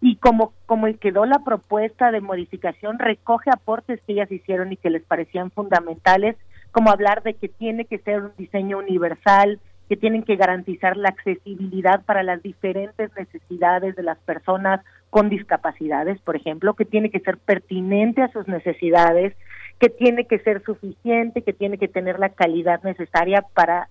[0.00, 4.90] y como como quedó la propuesta de modificación recoge aportes que ellas hicieron y que
[4.90, 6.36] les parecían fundamentales,
[6.72, 11.08] como hablar de que tiene que ser un diseño universal, que tienen que garantizar la
[11.08, 17.20] accesibilidad para las diferentes necesidades de las personas con discapacidades, por ejemplo, que tiene que
[17.20, 19.34] ser pertinente a sus necesidades,
[19.78, 23.88] que tiene que ser suficiente, que tiene que tener la calidad necesaria para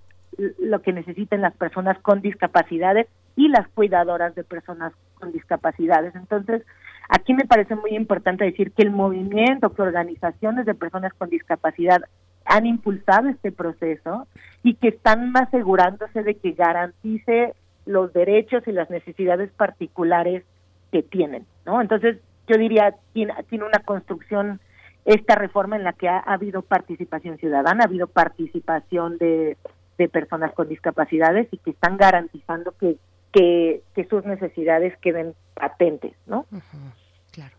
[0.60, 4.94] lo que necesiten las personas con discapacidades y las cuidadoras de personas
[5.26, 6.16] con discapacidades.
[6.16, 6.62] Entonces,
[7.10, 12.02] aquí me parece muy importante decir que el movimiento, que organizaciones de personas con discapacidad
[12.46, 14.28] han impulsado este proceso
[14.62, 17.56] y que están asegurándose de que garantice
[17.88, 20.44] los derechos y las necesidades particulares
[20.92, 21.82] que tienen, ¿no?
[21.82, 24.60] Entonces, yo diría, tiene, tiene una construcción
[25.06, 29.58] esta reforma en la que ha, habido participación ciudadana, ha habido participación de,
[30.12, 32.98] personas con discapacidades y que están garantizando que,
[33.36, 36.46] que, sus necesidades queden patentes, ¿no?
[37.32, 37.56] Claro.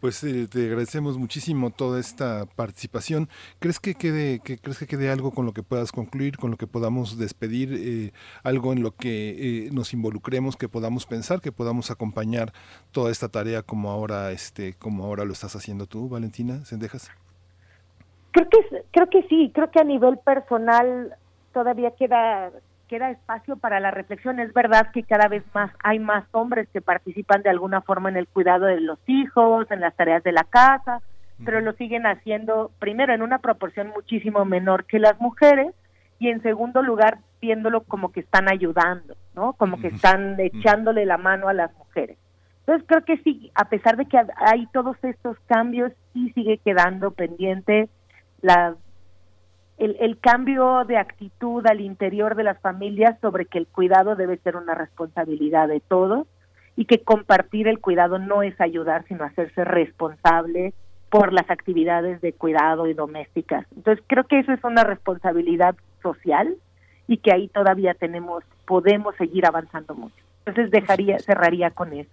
[0.00, 3.28] Pues eh, te agradecemos muchísimo toda esta participación.
[3.58, 6.56] ¿Crees que quede, que, crees que quede algo con lo que puedas concluir, con lo
[6.56, 8.12] que podamos despedir, eh,
[8.42, 12.52] algo en lo que eh, nos involucremos, que podamos pensar, que podamos acompañar
[12.92, 17.10] toda esta tarea como ahora, este, como ahora lo estás haciendo tú, Valentina Sendejas?
[18.32, 18.58] Creo que
[18.92, 21.16] creo que sí, creo que a nivel personal
[21.54, 22.52] todavía queda
[22.88, 24.40] queda espacio para la reflexión.
[24.40, 28.16] Es verdad que cada vez más hay más hombres que participan de alguna forma en
[28.16, 31.00] el cuidado de los hijos, en las tareas de la casa,
[31.44, 35.74] pero lo siguen haciendo primero en una proporción muchísimo menor que las mujeres
[36.18, 39.52] y en segundo lugar viéndolo como que están ayudando, ¿no?
[39.52, 42.16] Como que están echándole la mano a las mujeres.
[42.60, 47.10] Entonces creo que sí, a pesar de que hay todos estos cambios, sí sigue quedando
[47.10, 47.88] pendiente
[48.40, 48.74] la
[49.78, 54.56] el, cambio de actitud al interior de las familias sobre que el cuidado debe ser
[54.56, 56.26] una responsabilidad de todos
[56.76, 60.72] y que compartir el cuidado no es ayudar, sino hacerse responsable
[61.10, 63.66] por las actividades de cuidado y domésticas.
[63.76, 66.56] Entonces creo que eso es una responsabilidad social
[67.06, 70.16] y que ahí todavía tenemos, podemos seguir avanzando mucho.
[70.44, 72.10] Entonces dejaría, cerraría con eso.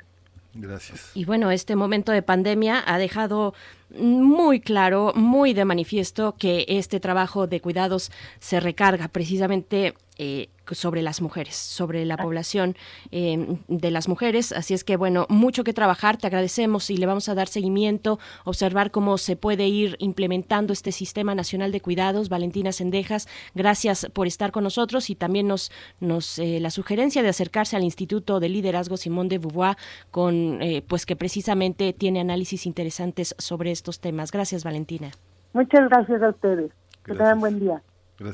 [0.53, 1.11] Gracias.
[1.15, 3.53] Y bueno, este momento de pandemia ha dejado
[3.97, 11.01] muy claro, muy de manifiesto que este trabajo de cuidados se recarga precisamente eh, sobre
[11.01, 12.75] las mujeres, sobre la población
[13.11, 14.51] eh, de las mujeres.
[14.51, 16.17] Así es que, bueno, mucho que trabajar.
[16.17, 20.91] Te agradecemos y le vamos a dar seguimiento, observar cómo se puede ir implementando este
[20.91, 22.29] Sistema Nacional de Cuidados.
[22.29, 27.29] Valentina Sendejas, gracias por estar con nosotros y también nos, nos eh, la sugerencia de
[27.29, 29.77] acercarse al Instituto de Liderazgo Simón de Beauvoir,
[30.11, 34.31] con, pues que precisamente tiene análisis interesantes sobre estos temas.
[34.31, 35.11] Gracias, Valentina.
[35.53, 36.71] Muchas gracias a ustedes.
[37.03, 37.81] Que tengan buen día.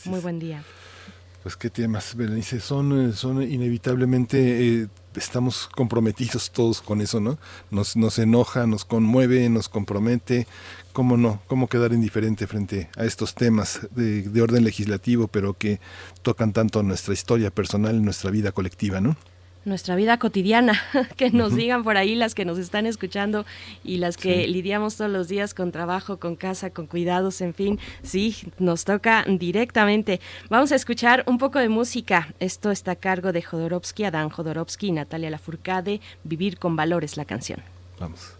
[0.05, 0.63] Muy buen día.
[1.43, 7.37] Pues qué temas, Berenice, son, eh, son inevitablemente eh, estamos comprometidos todos con eso, ¿no?
[7.71, 10.47] Nos, nos enoja, nos conmueve, nos compromete.
[10.91, 11.41] ¿Cómo no?
[11.47, 15.79] ¿Cómo quedar indiferente frente a estos temas de, de orden legislativo, pero que
[16.23, 19.15] tocan tanto nuestra historia personal, nuestra vida colectiva, ¿no?
[19.65, 20.81] Nuestra vida cotidiana,
[21.15, 23.45] que nos digan por ahí las que nos están escuchando
[23.83, 27.79] y las que lidiamos todos los días con trabajo, con casa, con cuidados, en fin,
[28.03, 30.19] sí, nos toca directamente.
[30.49, 32.33] Vamos a escuchar un poco de música.
[32.39, 37.25] Esto está a cargo de Jodorowsky, Adán Jodorowsky y Natalia Lafourcade, Vivir con Valores, la
[37.25, 37.61] canción.
[37.99, 38.33] Vamos.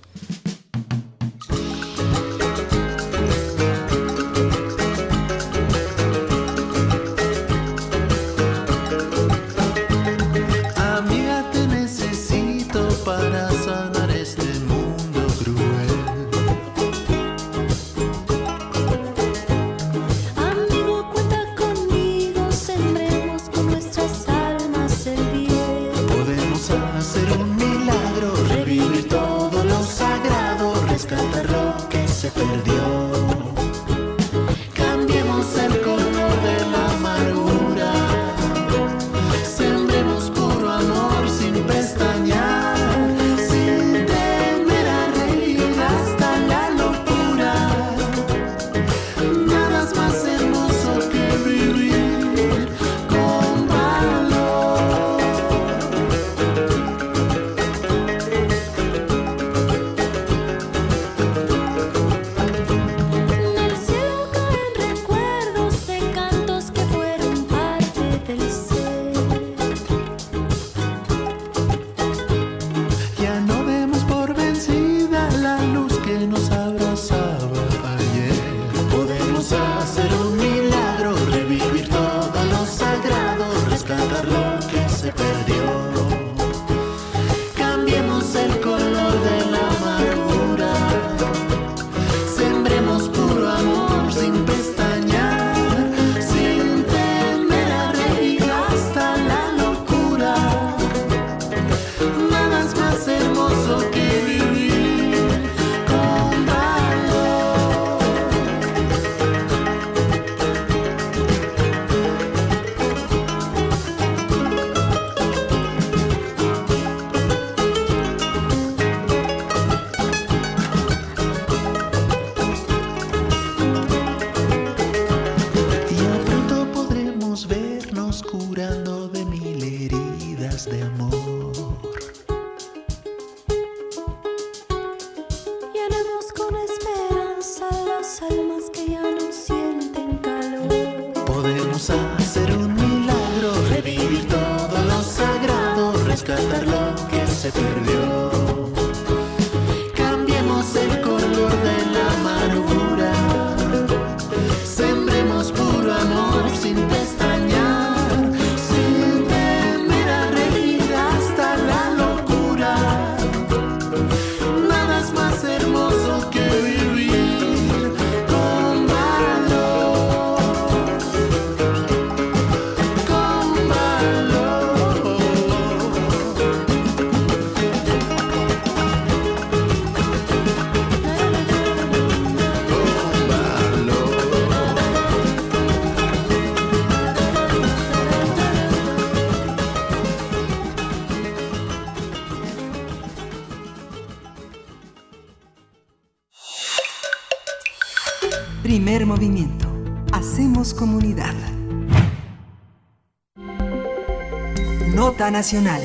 [205.32, 205.82] Nacional.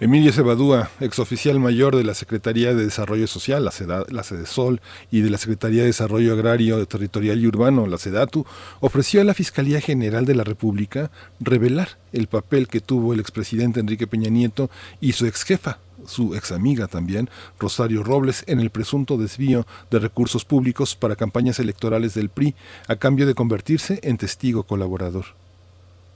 [0.00, 4.80] Emilio Cebadúa, exoficial mayor de la Secretaría de Desarrollo Social, la, SEDA, la SEDESOL,
[5.10, 8.44] y de la Secretaría de Desarrollo Agrario, Territorial y Urbano, la SEDATU,
[8.80, 11.10] ofreció a la Fiscalía General de la República
[11.40, 14.68] revelar el papel que tuvo el expresidente Enrique Peña Nieto
[15.00, 20.44] y su exjefa, su ex amiga también, Rosario Robles, en el presunto desvío de recursos
[20.44, 22.54] públicos para campañas electorales del PRI,
[22.88, 25.24] a cambio de convertirse en testigo colaborador.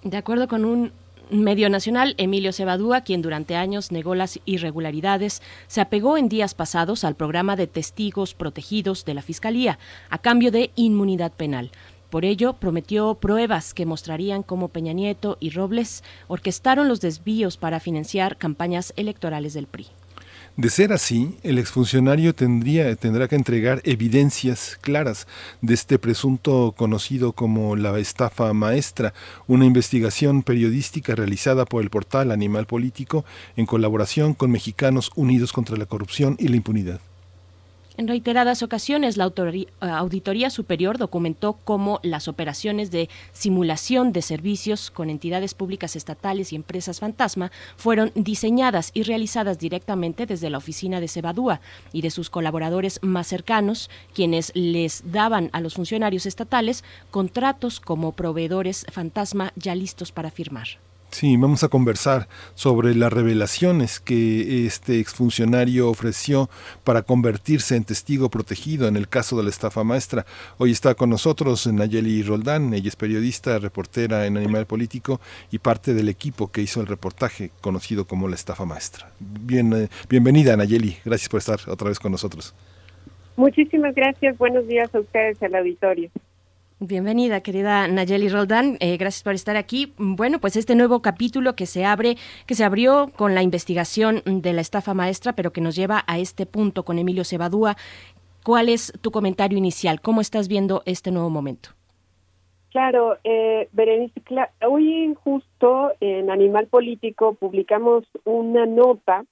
[0.03, 0.93] De acuerdo con un
[1.30, 7.05] medio nacional, Emilio Cebadúa, quien durante años negó las irregularidades, se apegó en días pasados
[7.05, 9.78] al programa de testigos protegidos de la Fiscalía,
[10.10, 11.70] a cambio de inmunidad penal.
[12.10, 17.80] Por ello, prometió pruebas que mostrarían cómo Peña Nieto y Robles orquestaron los desvíos para
[17.80, 19.86] financiar campañas electorales del PRI.
[20.59, 25.28] De ser así, el exfuncionario tendría, tendrá que entregar evidencias claras
[25.62, 29.14] de este presunto conocido como la estafa maestra,
[29.47, 33.24] una investigación periodística realizada por el portal Animal Político
[33.56, 37.01] en colaboración con Mexicanos Unidos contra la Corrupción y la Impunidad.
[37.99, 44.93] En reiteradas ocasiones, la eh, Auditoría Superior documentó cómo las operaciones de simulación de servicios
[44.93, 51.01] con entidades públicas estatales y empresas fantasma fueron diseñadas y realizadas directamente desde la oficina
[51.01, 51.61] de Cebadúa
[51.93, 58.12] y de sus colaboradores más cercanos, quienes les daban a los funcionarios estatales contratos como
[58.12, 60.69] proveedores fantasma ya listos para firmar.
[61.10, 66.51] Sí, vamos a conversar sobre las revelaciones que este exfuncionario ofreció
[66.85, 70.26] para convertirse en testigo protegido en el caso de la estafa maestra.
[70.59, 75.18] Hoy está con nosotros Nayeli Roldán, ella es periodista, reportera en Animal Político
[75.51, 79.10] y parte del equipo que hizo el reportaje conocido como la estafa maestra.
[79.18, 82.55] Bien, eh, bienvenida Nayeli, gracias por estar otra vez con nosotros.
[83.36, 86.10] Muchísimas gracias, buenos días a ustedes al auditorio.
[86.80, 88.76] Bienvenida, querida Nayeli Roldán.
[88.78, 89.94] Eh, gracias por estar aquí.
[89.98, 92.14] Bueno, pues este nuevo capítulo que se abre,
[92.46, 96.20] que se abrió con la investigación de la estafa maestra, pero que nos lleva a
[96.20, 97.74] este punto con Emilio Cebadúa.
[98.44, 100.00] ¿Cuál es tu comentario inicial?
[100.00, 101.70] ¿Cómo estás viendo este nuevo momento?
[102.70, 104.22] Claro, eh, Berenice,
[104.64, 109.24] hoy justo en Animal Político publicamos una nota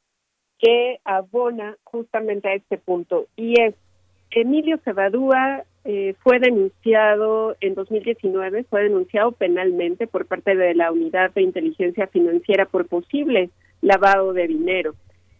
[0.58, 3.76] que abona justamente a este punto y es
[4.32, 11.32] Emilio Cebadúa eh, fue denunciado en 2019, fue denunciado penalmente por parte de la Unidad
[11.32, 13.50] de Inteligencia Financiera por posible
[13.80, 14.94] lavado de dinero.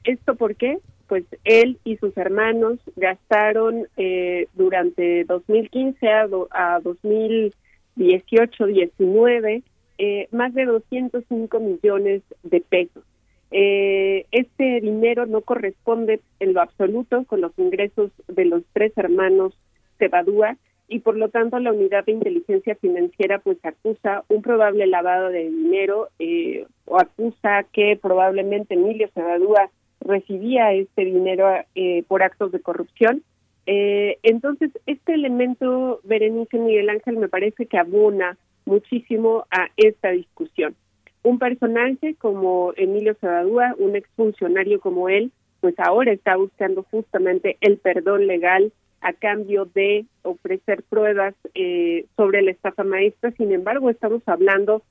[0.04, 0.78] ¿Esto por qué?
[1.08, 9.62] Pues él y sus hermanos gastaron eh, durante 2015 a, a 2018-19
[9.98, 13.02] eh, más de 205 millones de pesos.
[13.50, 19.56] Eh, este dinero no corresponde en lo absoluto con los ingresos de los tres hermanos
[19.98, 20.56] Cebadúa
[20.88, 25.48] y por lo tanto la unidad de inteligencia financiera pues acusa un probable lavado de
[25.50, 29.70] dinero eh, o acusa que probablemente Emilio Cebadúa
[30.00, 33.22] recibía este dinero eh, por actos de corrupción.
[33.66, 40.76] Eh, entonces, este elemento, Berenice Miguel Ángel, me parece que abona muchísimo a esta discusión.
[41.24, 47.78] Un personaje como Emilio Cebadúa, un exfuncionario como él, pues ahora está buscando justamente el
[47.78, 53.30] perdón legal a cambio de ofrecer pruebas eh, sobre la estafa maestra.
[53.32, 54.82] Sin embargo, estamos hablando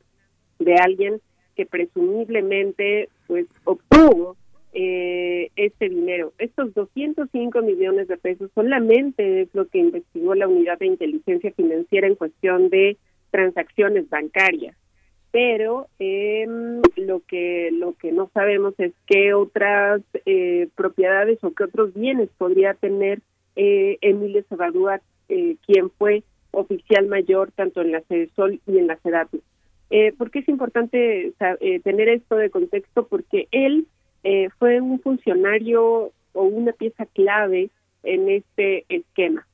[0.59, 1.21] de alguien
[1.55, 4.35] que presumiblemente pues obtuvo
[4.73, 6.33] eh, este dinero.
[6.37, 12.07] Estos 205 millones de pesos solamente es lo que investigó la unidad de inteligencia financiera
[12.07, 12.97] en cuestión de
[13.31, 14.75] transacciones bancarias.
[15.31, 16.45] Pero eh,
[16.97, 22.29] lo que lo que no sabemos es qué otras eh, propiedades o qué otros bienes
[22.37, 23.21] podría tener
[23.55, 28.03] eh, Emilio Sabadúa, eh, quien fue oficial mayor tanto en la
[28.35, 29.41] Sol y en la CEDATU.
[29.89, 33.07] Eh, ¿Por qué es importante eh, tener esto de contexto?
[33.07, 33.87] Porque él
[34.57, 37.69] fue un funcionario o una pieza clave
[38.01, 39.45] en este esquema,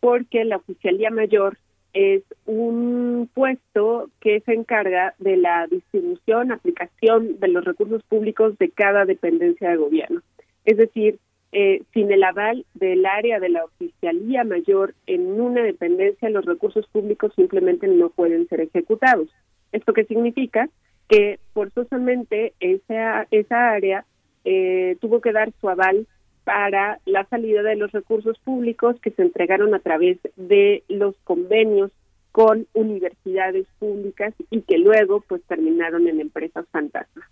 [0.00, 1.56] porque la oficialía mayor
[1.94, 8.68] es un puesto que se encarga de la distribución, aplicación de los recursos públicos de
[8.68, 10.20] cada dependencia de gobierno.
[10.66, 11.18] Es decir,
[11.52, 16.86] eh, sin el aval del área de la oficialía mayor en una dependencia, los recursos
[16.88, 19.28] públicos simplemente no pueden ser ejecutados.
[19.72, 20.68] ¿Esto qué significa?
[21.08, 24.04] Que forzosamente esa, esa área
[24.44, 26.06] eh, tuvo que dar su aval
[26.44, 31.92] para la salida de los recursos públicos que se entregaron a través de los convenios
[32.32, 37.26] con universidades públicas y que luego pues terminaron en empresas fantasmas.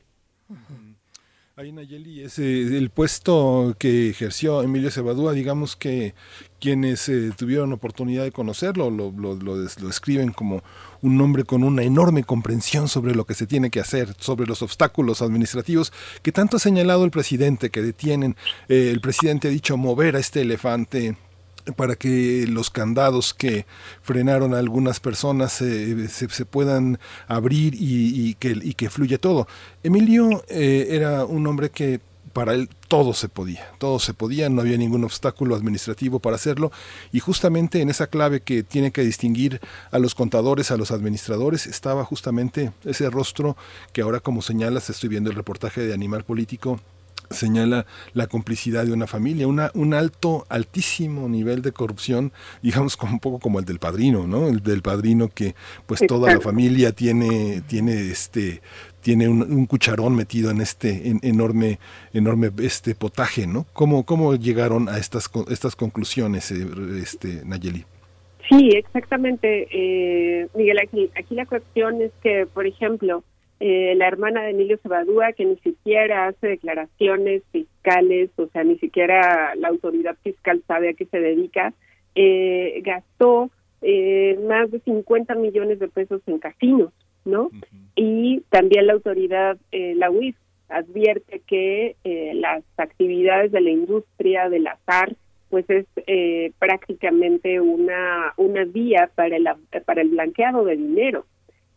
[1.58, 6.14] Ahí Nayeli, ese, el puesto que ejerció Emilio Cebadúa, digamos que
[6.60, 10.62] quienes eh, tuvieron oportunidad de conocerlo lo, lo, lo, describen como
[11.00, 14.60] un hombre con una enorme comprensión sobre lo que se tiene que hacer, sobre los
[14.60, 18.36] obstáculos administrativos que tanto ha señalado el presidente que detienen.
[18.68, 21.16] Eh, el presidente ha dicho mover a este elefante
[21.74, 23.66] para que los candados que
[24.02, 29.48] frenaron a algunas personas se, puedan abrir y, que, y que fluya todo.
[29.82, 32.00] Emilio eh, era un hombre que
[32.36, 36.70] para él todo se podía, todo se podía, no había ningún obstáculo administrativo para hacerlo
[37.10, 39.58] y justamente en esa clave que tiene que distinguir
[39.90, 43.56] a los contadores, a los administradores, estaba justamente ese rostro
[43.94, 46.78] que ahora como señalas, estoy viendo el reportaje de Animal Político,
[47.30, 52.32] señala la complicidad de una familia, una, un alto, altísimo nivel de corrupción,
[52.62, 54.48] digamos como un poco como el del padrino, ¿no?
[54.48, 55.54] El del padrino que
[55.86, 58.62] pues toda la familia tiene, tiene este
[59.00, 61.78] tiene un, cucharón metido en este enorme
[62.12, 63.64] enorme este potaje, ¿no?
[63.72, 66.66] ¿Cómo, cómo llegaron a estas estas conclusiones, eh,
[67.00, 67.84] este Nayeli?
[68.48, 73.24] Sí, exactamente, eh, Miguel Aquí la cuestión es que, por ejemplo,
[73.60, 78.78] eh, la hermana de Emilio Sabadúa, que ni siquiera hace declaraciones fiscales, o sea, ni
[78.78, 81.72] siquiera la autoridad fiscal sabe a qué se dedica,
[82.14, 83.50] eh, gastó
[83.82, 86.92] eh, más de 50 millones de pesos en casinos,
[87.24, 87.50] ¿no?
[87.94, 90.36] Y también la autoridad, eh, la UIF,
[90.68, 95.14] advierte que eh, las actividades de la industria del azar
[95.48, 99.48] pues es eh, prácticamente una una vía para el
[99.84, 101.24] para el blanqueado de dinero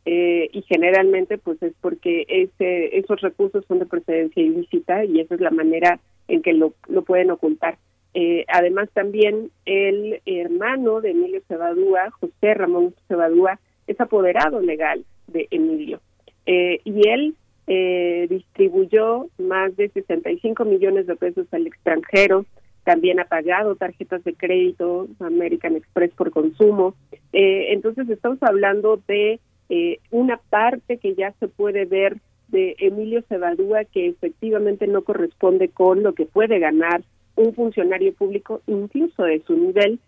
[0.06, 5.36] eh, y generalmente pues es porque ese, esos recursos son de procedencia ilícita y esa
[5.36, 7.78] es la manera en que lo, lo pueden ocultar.
[8.14, 15.48] Eh, además también el hermano de Emilio Cebadúa, José Ramón Cebadúa, es apoderado legal de
[15.52, 16.00] Emilio
[16.46, 17.36] eh, y él
[17.68, 22.46] eh, distribuyó más de 65 millones de pesos al extranjero,
[22.84, 26.96] también ha pagado tarjetas de crédito American Express por consumo.
[27.32, 29.40] Eh, entonces estamos hablando de
[29.70, 32.18] eh, una parte que ya se puede ver
[32.48, 37.04] de Emilio Cebadúa que efectivamente no corresponde con lo que puede ganar
[37.36, 40.00] un funcionario público, incluso de su nivel,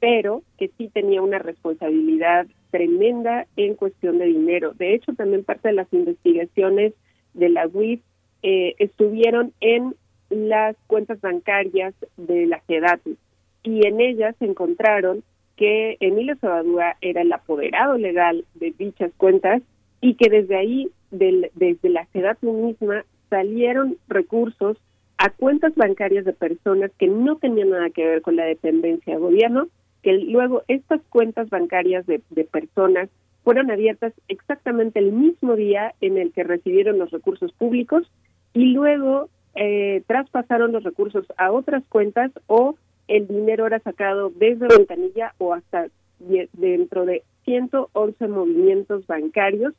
[0.00, 4.72] pero que sí tenía una responsabilidad tremenda en cuestión de dinero.
[4.74, 6.92] De hecho, también parte de las investigaciones
[7.32, 8.00] de la UIF
[8.42, 9.94] eh, estuvieron en
[10.28, 13.16] las cuentas bancarias de la SEDATU
[13.62, 15.22] y en ellas se encontraron
[15.56, 19.62] que Emilio Sabadúa era el apoderado legal de dichas cuentas
[20.00, 24.76] y que desde ahí, del, desde la SEDATU misma, salieron recursos
[25.18, 29.20] a cuentas bancarias de personas que no tenían nada que ver con la dependencia de
[29.20, 29.68] gobierno,
[30.02, 33.08] que luego estas cuentas bancarias de, de personas
[33.44, 38.10] fueron abiertas exactamente el mismo día en el que recibieron los recursos públicos
[38.54, 42.76] y luego eh, traspasaron los recursos a otras cuentas o
[43.08, 49.74] el dinero era sacado desde ventanilla o hasta dentro de 111 movimientos bancarios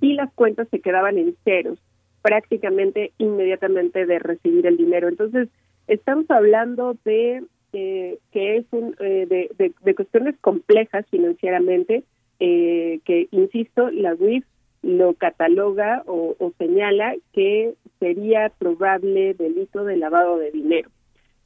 [0.00, 1.78] y las cuentas se quedaban en ceros
[2.22, 5.08] prácticamente inmediatamente de recibir el dinero.
[5.08, 5.48] Entonces,
[5.86, 12.04] estamos hablando de eh, que es un, eh, de, cuestiones complejas financieramente,
[12.40, 14.44] eh, que, insisto, la UIF
[14.82, 20.90] lo cataloga o señala que sería probable delito de lavado de dinero.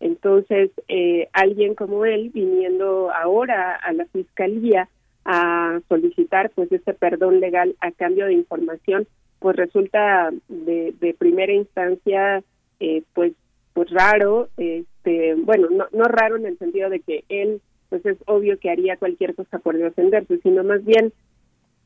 [0.05, 4.87] Entonces, eh, alguien como él, viniendo ahora a la fiscalía
[5.25, 9.07] a solicitar pues ese perdón legal a cambio de información,
[9.39, 12.45] pues resulta de, de primera instancia
[12.81, 13.33] eh, pues
[13.73, 18.19] pues raro, este, bueno, no, no raro en el sentido de que él pues es
[18.27, 21.15] obvio que haría cualquier cosa por defenderse, sino más bien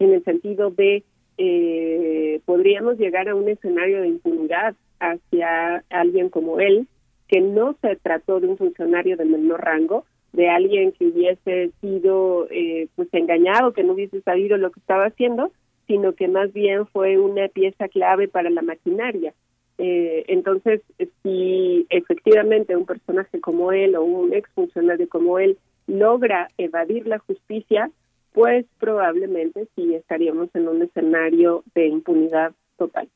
[0.01, 1.05] en el sentido de
[1.39, 6.89] eh, podríamos llegar a un escenario de impunidad hacia alguien como él,
[7.29, 12.49] que no se trató de un funcionario de menor rango, de alguien que hubiese sido
[12.51, 15.53] eh, pues engañado, que no hubiese sabido lo que estaba haciendo,
[15.87, 19.35] sino que más bien fue una pieza clave para la maquinaria.
[19.79, 20.83] Eh, entonces,
[21.23, 25.57] si efectivamente un personaje como él o un exfuncionario como él
[25.87, 27.91] logra evadir la justicia,
[28.33, 33.09] pues probablemente sí estaríamos en un escenario de impunidad total.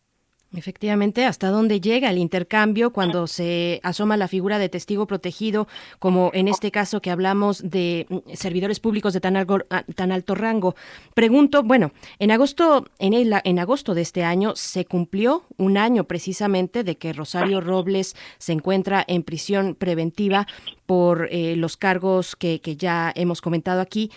[0.55, 5.67] Efectivamente, ¿hasta dónde llega el intercambio cuando se asoma la figura de testigo protegido,
[5.99, 10.35] como en este caso que hablamos de mm, servidores públicos de tan, ah, tan alto
[10.35, 10.75] rango?
[11.15, 16.05] Pregunto, bueno, en agosto, en, el, en agosto de este año se cumplió un año
[16.05, 20.47] precisamente de que Rosario Robles se encuentra en prisión preventiva
[20.85, 24.11] por eh, los cargos que, que ya hemos comentado aquí.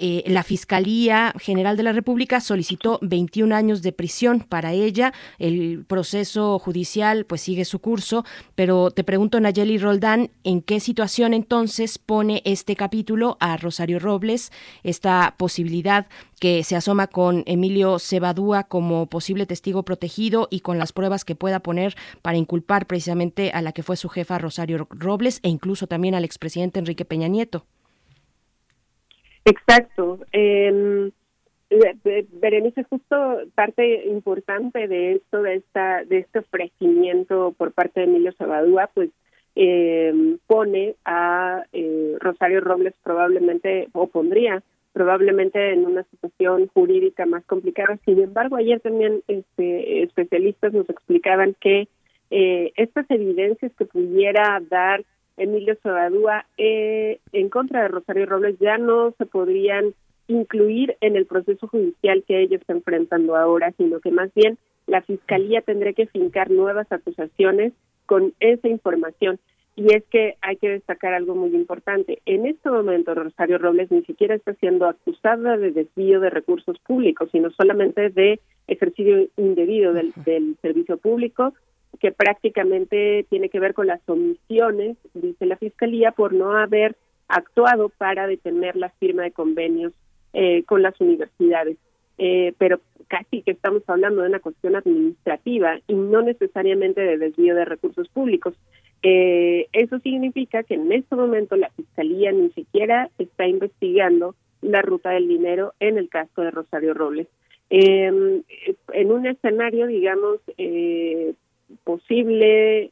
[0.00, 5.12] Eh, la Fiscalía General de la República solicitó 21 años de prisión para ella.
[5.40, 11.34] El proceso judicial pues sigue su curso, pero te pregunto, Nayeli Roldán, ¿en qué situación
[11.34, 14.52] entonces pone este capítulo a Rosario Robles
[14.84, 16.06] esta posibilidad
[16.38, 21.34] que se asoma con Emilio Cebadúa como posible testigo protegido y con las pruebas que
[21.34, 25.88] pueda poner para inculpar precisamente a la que fue su jefa Rosario Robles e incluso
[25.88, 27.66] también al expresidente Enrique Peña Nieto?
[29.48, 30.18] Exacto.
[30.32, 31.10] Eh,
[32.40, 38.32] Berenice, justo parte importante de esto, de esta, de este ofrecimiento por parte de Emilio
[38.32, 39.10] Sabadúa, pues
[39.54, 44.62] eh, pone a eh, Rosario Robles probablemente, o pondría
[44.92, 47.98] probablemente en una situación jurídica más complicada.
[48.04, 51.88] Sin embargo, ayer también este, especialistas nos explicaban que
[52.30, 55.04] eh, estas evidencias que pudiera dar
[55.38, 59.94] Emilio Sobadúa eh, en contra de Rosario Robles ya no se podrían
[60.26, 65.02] incluir en el proceso judicial que ellos están enfrentando ahora, sino que más bien la
[65.02, 67.72] Fiscalía tendría que fincar nuevas acusaciones
[68.06, 69.38] con esa información.
[69.76, 72.20] Y es que hay que destacar algo muy importante.
[72.26, 77.28] En este momento, Rosario Robles ni siquiera está siendo acusada de desvío de recursos públicos,
[77.30, 81.54] sino solamente de ejercicio indebido del, del servicio público,
[81.98, 86.96] que prácticamente tiene que ver con las omisiones, dice la Fiscalía, por no haber
[87.28, 89.92] actuado para detener la firma de convenios
[90.32, 91.76] eh, con las universidades.
[92.16, 97.54] Eh, pero casi que estamos hablando de una cuestión administrativa y no necesariamente de desvío
[97.54, 98.54] de recursos públicos.
[99.02, 105.10] Eh, eso significa que en este momento la Fiscalía ni siquiera está investigando la ruta
[105.10, 107.28] del dinero en el caso de Rosario Robles.
[107.70, 110.40] en un escenario, digamos,
[111.84, 112.90] posible,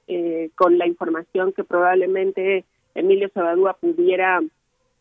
[0.54, 4.40] con la información que probablemente Emilio Sabadúa pudiera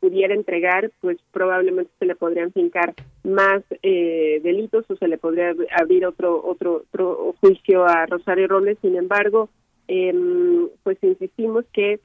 [0.06, 2.94] pudiera entregar, pues probablemente se le podrían fincar
[3.24, 8.78] más eh, delitos o se le podría abrir otro, otro, otro juicio a Rosario Robles.
[8.84, 9.50] Sin embargo,
[9.88, 12.00] em, pues insistimos que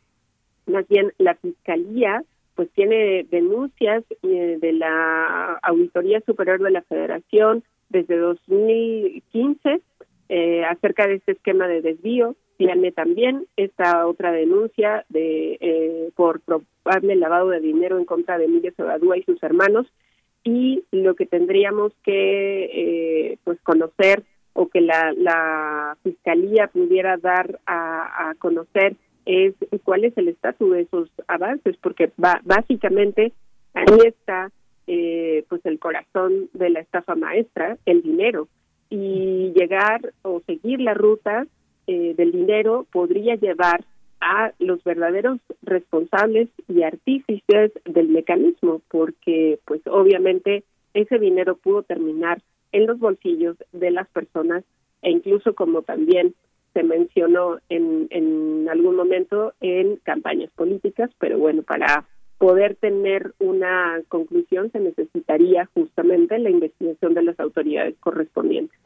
[0.66, 2.22] más bien la Fiscalía
[2.54, 9.80] pues tiene denuncias eh, de la Auditoría Superior de la Federación desde 2015
[10.32, 16.40] eh, acerca de este esquema de desvío tiene también esta otra denuncia de eh, por
[16.40, 19.88] probable lavado de dinero en contra de Emilio Sebadúa y sus hermanos
[20.44, 27.58] y lo que tendríamos que eh, pues conocer o que la, la fiscalía pudiera dar
[27.66, 28.94] a, conocer
[29.26, 32.12] es cuál es el estatus de esos avances porque
[32.44, 33.32] básicamente
[33.74, 34.52] ahí está
[34.86, 38.46] eh, pues el corazón de la estafa maestra el dinero
[38.90, 41.46] y llegar o seguir la ruta
[41.86, 43.84] eh, del dinero podría llevar
[44.20, 52.42] a los verdaderos responsables y artífices del mecanismo, porque pues obviamente ese dinero pudo terminar
[52.72, 54.64] en los bolsillos de las personas
[55.02, 56.34] e incluso como también
[56.74, 62.06] se mencionó en, en algún momento en campañas políticas, pero bueno, para
[62.40, 68.80] poder tener una conclusión se necesitaría justamente la investigación de las autoridades correspondientes.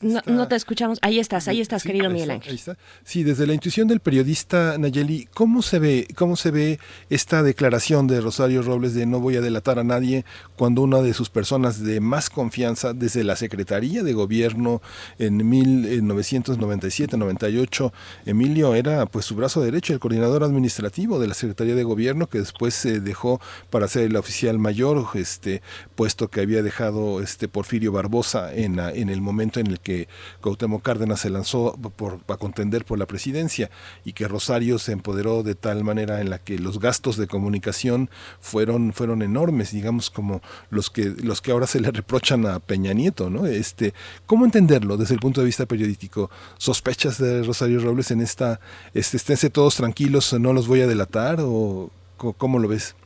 [0.00, 0.98] No, te escuchamos.
[1.00, 2.60] Ahí estás, ahí estás, querido Miguel Ángel.
[3.02, 6.78] Sí, desde la intuición del periodista Nayeli, ¿cómo se ve, cómo se ve
[7.08, 11.14] esta declaración de Rosario Robles de no voy a delatar a nadie cuando una de
[11.14, 14.82] sus personas de más confianza desde la Secretaría de Gobierno
[15.18, 17.90] en 1997-98,
[18.26, 22.40] Emilio era pues su brazo derecho, el coordinador administrativo de la Secretaría de Gobierno que
[22.40, 23.40] después se dejó
[23.70, 25.62] para ser el oficial mayor, este
[25.94, 30.08] puesto que había dejado este Porfirio Barbosa en, en el momento en el que
[30.40, 33.70] Cuauhtémoc Cárdenas se lanzó por, a contender por la presidencia
[34.04, 38.10] y que Rosario se empoderó de tal manera en la que los gastos de comunicación
[38.40, 42.94] fueron, fueron enormes, digamos como los que, los que ahora se le reprochan a Peña
[42.94, 43.46] Nieto, ¿no?
[43.46, 43.94] Este,
[44.26, 46.30] ¿Cómo entenderlo desde el punto de vista periodístico?
[46.58, 48.58] ¿Sospechas de Rosario Robles en esta,
[48.92, 52.96] este, esténse todos tranquilos, no los voy a delatar o cómo lo ves?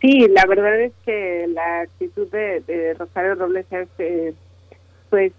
[0.00, 4.34] Sí, la verdad es que la actitud de, Rosario Robles es, eh,
[5.10, 5.32] pues,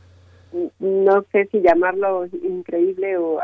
[0.79, 3.39] no sé si llamarlo increíble o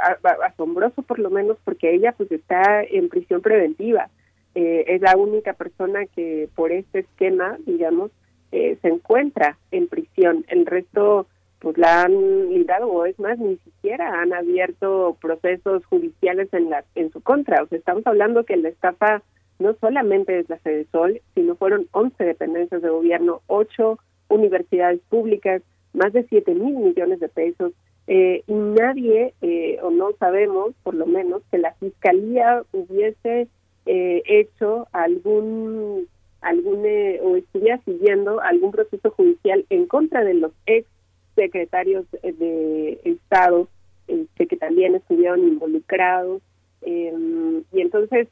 [0.45, 4.09] asombroso por lo menos porque ella pues está en prisión preventiva.
[4.55, 8.11] Eh, es la única persona que por este esquema digamos
[8.51, 10.45] eh, se encuentra en prisión.
[10.49, 11.27] El resto
[11.59, 16.83] pues la han librado o es más ni siquiera han abierto procesos judiciales en la
[16.95, 17.63] en su contra.
[17.63, 19.21] O sea estamos hablando que la estafa
[19.59, 20.59] no solamente es la
[20.91, 25.61] Sol sino fueron 11 dependencias de gobierno ocho universidades públicas
[25.93, 27.73] más de 7 mil millones de pesos
[28.07, 33.47] eh, y nadie, eh, o no sabemos por lo menos, que la fiscalía hubiese
[33.85, 36.07] eh, hecho algún,
[36.41, 36.85] algún
[37.23, 40.87] o estuviera siguiendo algún proceso judicial en contra de los ex
[41.35, 43.67] secretarios de Estado
[44.07, 46.41] este, que también estuvieron involucrados.
[46.83, 48.29] y entonces,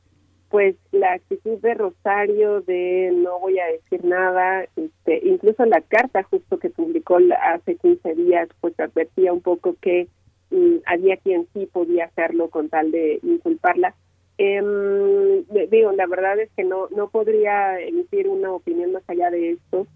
[0.56, 6.24] pues la actitud de Rosario de no voy a decir nada, este, incluso la carta
[6.24, 10.08] justo que publicó hace 15 días, pues advertía un poco que
[10.52, 13.96] mm, había quien sí podía hacerlo con tal de inculparla.
[14.38, 14.64] Eh,
[15.70, 19.88] digo, la verdad es que no no podría emitir una opinión más allá de esto,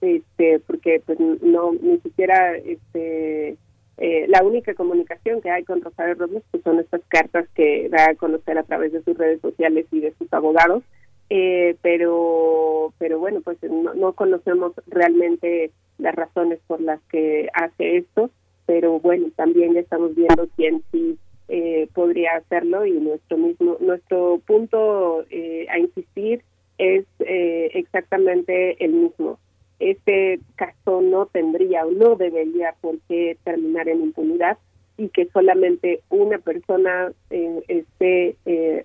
[0.00, 3.56] este, porque pues no ni siquiera este
[3.98, 8.10] eh, la única comunicación que hay con Rosario Robles pues son estas cartas que da
[8.10, 10.84] a conocer a través de sus redes sociales y de sus abogados,
[11.30, 18.30] eh, pero pero bueno, pues no, conocemos realmente las razones por las que hace esto,
[18.66, 21.18] pero bueno, también estamos viendo quién sí
[21.48, 26.42] eh, podría hacerlo y nuestro mismo nuestro punto eh, a insistir
[26.78, 29.38] es eh, exactamente el mismo.
[29.78, 34.58] Este caso no tendría o no debería por qué terminar en impunidad
[34.96, 38.36] y que solamente una persona esté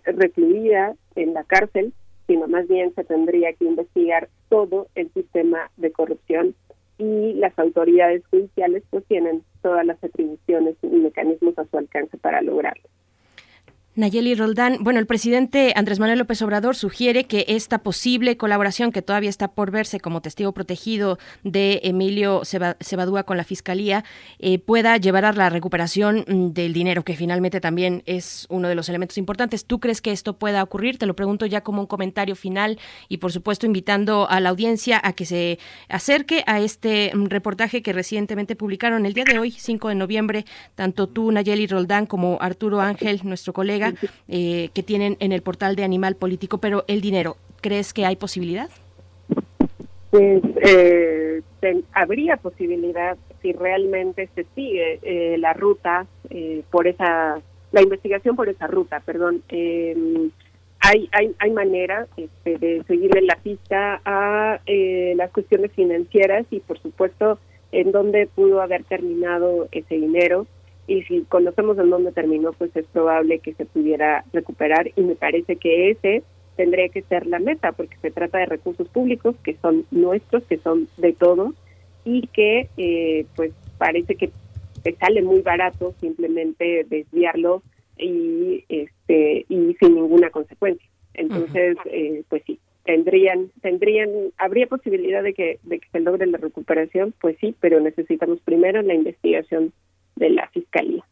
[0.06, 1.94] recluida en la cárcel,
[2.28, 6.56] sino más bien se tendría que investigar todo el sistema de corrupción
[7.00, 12.42] y las autoridades judiciales pues tienen todas las atribuciones y mecanismos a su alcance para
[12.42, 12.84] lograrlo.
[13.96, 19.04] Nayeli Roldán, bueno, el presidente Andrés Manuel López Obrador sugiere que esta posible colaboración que
[19.04, 24.04] todavía está por verse como testigo protegido de Emilio Cebadúa con la Fiscalía
[24.40, 28.74] eh, pueda llevar a la recuperación mm, del dinero, que finalmente también es uno de
[28.74, 29.66] los elementos importantes.
[29.66, 30.98] ¿Tú crees que esto pueda ocurrir?
[30.98, 32.80] Te lo pregunto ya como un comentario final
[33.10, 37.84] y, por supuesto, invitando a la audiencia a que se acerque a este mm, reportaje
[37.84, 42.40] que recientemente publicaron el día de hoy, 5 de noviembre, tanto tú, Nayeli Roldán, como
[42.42, 43.83] Arturo Ángel, nuestro colega
[44.28, 48.16] eh, que tienen en el portal de Animal Político, pero el dinero, ¿crees que hay
[48.16, 48.70] posibilidad?
[50.10, 51.42] Pues eh,
[51.94, 56.06] habría posibilidad si realmente se sigue eh, la ruta
[56.72, 57.40] por esa,
[57.72, 59.44] la investigación por esa ruta, perdón.
[59.50, 64.60] hay, hay, hay manera este, de seguirle la pista a
[65.16, 67.40] las cuestiones financieras y, por supuesto,
[67.72, 70.48] en dónde pudo haber terminado ese dinero
[70.88, 75.16] y si conocemos en dónde terminó, pues es probable que se pudiera recuperar y me
[75.16, 76.24] parece que ese
[76.56, 80.58] tendría que ser la meta, porque se trata de recursos públicos que son nuestros, que
[80.58, 81.56] son de todos
[82.06, 84.30] y que eh, pues parece que
[84.84, 87.64] te sale muy barato simplemente desviarlo
[87.98, 90.88] y este y sin ninguna consecuencia.
[91.14, 96.38] Entonces, eh, pues sí, tendrían tendrían habría posibilidad de que de que se logre la
[96.38, 99.72] recuperación, pues sí, pero necesitamos primero la investigación
[100.16, 101.04] de la Fiscalía.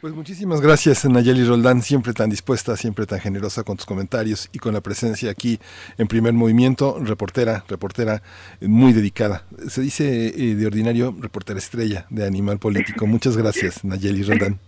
[0.00, 4.58] Pues muchísimas gracias, Nayeli Roldán, siempre tan dispuesta, siempre tan generosa con tus comentarios y
[4.58, 5.58] con la presencia aquí
[5.96, 8.22] en primer movimiento, reportera, reportera
[8.60, 9.44] muy dedicada.
[9.68, 13.06] Se dice eh, de ordinario reportera estrella de Animal Político.
[13.06, 14.58] Muchas gracias, Nayeli Roldán.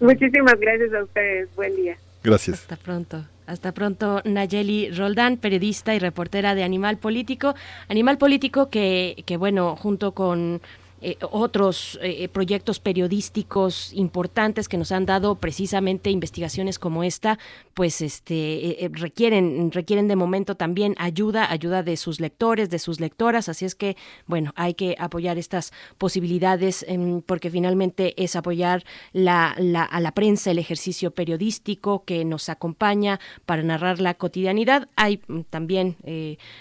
[0.00, 1.54] Muchísimas gracias a ustedes.
[1.54, 1.96] Buen día.
[2.24, 2.60] Gracias.
[2.62, 3.24] Hasta pronto.
[3.46, 7.54] Hasta pronto, Nayeli Roldán, periodista y reportera de Animal Político.
[7.88, 10.62] Animal Político que, que bueno, junto con
[11.04, 17.40] eh, otros eh, proyectos periodísticos importantes que nos han dado precisamente investigaciones como esta,
[17.74, 23.00] pues este eh, requieren requieren de momento también ayuda, ayuda de sus lectores, de sus
[23.00, 23.96] lectoras, así es que
[24.28, 30.52] bueno, hay que apoyar estas posibilidades em, porque finalmente es apoyar la, a la prensa,
[30.52, 34.88] el ejercicio periodístico que nos acompaña para narrar la cotidianidad.
[34.94, 35.96] Hay mm, también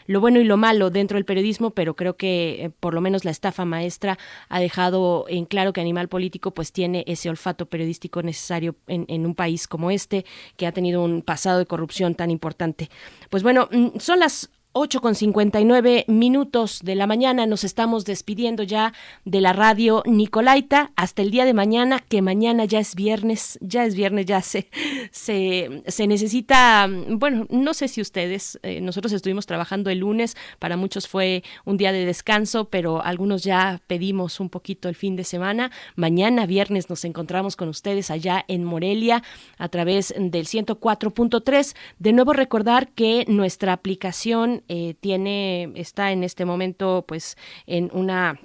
[0.08, 3.32] lo bueno y lo malo dentro del periodismo, pero creo que por lo menos la
[3.32, 4.18] estafa maestra
[4.50, 9.26] ha dejado en claro que Animal Político pues tiene ese olfato periodístico necesario en, en
[9.26, 10.26] un país como este,
[10.58, 12.90] que ha tenido un pasado de corrupción tan importante.
[13.30, 17.46] Pues bueno, mm, son las 8 con 59 minutos de la mañana.
[17.46, 18.94] Nos estamos despidiendo ya
[19.26, 23.84] de la radio Nicolaita hasta el día de mañana, que mañana ya es viernes, ya
[23.84, 24.70] es viernes, ya se,
[25.12, 30.78] se, se necesita, bueno, no sé si ustedes, eh, nosotros estuvimos trabajando el lunes, para
[30.78, 35.26] muchos fue un día de descanso, pero algunos ya pedimos un poquito el fin de
[35.26, 35.72] semana.
[35.96, 39.22] Mañana viernes nos encontramos con ustedes allá en Morelia
[39.58, 41.76] a través del 104.3.
[42.00, 48.40] De nuevo recordar que nuestra aplicación eh, tiene, está en este momento pues en una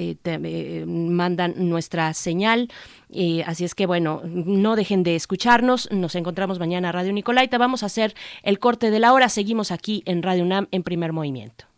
[0.86, 2.68] mandan nuestra señal.
[3.46, 5.90] así es que bueno, no dejen de escucharnos.
[5.92, 7.58] Nos encontramos mañana Radio Nicolaita.
[7.58, 9.30] Vamos a hacer el corte de la hora.
[9.30, 11.69] Seguimos aquí en Radio UNAM en primer movimiento.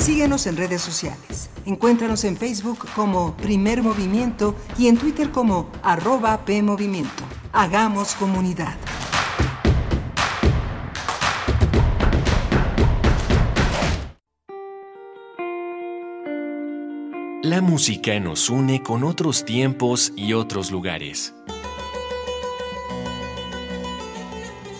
[0.00, 1.50] Síguenos en redes sociales.
[1.66, 7.22] Encuéntranos en Facebook como Primer Movimiento y en Twitter como arroba PMovimiento.
[7.52, 8.76] Hagamos comunidad.
[17.42, 21.34] La música nos une con otros tiempos y otros lugares.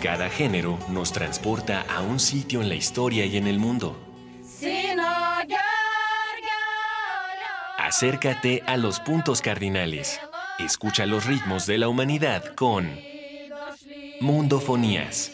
[0.01, 4.10] Cada género nos transporta a un sitio en la historia y en el mundo.
[7.91, 10.21] Acércate a los puntos cardinales.
[10.61, 12.89] Escucha los ritmos de la humanidad con
[14.21, 15.33] Mundofonías.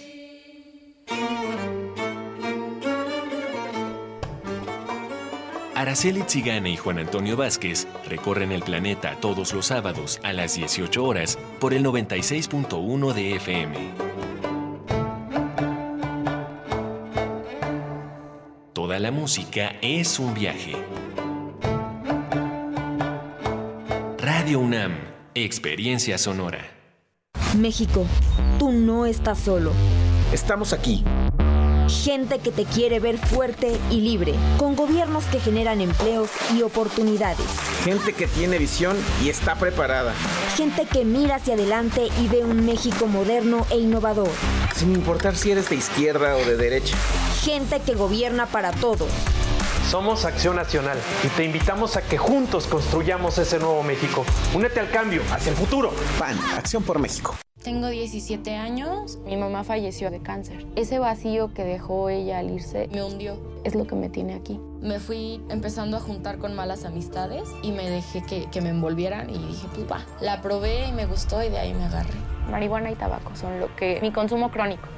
[5.75, 11.05] Araceli Tzigane y Juan Antonio Vázquez recorren el planeta todos los sábados a las 18
[11.05, 13.77] horas por el 96.1 de FM.
[18.73, 20.75] Toda la música es un viaje.
[24.47, 24.93] Radio UNAM,
[25.35, 26.71] Experiencia Sonora.
[27.59, 28.07] México,
[28.61, 29.73] tú no estás solo.
[30.33, 31.03] Estamos aquí
[31.89, 37.47] Gente que te quiere ver fuerte y libre, con gobiernos que generan empleos y oportunidades.
[37.85, 40.13] Gente que tiene visión y está preparada.
[40.57, 44.31] Gente que mira hacia adelante y ve un México moderno e innovador.
[44.75, 46.97] Sin importar si eres de izquierda o de derecha.
[47.45, 49.09] Gente que gobierna para todos.
[49.87, 54.25] Somos Acción Nacional y te invitamos a que juntos construyamos ese nuevo México.
[54.53, 55.93] Únete al cambio, hacia el futuro.
[56.19, 57.37] PAN, Acción por México.
[57.63, 60.67] Tengo 17 años, mi mamá falleció de cáncer.
[60.75, 64.61] Ese vacío que dejó ella al irse me hundió, es lo que me tiene aquí.
[64.81, 69.31] Me fui empezando a juntar con malas amistades y me dejé que, que me envolvieran
[69.31, 72.15] y dije, pues va, la probé y me gustó y de ahí me agarré.
[72.51, 74.01] Marihuana y tabaco son lo que...
[74.01, 74.89] mi consumo crónico.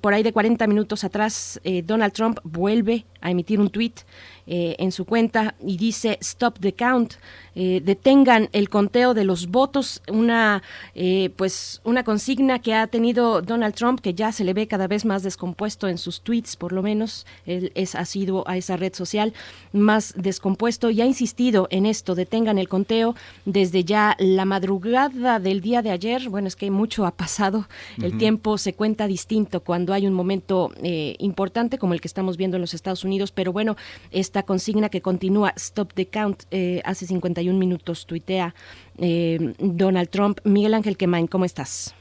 [0.00, 4.00] por ahí de 40 minutos atrás, eh, Donald Trump vuelve a emitir un tuit
[4.46, 7.14] eh, en su cuenta y dice Stop the Count,
[7.54, 10.62] eh, detengan el conteo de los votos, una
[10.94, 14.86] eh, pues una consigna que ha tenido Donald Trump que ya se le ve cada
[14.86, 18.76] vez más descompuesto en sus tweets, por lo menos él es ha sido a esa
[18.76, 19.32] red social
[19.72, 23.14] más descompuesto y ha insistido en esto, detengan el conteo
[23.44, 26.28] desde ya la madrugada del día de ayer.
[26.28, 27.68] Bueno, es que mucho ha pasado,
[28.02, 30.72] el tiempo se cuenta distinto cuando hay un momento
[31.18, 33.76] importante como el que estamos viendo en los Estados Unidos, pero bueno,
[34.10, 37.06] esta consigna que continúa Stop the Count eh, hace
[37.40, 38.54] 51 minutos tuitea
[38.98, 40.38] eh, Donald Trump.
[40.44, 41.94] Miguel Ángel Quemain, ¿cómo estás?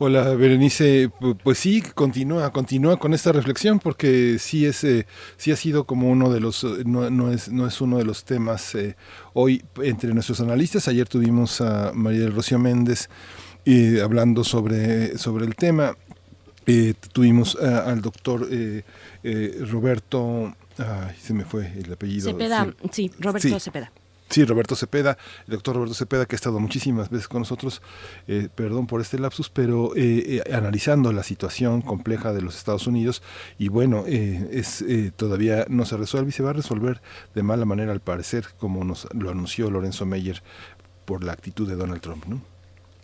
[0.00, 1.10] Hola Berenice,
[1.42, 6.08] pues sí, continúa, continúa con esta reflexión porque sí es, eh, sí ha sido como
[6.08, 8.76] uno de los, no, no es, no es uno de los temas
[9.32, 10.86] hoy entre nuestros analistas.
[10.86, 13.08] Ayer tuvimos a María del Rocío Méndez
[14.00, 15.96] hablando sobre, sobre el tema.
[17.12, 18.48] tuvimos al doctor
[19.68, 22.30] Roberto Ay, se me fue el apellido.
[22.30, 23.90] Cepeda, sí, Roberto Cepeda.
[24.30, 27.80] Sí, Roberto Cepeda, el doctor Roberto Cepeda, que ha estado muchísimas veces con nosotros,
[28.26, 32.86] eh, perdón por este lapsus, pero eh, eh, analizando la situación compleja de los Estados
[32.86, 33.22] Unidos
[33.58, 34.84] y bueno, es
[35.16, 37.00] todavía no se resuelve y se va a resolver
[37.34, 40.42] de mala manera al parecer, como nos lo anunció Lorenzo Meyer
[41.06, 42.57] por la actitud de Donald Trump, ¿no?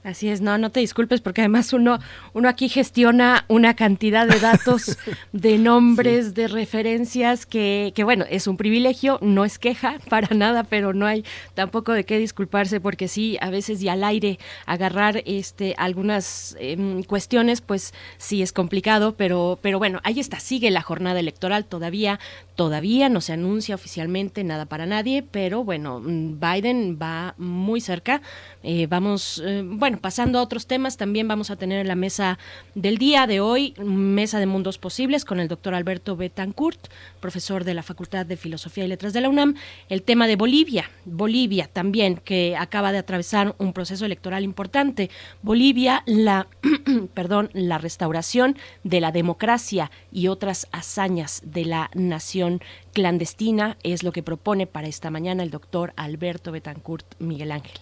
[0.05, 1.99] Así es, no, no te disculpes porque además uno,
[2.35, 4.99] uno aquí gestiona una cantidad de datos,
[5.33, 10.63] de nombres, de referencias que, que, bueno, es un privilegio, no es queja para nada,
[10.65, 11.25] pero no hay
[11.55, 17.03] tampoco de qué disculparse porque sí, a veces y al aire agarrar este algunas eh,
[17.09, 22.21] cuestiones, pues sí es complicado, pero, pero bueno, ahí está, sigue la jornada electoral todavía,
[22.55, 28.23] todavía no se anuncia oficialmente nada para nadie, pero bueno, mm, Biden va muy cerca,
[28.63, 32.39] eh, vamos, eh, bueno, pasando a otros temas, también vamos a tener en la mesa
[32.75, 36.89] del día de hoy, mesa de mundos posibles con el doctor Alberto Betancourt,
[37.21, 39.55] profesor de la Facultad de Filosofía y Letras de la UNAM,
[39.89, 45.11] el tema de Bolivia, Bolivia también, que acaba de atravesar un proceso electoral importante.
[45.43, 46.47] Bolivia, la,
[47.15, 52.44] perdón, la restauración de la democracia y otras hazañas de la nación
[52.93, 57.79] clandestina es lo que propone para esta mañana el doctor Alberto Betancourt Miguel Ángel.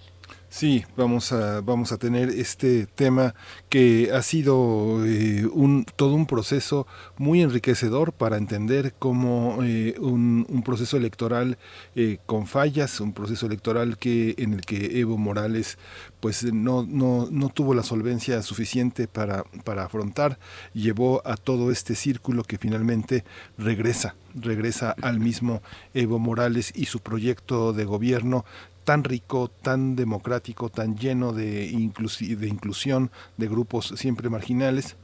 [0.53, 3.35] Sí, vamos a, vamos a tener este tema
[3.71, 10.45] que ha sido eh, un, todo un proceso muy enriquecedor para entender cómo eh, un,
[10.51, 11.57] un, proceso electoral
[11.97, 15.79] eh, con fallas, un proceso electoral que, en el que Evo Morales
[16.21, 20.39] pues no, no, no tuvo la solvencia suficiente para, para afrontar,
[20.75, 23.25] llevó a todo este círculo que finalmente
[23.57, 25.63] regresa, regresa al mismo
[25.95, 28.45] Evo Morales y su proyecto de gobierno
[28.85, 34.97] tan rico, tan democrático, tan lleno de, inclusión de grupos siempre marginales.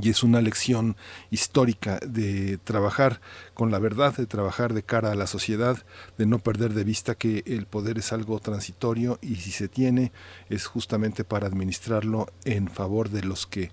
[0.00, 0.96] Y es una lección
[1.30, 3.20] histórica de trabajar
[3.52, 5.76] con la verdad, de trabajar de cara a la sociedad,
[6.16, 10.12] de no perder de vista que el poder es algo transitorio y si se tiene
[10.48, 13.70] es justamente para administrarlo en favor de los que,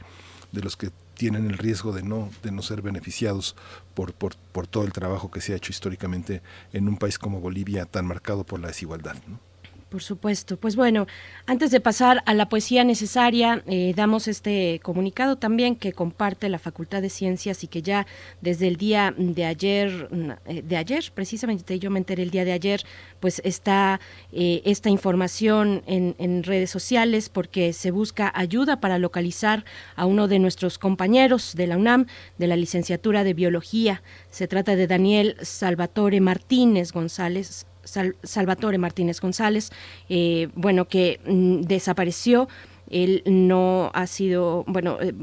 [0.52, 0.90] de los que
[1.20, 3.58] tienen el riesgo de no, de no ser beneficiados
[3.94, 6.42] por, por, todo el trabajo que se ha hecho históricamente
[6.72, 9.18] en un país como Bolivia tan marcado por la desigualdad.
[9.28, 9.49] ¿no?
[9.90, 10.56] Por supuesto.
[10.58, 11.08] Pues bueno,
[11.48, 16.60] antes de pasar a la poesía necesaria, eh, damos este comunicado también que comparte la
[16.60, 18.06] Facultad de Ciencias y que ya
[18.40, 20.08] desde el día de ayer,
[20.46, 22.84] eh, de ayer, precisamente yo me enteré el día de ayer,
[23.20, 24.00] pues está
[24.32, 30.28] eh, esta información en, en redes sociales porque se busca ayuda para localizar a uno
[30.28, 32.06] de nuestros compañeros de la UNAM,
[32.38, 34.04] de la licenciatura de Biología.
[34.30, 39.72] Se trata de Daniel Salvatore Martínez González Salvatore Martínez González,
[40.10, 42.48] eh, bueno, que mm, desapareció.
[42.90, 45.14] Él no ha sido, bueno, eh,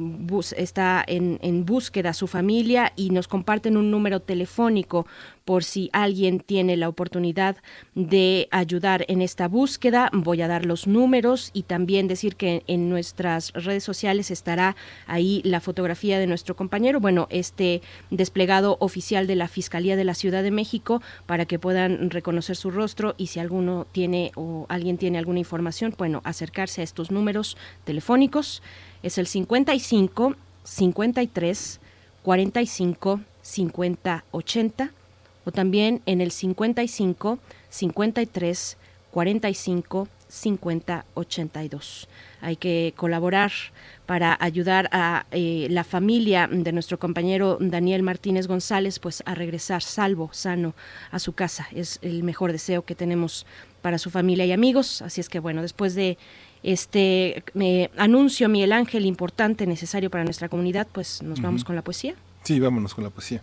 [0.57, 5.07] está en, en búsqueda su familia y nos comparten un número telefónico
[5.47, 7.56] por si alguien tiene la oportunidad
[7.94, 10.10] de ayudar en esta búsqueda.
[10.12, 14.74] Voy a dar los números y también decir que en nuestras redes sociales estará
[15.06, 20.14] ahí la fotografía de nuestro compañero, bueno, este desplegado oficial de la Fiscalía de la
[20.14, 24.98] Ciudad de México para que puedan reconocer su rostro y si alguno tiene o alguien
[24.98, 28.64] tiene alguna información, bueno, acercarse a estos números telefónicos.
[29.05, 31.81] Es el 55 53
[32.24, 34.90] 45 50 80
[35.47, 37.39] o también en el 55
[37.70, 38.77] 53
[39.10, 42.09] 45 50 82.
[42.40, 43.52] Hay que colaborar
[44.06, 49.82] para ayudar a eh, la familia de nuestro compañero Daniel Martínez González pues a regresar
[49.82, 50.74] salvo, sano
[51.12, 51.68] a su casa.
[51.73, 53.47] Es el mejor deseo que tenemos
[53.82, 55.01] para su familia y amigos.
[55.01, 56.18] Así es que bueno, después de
[56.64, 61.82] este eh, anuncio Miguel Ángel importante, necesario para nuestra comunidad, pues nos vamos con la
[61.82, 62.16] poesía.
[62.43, 63.43] Sí, vámonos con la poesía.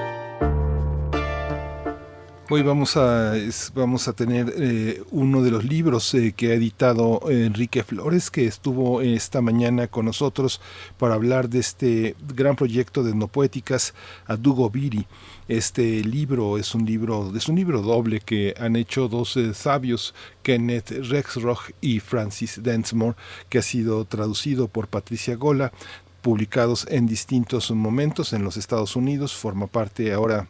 [2.53, 3.33] Hoy vamos a,
[3.75, 8.45] vamos a tener eh, uno de los libros eh, que ha editado Enrique Flores, que
[8.45, 10.59] estuvo esta mañana con nosotros
[10.97, 13.93] para hablar de este gran proyecto de etnopoéticas
[14.25, 15.07] Adugo Viri.
[15.47, 20.13] Este libro es un libro, es un libro doble que han hecho dos eh, sabios,
[20.43, 23.15] Kenneth Rexroth y Francis Densmore,
[23.47, 25.71] que ha sido traducido por Patricia Gola,
[26.21, 30.49] publicados en distintos momentos en los Estados Unidos, forma parte ahora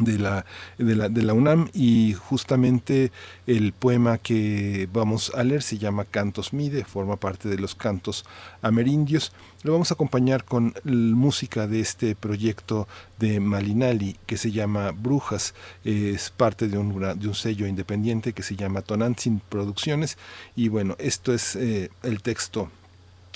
[0.00, 0.44] de la,
[0.78, 3.12] de la, de la UNAM y justamente
[3.46, 8.24] el poema que vamos a leer se llama Cantos Mide, forma parte de los cantos
[8.62, 9.32] amerindios.
[9.62, 12.86] Lo vamos a acompañar con música de este proyecto
[13.18, 15.54] de Malinali que se llama Brujas,
[15.84, 20.18] es parte de un, de un sello independiente que se llama Tonantzin Producciones
[20.54, 22.70] y bueno, esto es eh, el texto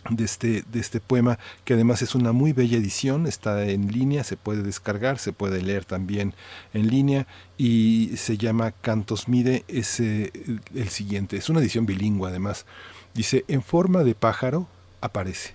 [0.08, 4.24] de este, de este poema, que además es una muy bella edición, está en línea,
[4.24, 6.34] se puede descargar, se puede leer también
[6.72, 7.26] en línea
[7.58, 10.32] y se llama Cantos Mide, es eh,
[10.74, 12.64] el siguiente, es una edición bilingüe además.
[13.14, 14.68] Dice, en forma de pájaro
[15.00, 15.54] aparece.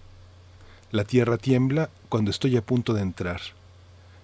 [0.92, 3.42] La tierra tiembla cuando estoy a punto de entrar.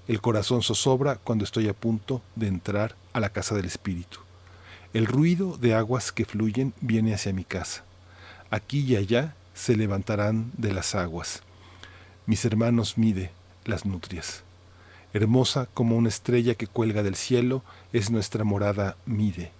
[0.07, 4.19] El corazón zozobra cuando estoy a punto de entrar a la casa del espíritu.
[4.93, 7.83] El ruido de aguas que fluyen viene hacia mi casa.
[8.49, 11.43] Aquí y allá se levantarán de las aguas.
[12.25, 13.29] Mis hermanos mide
[13.63, 14.41] las nutrias.
[15.13, 17.61] Hermosa como una estrella que cuelga del cielo
[17.93, 19.51] es nuestra morada mide.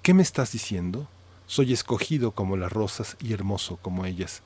[0.00, 1.08] ¿Qué me estás diciendo?
[1.48, 4.42] Soy escogido como las rosas y hermoso como ellas.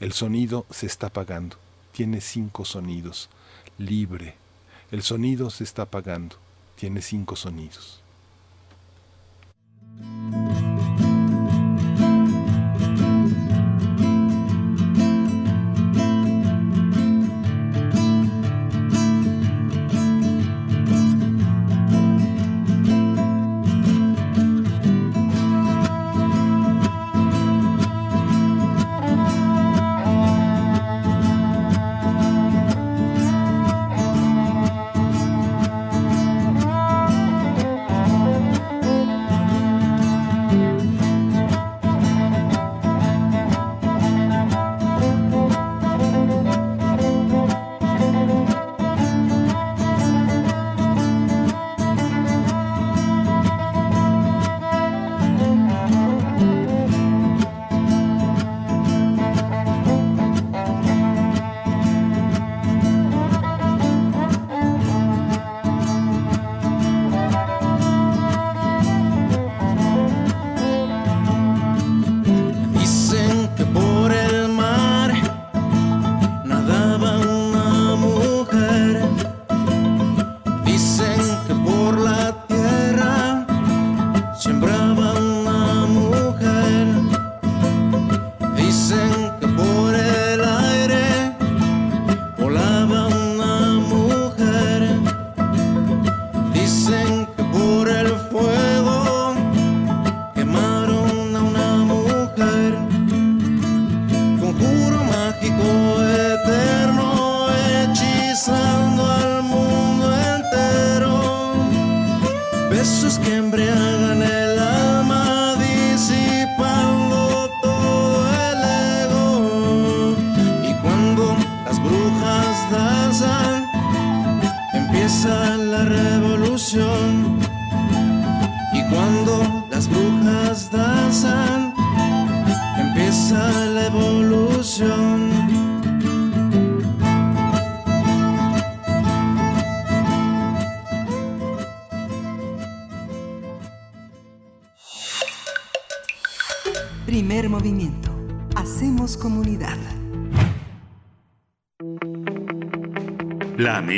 [0.00, 1.56] El sonido se está apagando.
[1.92, 3.30] Tiene cinco sonidos.
[3.78, 4.34] Libre.
[4.90, 6.34] El sonido se está apagando.
[6.74, 8.02] Tiene cinco sonidos.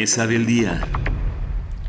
[0.02, 0.80] Mesa del día.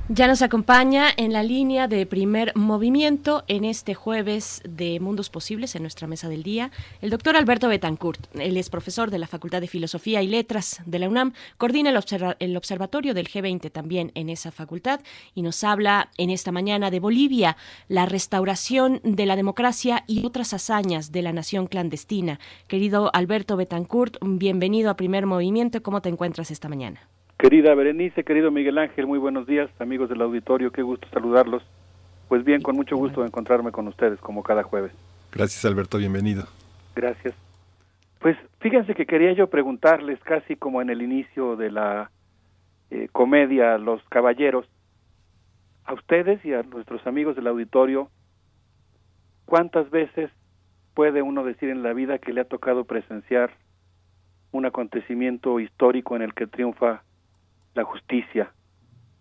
[0.07, 5.76] Ya nos acompaña en la línea de primer movimiento en este jueves de Mundos Posibles
[5.76, 6.69] en nuestra mesa del día
[7.02, 8.27] el doctor Alberto Betancourt.
[8.35, 12.56] Él es profesor de la Facultad de Filosofía y Letras de la UNAM, coordina el,
[12.56, 14.99] observatorio del G20 también en esa facultad
[15.34, 17.57] y nos habla en esta mañana de Bolivia,
[17.88, 22.40] la restauración de la democracia y otras hazañas de la nación clandestina.
[22.68, 25.81] Querido Alberto Betancourt, bienvenido a primer movimiento.
[25.81, 27.10] ¿Cómo te encuentras esta mañana?
[27.44, 31.61] Querida Berenice, querido Miguel Ángel, muy buenos días, amigos del auditorio, qué gusto saludarlos.
[32.30, 34.94] Pues bien, con mucho gusto de encontrarme con ustedes, como cada jueves.
[35.30, 36.45] Gracias, Alberto, bienvenido.
[36.95, 37.36] Gracias.
[38.20, 42.11] Pues fíjense que quería yo preguntarles, casi como en el inicio de la
[42.91, 44.65] eh, comedia Los Caballeros,
[45.84, 48.10] a ustedes y a nuestros amigos del auditorio,
[49.44, 50.32] ¿cuántas veces
[50.94, 53.52] puede uno decir en la vida que le ha tocado presenciar
[54.53, 57.03] un acontecimiento histórico en el que triunfa
[57.76, 58.52] la justicia,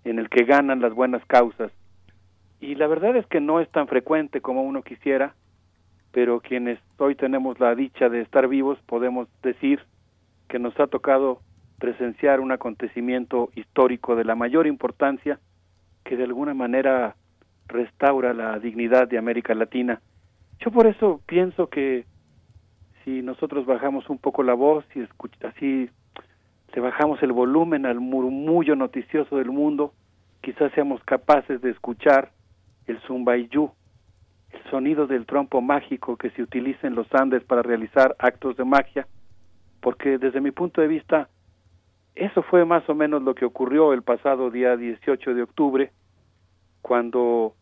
[0.05, 1.73] en el que ganan las buenas causas.
[2.61, 5.35] Y la verdad es que no es tan frecuente como uno quisiera,
[6.13, 9.81] pero quienes hoy tenemos la dicha de estar vivos podemos decir
[10.49, 11.41] que nos ha tocado
[11.79, 15.41] presenciar un acontecimiento histórico de la mayor importancia
[16.05, 17.17] que de alguna manera
[17.67, 20.01] restaura la dignidad de América Latina.
[20.61, 22.05] Yo por eso pienso que
[23.05, 25.03] si nosotros bajamos un poco la voz y
[25.47, 25.91] así
[26.75, 29.93] le bajamos el volumen al murmullo noticioso del mundo,
[30.41, 32.33] quizás seamos capaces de escuchar
[32.87, 33.71] el zumbayú,
[34.51, 38.65] el sonido del trompo mágico que se utiliza en los Andes para realizar actos de
[38.65, 39.07] magia,
[39.81, 41.29] porque desde mi punto de vista,
[42.15, 45.93] eso fue más o menos lo que ocurrió el pasado día 18 de octubre,
[46.81, 47.55] cuando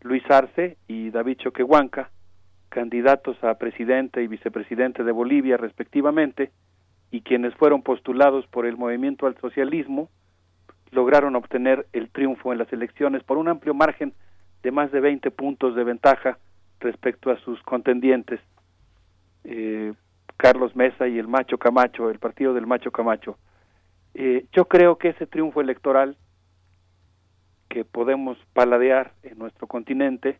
[0.00, 2.10] Luis Arce y David Choquehuanca,
[2.70, 6.52] candidatos a presidente y vicepresidente de Bolivia respectivamente,
[7.10, 10.08] y quienes fueron postulados por el movimiento al socialismo
[10.90, 14.12] lograron obtener el triunfo en las elecciones por un amplio margen
[14.62, 16.38] de más de 20 puntos de ventaja
[16.80, 18.40] respecto a sus contendientes,
[19.44, 19.92] eh,
[20.36, 23.38] Carlos Mesa y el Macho Camacho, el partido del Macho Camacho.
[24.14, 26.16] Eh, yo creo que ese triunfo electoral
[27.68, 30.38] que podemos paladear en nuestro continente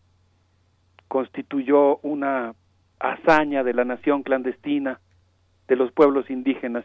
[1.06, 2.54] constituyó una
[2.98, 5.00] hazaña de la nación clandestina,
[5.70, 6.84] de los pueblos indígenas.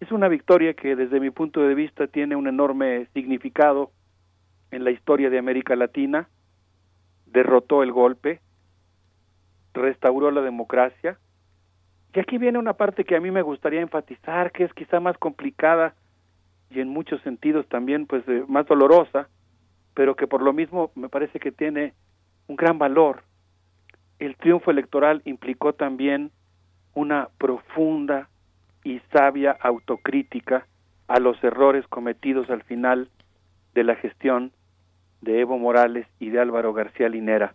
[0.00, 3.92] Es una victoria que desde mi punto de vista tiene un enorme significado
[4.72, 6.28] en la historia de América Latina,
[7.26, 8.40] derrotó el golpe,
[9.72, 11.16] restauró la democracia.
[12.12, 15.16] Y aquí viene una parte que a mí me gustaría enfatizar, que es quizá más
[15.16, 15.94] complicada
[16.70, 19.28] y en muchos sentidos también pues eh, más dolorosa,
[19.94, 21.94] pero que por lo mismo me parece que tiene
[22.48, 23.22] un gran valor.
[24.18, 26.32] El triunfo electoral implicó también
[26.94, 28.28] una profunda
[28.84, 30.66] y sabia autocrítica
[31.08, 33.08] a los errores cometidos al final
[33.74, 34.52] de la gestión
[35.20, 37.54] de Evo Morales y de Álvaro García Linera.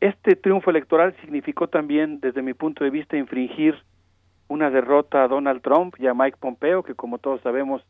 [0.00, 3.76] Este triunfo electoral significó también, desde mi punto de vista, infringir
[4.48, 7.82] una derrota a Donald Trump y a Mike Pompeo, que como todos sabemos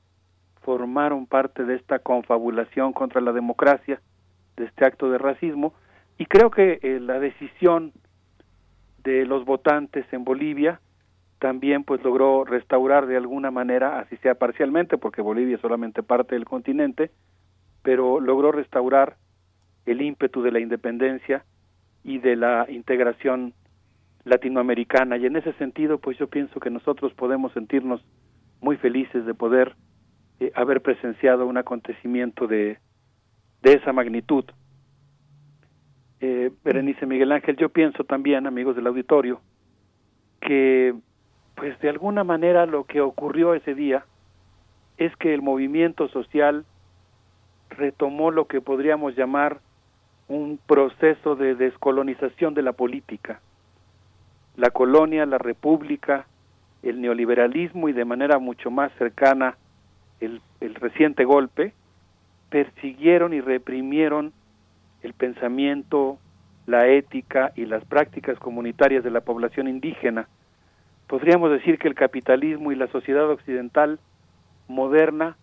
[0.63, 4.01] formaron parte de esta confabulación contra la democracia,
[4.57, 5.75] de este acto de racismo,
[6.19, 7.93] y creo que eh, la decisión
[9.07, 10.81] de los votantes en Bolivia
[11.39, 16.35] también pues logró restaurar de alguna manera, así sea parcialmente, porque Bolivia es solamente parte
[16.35, 17.11] del continente,
[17.83, 19.17] pero logró restaurar
[19.85, 21.45] el ímpetu de la independencia
[22.03, 23.55] y de la integración
[24.25, 25.19] latinoamericana.
[25.19, 28.05] Y en ese sentido, pues yo pienso que nosotros podemos sentirnos
[28.61, 29.77] muy felices de poder
[30.41, 32.79] eh, haber presenciado un acontecimiento de,
[33.63, 34.45] de esa magnitud.
[36.21, 39.41] Eh, Berenice Miguel Ángel, yo pienso también, amigos del auditorio,
[40.41, 40.95] que
[41.55, 44.05] pues de alguna manera lo que ocurrió ese día
[44.99, 46.65] es que el movimiento social
[47.71, 49.61] retomó lo que podríamos llamar
[50.29, 53.41] un proceso de descolonización de la política.
[54.57, 56.27] La colonia, la república,
[56.83, 59.57] el neoliberalismo y de manera mucho más cercana
[60.21, 61.75] el, el reciente golpe,
[62.49, 64.33] persiguieron y reprimieron
[65.03, 66.19] el pensamiento,
[66.67, 70.29] la ética y las prácticas comunitarias de la población indígena.
[71.07, 74.01] Podríamos decir que el capitalismo y la sociedad occidental
[74.69, 75.37] moderna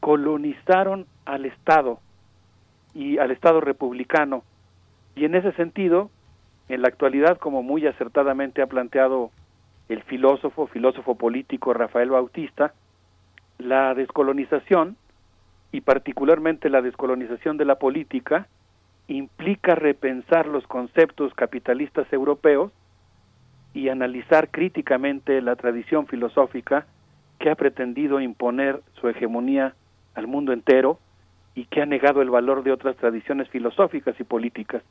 [0.00, 2.00] colonizaron al Estado
[2.94, 4.42] y al Estado republicano.
[5.14, 6.10] Y en ese sentido,
[6.68, 9.30] en la actualidad, como muy acertadamente ha planteado
[9.88, 12.74] el filósofo, filósofo político Rafael Bautista,
[13.58, 14.96] la descolonización,
[15.72, 18.48] y particularmente la descolonización de la política,
[19.08, 22.70] implica repensar los conceptos capitalistas europeos
[23.74, 26.86] y analizar críticamente la tradición filosófica
[27.38, 29.74] que ha pretendido imponer su hegemonía
[30.14, 30.98] al mundo entero
[31.54, 34.82] y que ha negado el valor de otras tradiciones filosóficas y políticas.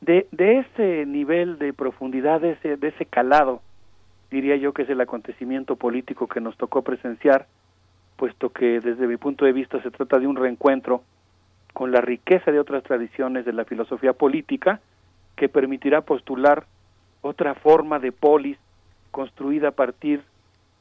[0.00, 3.60] De, de ese nivel de profundidad, de ese, de ese calado,
[4.30, 7.46] diría yo que es el acontecimiento político que nos tocó presenciar,
[8.16, 11.02] puesto que desde mi punto de vista se trata de un reencuentro
[11.78, 14.80] con la riqueza de otras tradiciones de la filosofía política
[15.36, 16.66] que permitirá postular
[17.22, 18.58] otra forma de polis
[19.12, 20.24] construida a partir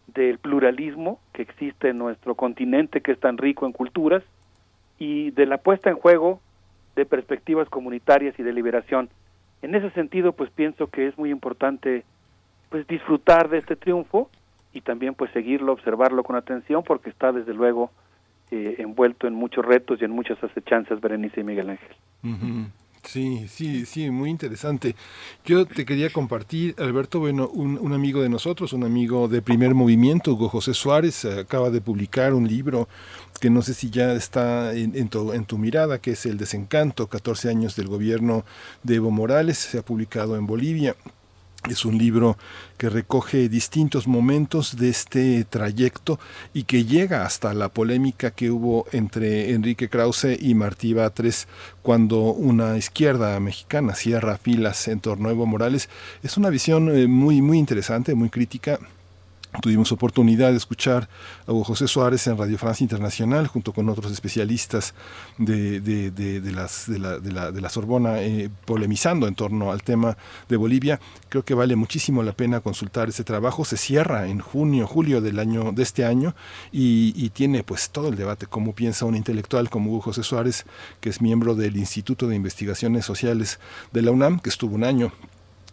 [0.08, 4.24] del pluralismo que existe en nuestro continente, que es tan rico en culturas,
[4.98, 6.40] y de la puesta en juego
[6.96, 9.08] de perspectivas comunitarias y de liberación.
[9.62, 12.06] En ese sentido, pues pienso que es muy importante
[12.70, 14.32] pues disfrutar de este triunfo
[14.74, 17.92] y también pues seguirlo, observarlo con atención porque está desde luego
[18.52, 21.96] eh, envuelto en muchos retos y en muchas acechanzas, Berenice y Miguel Ángel.
[23.08, 24.96] Sí, sí, sí, muy interesante.
[25.46, 30.34] Yo te quería compartir, Alberto, bueno, un, amigo de nosotros, un amigo de primer movimiento,
[30.34, 32.90] Hugo José Suárez, acaba de publicar un libro
[33.40, 37.08] que no sé si ya está en, tu, en tu mirada, que es El desencanto,
[37.08, 38.44] 14 años del gobierno
[38.84, 40.96] de Evo Morales, se ha publicado en Bolivia.
[41.70, 42.38] Es un libro
[42.78, 46.18] que recoge distintos momentos de este trayecto
[46.54, 51.48] y que llega hasta la polémica que hubo entre Enrique Krause y Martí Batres
[51.82, 55.90] cuando una izquierda mexicana cierra filas en torno a Evo Morales.
[56.24, 58.80] Es una visión eh, muy, muy interesante, muy crítica
[59.62, 61.10] Tuvimos oportunidad de escuchar
[61.48, 64.94] a Hugo José Suárez en Radio Francia Internacional junto con otros especialistas
[65.38, 65.82] de,
[66.54, 70.16] la, Sorbona eh, polemizando en torno al tema
[70.48, 71.00] de Bolivia.
[71.30, 73.66] Creo que vale muchísimo la pena consultar ese trabajo.
[73.66, 76.36] Se cierra en junio, julio del año, de este año
[76.72, 80.66] y, y tiene pues todo el debate, cómo piensa un intelectual como Hugo José Suárez,
[81.02, 83.60] que es miembro del Instituto de Investigaciones Sociales
[83.92, 85.12] de la UNAM, que estuvo un año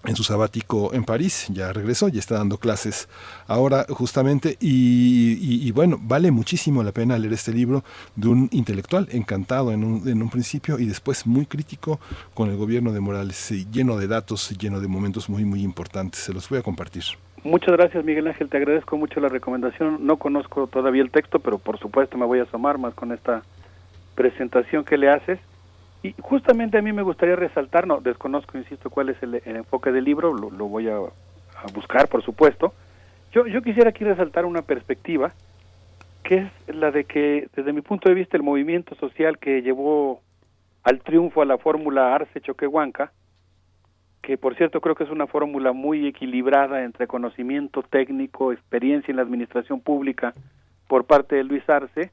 [0.04, 3.08] en su sabático en París, ya regresó, ya está dando clases
[3.46, 7.84] ahora justamente y, bueno, vale muchísimo la pena leer este libro
[8.16, 12.00] de un intelectual encantado en un, en un principio y después muy crítico
[12.34, 16.20] con el gobierno de Morales, lleno de datos, lleno de momentos muy, muy importantes.
[16.20, 17.04] Se los voy a compartir.
[17.42, 20.06] Muchas gracias Miguel Ángel, te agradezco mucho la recomendación.
[20.06, 23.42] No conozco todavía el texto, pero por supuesto me voy a asomar más con esta
[24.14, 25.38] presentación que le haces
[26.04, 30.04] y justamente a mí me gustaría resaltar, no, desconozco, insisto, cuál es el, enfoque del
[30.04, 30.98] libro, lo, voy a,
[31.72, 32.74] buscar, por supuesto.
[33.32, 35.32] Yo, yo quisiera aquí resaltar una perspectiva,
[36.22, 40.20] que es la de que, desde mi punto de vista, el movimiento social que llevó
[40.82, 43.12] al triunfo a la fórmula Arce-Choquehuanca,
[44.20, 49.16] que por cierto creo que es una fórmula muy equilibrada entre conocimiento técnico, experiencia en
[49.16, 50.34] la administración pública
[50.86, 52.12] por parte de Luis Arce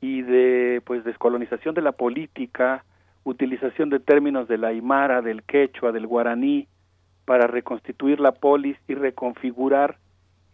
[0.00, 2.84] y de pues descolonización de la política,
[3.30, 6.68] utilización de términos de la aymara, del quechua, del guaraní,
[7.24, 9.98] para reconstituir la polis y reconfigurar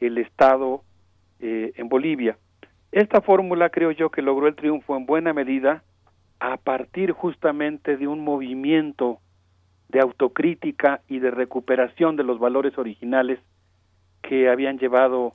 [0.00, 0.82] el Estado
[1.40, 2.36] eh, en Bolivia.
[2.90, 5.82] Esta fórmula creo yo que logró el triunfo en buena medida
[6.40, 9.18] a partir justamente de un movimiento
[9.88, 13.38] de autocrítica y de recuperación de los valores originales
[14.22, 15.34] que habían llevado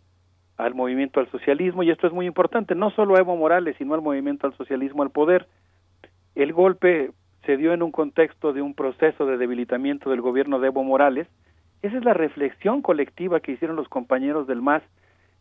[0.57, 3.93] al movimiento al socialismo y esto es muy importante, no solo a Evo Morales, sino
[3.93, 5.47] al movimiento al socialismo al poder.
[6.35, 7.11] El golpe
[7.45, 11.27] se dio en un contexto de un proceso de debilitamiento del gobierno de Evo Morales.
[11.81, 14.83] Esa es la reflexión colectiva que hicieron los compañeros del MAS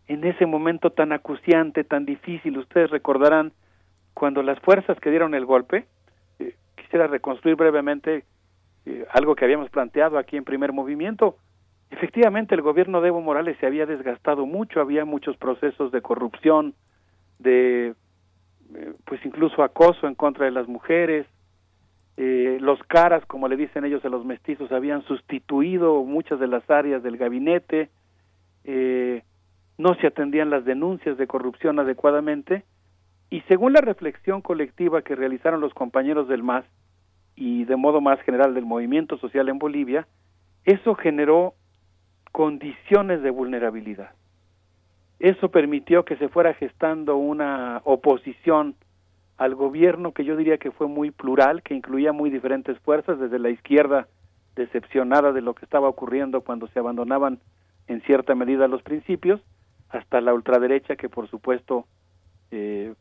[0.07, 2.59] en ese momento tan acuciante, tan difícil.
[2.59, 3.53] Ustedes recordarán
[4.15, 5.87] cuando las fuerzas que dieron el golpe,
[6.39, 8.25] eh, quisiera reconstruir brevemente
[8.87, 11.37] eh, algo que habíamos planteado aquí en primer movimiento.
[11.91, 16.75] Efectivamente, el gobierno de Evo Morales se había desgastado mucho, había muchos procesos de corrupción,
[17.39, 17.95] de
[18.75, 21.27] eh, pues incluso acoso en contra de las mujeres,
[22.21, 26.69] eh, los caras, como le dicen ellos a los mestizos, habían sustituido muchas de las
[26.69, 27.91] áreas del gabinete,
[28.65, 29.23] eh,
[29.79, 32.65] no se atendían las denuncias de corrupción adecuadamente,
[33.31, 36.65] y según la reflexión colectiva que realizaron los compañeros del MAS
[37.37, 40.09] y de modo más general del movimiento social en Bolivia,
[40.65, 41.55] eso generó
[42.33, 44.11] condiciones de vulnerabilidad.
[45.21, 48.75] Eso permitió que se fuera gestando una oposición
[49.39, 53.39] al gobierno que yo diría que fue muy plural, que incluía muy diferentes fuerzas, desde
[53.39, 54.09] la izquierda
[54.57, 57.39] decepcionada de lo que estaba ocurriendo cuando se abandonaban
[57.87, 59.41] en cierta medida los principios,
[59.89, 61.87] hasta la ultraderecha que por supuesto
[62.51, 62.95] eh,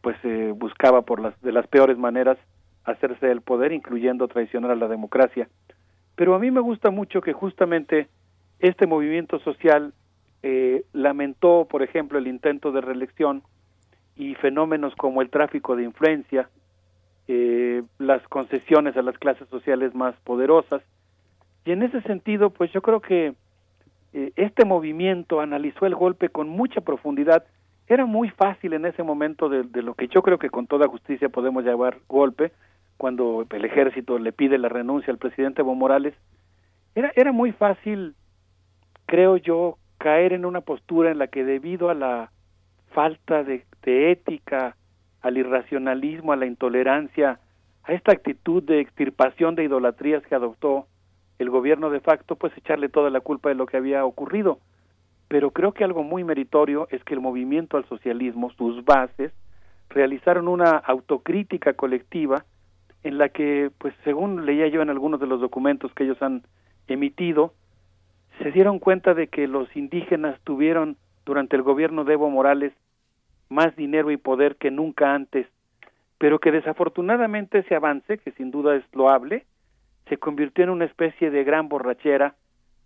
[0.00, 2.38] pues eh, buscaba por las de las peores maneras
[2.84, 5.48] hacerse el poder, incluyendo traicionar a la democracia.
[6.14, 8.08] Pero a mí me gusta mucho que justamente
[8.60, 9.92] este movimiento social
[10.42, 13.42] eh, lamentó, por ejemplo, el intento de reelección
[14.16, 16.48] y fenómenos como el tráfico de influencia,
[17.28, 20.82] eh, las concesiones a las clases sociales más poderosas.
[21.64, 23.34] Y en ese sentido, pues yo creo que
[24.12, 27.44] eh, este movimiento analizó el golpe con mucha profundidad.
[27.88, 30.88] Era muy fácil en ese momento de, de, lo que yo creo que con toda
[30.88, 32.52] justicia podemos llamar golpe,
[32.96, 36.14] cuando el ejército le pide la renuncia al presidente Evo Morales.
[36.94, 38.14] Era, era muy fácil,
[39.04, 42.30] creo yo, caer en una postura en la que debido a la
[42.90, 44.76] falta de, ética,
[45.20, 47.40] al irracionalismo, a la intolerancia,
[47.84, 50.86] a esta actitud de extirpación de idolatrías que adoptó
[51.38, 54.58] el gobierno de facto, pues echarle toda la culpa de lo que había ocurrido.
[55.28, 59.32] Pero creo que algo muy meritorio es que el movimiento al socialismo, sus bases,
[59.88, 62.44] realizaron una autocrítica colectiva
[63.02, 66.42] en la que, pues según leía yo en algunos de los documentos que ellos han
[66.88, 67.54] emitido,
[68.38, 72.72] se dieron cuenta de que los indígenas tuvieron durante el gobierno de Evo Morales
[73.50, 75.46] más dinero y poder que nunca antes,
[76.18, 79.44] pero que desafortunadamente ese avance, que sin duda es loable,
[80.08, 82.34] se convirtió en una especie de gran borrachera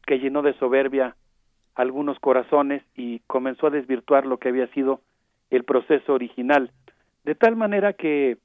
[0.07, 1.15] que llenó de soberbia
[1.75, 5.03] algunos corazones y comenzó a desvirtuar lo que había sido
[5.51, 6.73] el proceso original,
[7.25, 8.39] de tal manera que,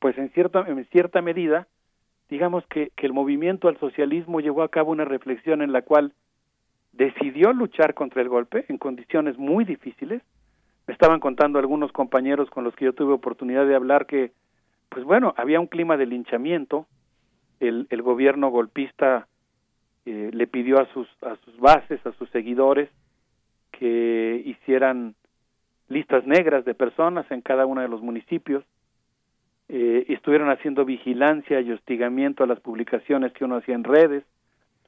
[0.00, 1.66] pues en cierta, medida,
[2.28, 6.12] digamos que el movimiento al socialismo llevó a cabo una reflexión en la cual
[6.92, 10.22] decidió luchar contra el golpe en condiciones muy difíciles,
[10.86, 14.32] me estaban contando algunos compañeros con los que yo tuve oportunidad de hablar que,
[14.88, 16.86] pues bueno, había un clima de linchamiento,
[17.60, 19.28] el, el gobierno golpista
[20.04, 22.90] eh, le pidió a sus, a sus bases, a sus seguidores,
[23.70, 25.14] que hicieran
[25.88, 28.64] listas negras de personas en cada uno de los municipios,
[29.68, 34.24] eh, estuvieron haciendo vigilancia y hostigamiento a las publicaciones que uno hacía en redes.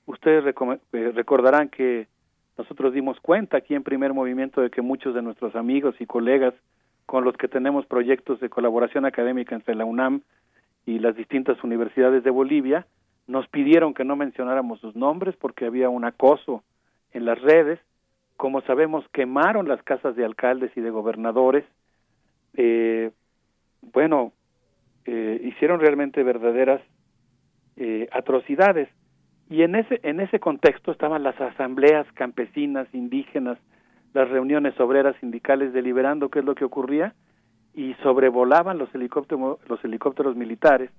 [0.07, 2.07] Ustedes eh, recordarán que
[2.57, 6.55] nosotros dimos cuenta aquí en primer movimiento de que muchos de nuestros amigos y colegas
[7.07, 10.23] con los que tenemos proyectos de colaboración académica entre la UNAM
[10.87, 12.87] y las distintas universidades de Bolivia,
[13.27, 16.63] nos pidieron que no mencionáramos sus nombres porque había un acoso
[17.13, 17.81] en las redes.
[18.37, 21.65] Como sabemos, quemaron las casas de alcaldes y de gobernadores.
[22.57, 23.11] Eh,
[23.81, 24.33] bueno,
[25.07, 26.83] eh, hicieron realmente verdaderas
[27.77, 28.89] eh, atrocidades.
[29.49, 33.59] Y en ese, en ese contexto estaban las asambleas campesinas, indígenas,
[34.15, 37.15] las reuniones obreras sindicales deliberando qué es lo que ocurría
[37.75, 40.91] y sobrevolaban los helicópteros, los helicópteros militares.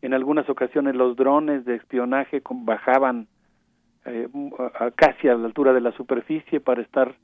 [0.00, 3.26] En algunas ocasiones los drones de espionaje bajaban
[4.04, 4.28] eh,
[4.94, 7.16] casi a la altura de la superficie para estar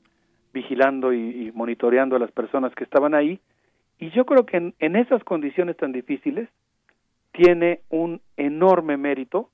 [0.53, 3.39] vigilando y, monitoreando a las personas que estaban ahí.
[3.97, 6.49] Y yo creo que en esas condiciones tan difíciles
[7.31, 9.49] tiene un enorme mérito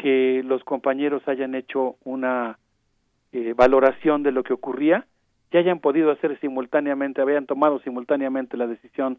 [0.00, 2.58] que los compañeros hayan hecho una
[3.32, 5.06] eh, valoración de lo que ocurría
[5.50, 9.18] y hayan podido hacer simultáneamente, habían tomado simultáneamente la decisión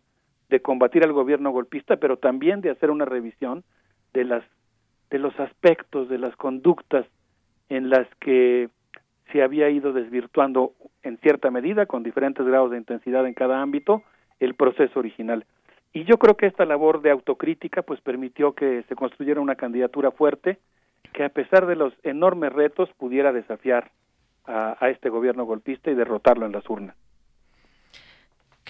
[0.50, 3.64] de combatir al gobierno golpista, pero también de hacer una revisión
[4.14, 4.44] de las
[5.10, 7.06] de los aspectos, de las conductas
[7.68, 8.70] en las que
[9.32, 14.04] se había ido desvirtuando en cierta medida, con diferentes grados de intensidad en cada ámbito,
[14.40, 15.46] el proceso original.
[15.94, 20.12] Y yo creo que esta labor de autocrítica pues permitió que se construyera una candidatura
[20.12, 20.60] fuerte
[21.14, 23.92] que a pesar de los enormes retos pudiera desafiar
[24.46, 26.96] a, a este gobierno golpista y derrotarlo en las urnas.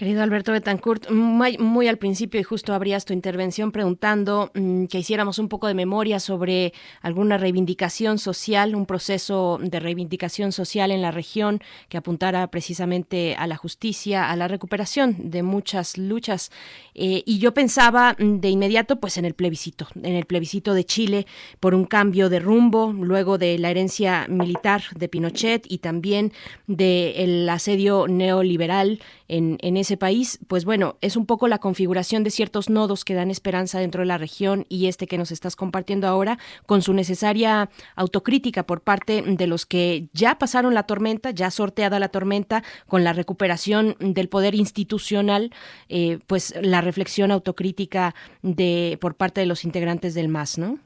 [0.00, 5.38] Querido Alberto Betancourt, muy, al principio y justo abrías tu intervención preguntando mm, que hiciéramos
[5.38, 6.72] un poco de memoria sobre
[7.02, 13.46] alguna reivindicación social, un proceso de reivindicación social en la región que apuntara precisamente a
[13.46, 16.50] la justicia, a la recuperación de muchas luchas.
[16.94, 20.84] Eh, y yo pensaba mm, de inmediato pues en el plebiscito, en el plebiscito de
[20.84, 21.26] Chile
[21.60, 26.32] por un cambio de rumbo, luego de la herencia militar de Pinochet y también
[26.66, 28.98] del asedio neoliberal
[29.30, 33.30] en, ese país, pues bueno, es un poco la configuración de ciertos nodos que dan
[33.30, 37.68] esperanza dentro de la región y este que nos estás compartiendo ahora, con su necesaria
[37.94, 43.04] autocrítica por parte de los que ya pasaron la tormenta, ya sorteada la tormenta, con
[43.04, 45.50] la recuperación del poder institucional,
[45.88, 50.78] eh, pues la reflexión autocrítica de por parte de los integrantes del MAS, ¿no?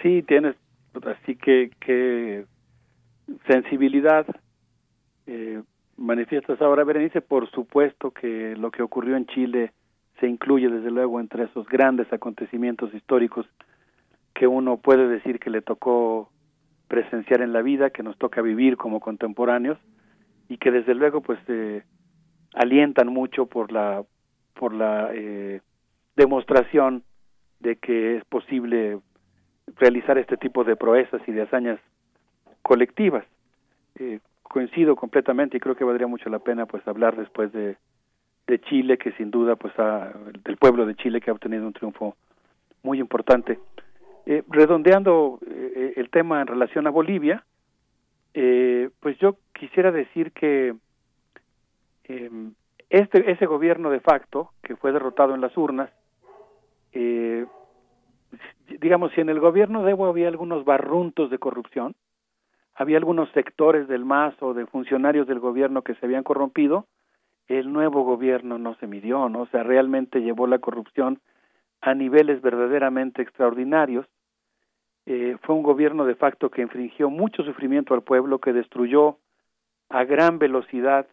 [0.00, 0.54] Sí, tienes
[1.02, 2.44] así que, que
[3.48, 4.26] sensibilidad
[5.26, 5.60] eh,
[5.96, 9.72] manifiestas ahora, Berenice, por supuesto que lo que ocurrió en Chile
[10.20, 13.46] se incluye desde luego entre esos grandes acontecimientos históricos
[14.34, 16.30] que uno puede decir que le tocó
[16.88, 19.78] presenciar en la vida, que nos toca vivir como contemporáneos
[20.48, 21.82] y que desde luego pues eh,
[22.54, 24.04] alientan mucho por la
[24.54, 25.60] por la eh,
[26.16, 27.02] demostración
[27.60, 29.00] de que es posible
[29.76, 31.80] realizar este tipo de proezas y de hazañas
[32.62, 33.24] colectivas.
[33.96, 37.76] Eh, coincido completamente y creo que valdría mucho la pena pues hablar después de,
[38.46, 40.12] de Chile que sin duda pues ha,
[40.44, 42.16] del pueblo de Chile que ha obtenido un triunfo
[42.82, 43.58] muy importante.
[44.26, 47.44] Eh, redondeando eh, el tema en relación a Bolivia
[48.32, 50.74] eh, pues yo quisiera decir que
[52.04, 52.54] em,
[52.88, 55.90] este ese gobierno de facto que fue derrotado en las urnas
[58.80, 61.94] digamos si en el gobierno de Evo había algunos barruntos de corrupción
[62.74, 66.86] había algunos sectores del MAS o de funcionarios del gobierno que se habían corrompido,
[67.46, 69.42] el nuevo gobierno no se midió, ¿no?
[69.42, 71.20] O sea, realmente llevó la corrupción
[71.80, 74.06] a niveles verdaderamente extraordinarios.
[75.06, 79.18] Eh, fue un gobierno de facto que infringió mucho sufrimiento al pueblo, que destruyó
[79.90, 81.06] a gran velocidad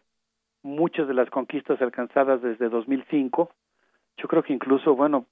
[0.62, 3.50] muchas de las conquistas alcanzadas desde 2005.
[4.16, 5.26] Yo creo que incluso, bueno,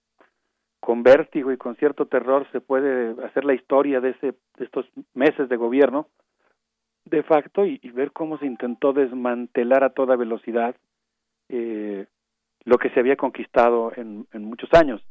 [0.81, 4.87] con vértigo y con cierto terror se puede hacer la historia de, ese, de estos
[5.15, 6.09] meses de gobierno
[7.05, 10.75] de facto y, ver cómo se intentó desmantelar a toda velocidad
[11.49, 12.07] eh,
[12.65, 15.03] lo que se había conquistado en, en muchos años.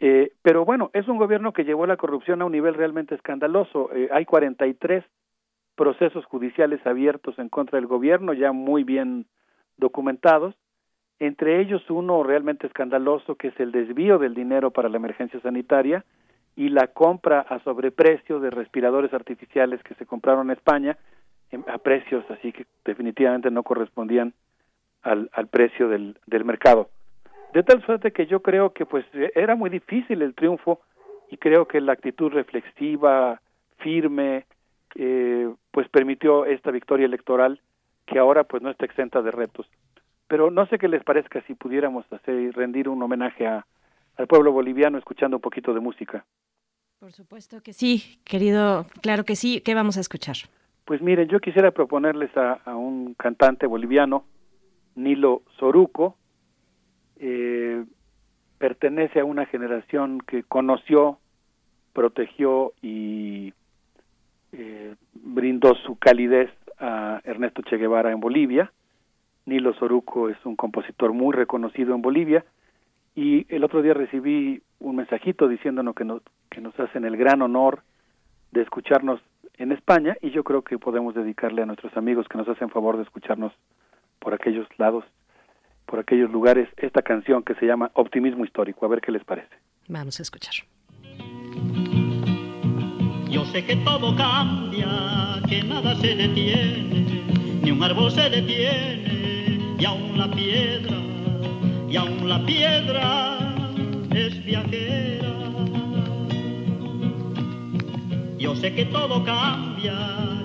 [0.00, 3.90] Eh, pero bueno, es un gobierno que llevó la corrupción a un nivel realmente escandaloso.
[3.94, 5.04] Eh, hay 43
[5.76, 9.26] procesos judiciales abiertos en contra del gobierno, ya muy bien
[9.76, 10.54] documentados,
[11.20, 16.04] entre ellos uno realmente escandaloso que es el desvío del dinero para la emergencia sanitaria
[16.56, 20.96] y la compra a sobreprecio de respiradores artificiales que se compraron en España
[21.68, 24.32] a precios así que definitivamente no correspondían
[25.02, 26.88] al, al precio del, del mercado.
[27.52, 30.80] De tal suerte que yo creo que pues era muy difícil el triunfo
[31.30, 33.40] y creo que la actitud reflexiva,
[33.78, 34.46] firme,
[34.94, 37.60] eh, pues permitió esta victoria electoral
[38.06, 39.68] que ahora pues no está exenta de retos
[40.30, 43.66] pero no sé qué les parezca si pudiéramos hacer rendir un homenaje a,
[44.16, 46.24] al pueblo boliviano escuchando un poquito de música.
[47.00, 49.60] Por supuesto que sí, querido, claro que sí.
[49.60, 50.36] ¿Qué vamos a escuchar?
[50.84, 54.24] Pues miren, yo quisiera proponerles a, un cantante boliviano,
[54.94, 56.16] Nilo Soruco,
[57.18, 57.84] eh,
[58.58, 61.18] pertenece a una generación que conoció
[61.92, 63.52] protegió y
[64.52, 68.70] eh, brindó su calidez a Ernesto Che Guevara en Bolivia.
[69.46, 72.44] Nilo Soruco es un compositor muy reconocido en Bolivia
[73.14, 77.42] y el otro día recibí un mensajito diciéndonos que nos, que nos hacen el gran
[77.42, 77.82] honor
[78.52, 79.20] de escucharnos
[79.58, 82.96] en España y yo creo que podemos dedicarle a nuestros amigos que nos hacen favor
[82.96, 83.52] de escucharnos
[84.18, 85.04] por aquellos lados,
[85.86, 88.86] por aquellos lugares, esta canción que se llama Optimismo Histórico.
[88.86, 89.54] A ver qué les parece.
[89.88, 90.54] Vamos a escuchar.
[93.28, 94.88] Yo sé que todo cambia,
[95.48, 97.09] que nada se detiene,
[97.62, 100.96] ni un árbol se detiene, y aún la piedra,
[101.90, 103.38] y aún la piedra
[104.10, 105.28] es viajera.
[108.38, 109.94] Yo sé que todo cambia,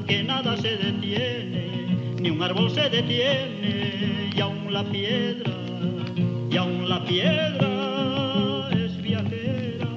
[0.07, 5.51] que nada se detiene, ni un árbol se detiene, y aún la piedra,
[6.51, 9.87] y aún la piedra es viajera.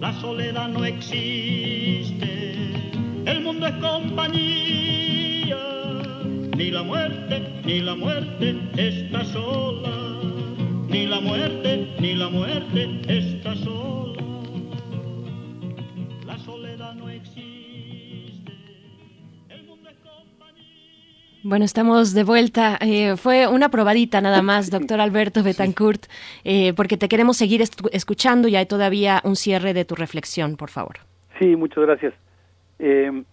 [0.00, 2.68] La soledad no existe,
[3.24, 5.13] el mundo es compañía,
[6.56, 10.20] ni la muerte, ni la muerte está sola,
[10.88, 14.22] ni la muerte, ni la muerte está sola.
[16.26, 18.52] La soledad no existe.
[21.42, 22.78] Bueno, estamos de vuelta.
[22.80, 26.06] Eh, fue una probadita nada más, doctor Alberto Betancourt,
[26.44, 30.70] eh, porque te queremos seguir escuchando y hay todavía un cierre de tu reflexión, por
[30.70, 30.98] favor.
[31.38, 32.14] Sí, muchas gracias.
[32.78, 33.24] Eh,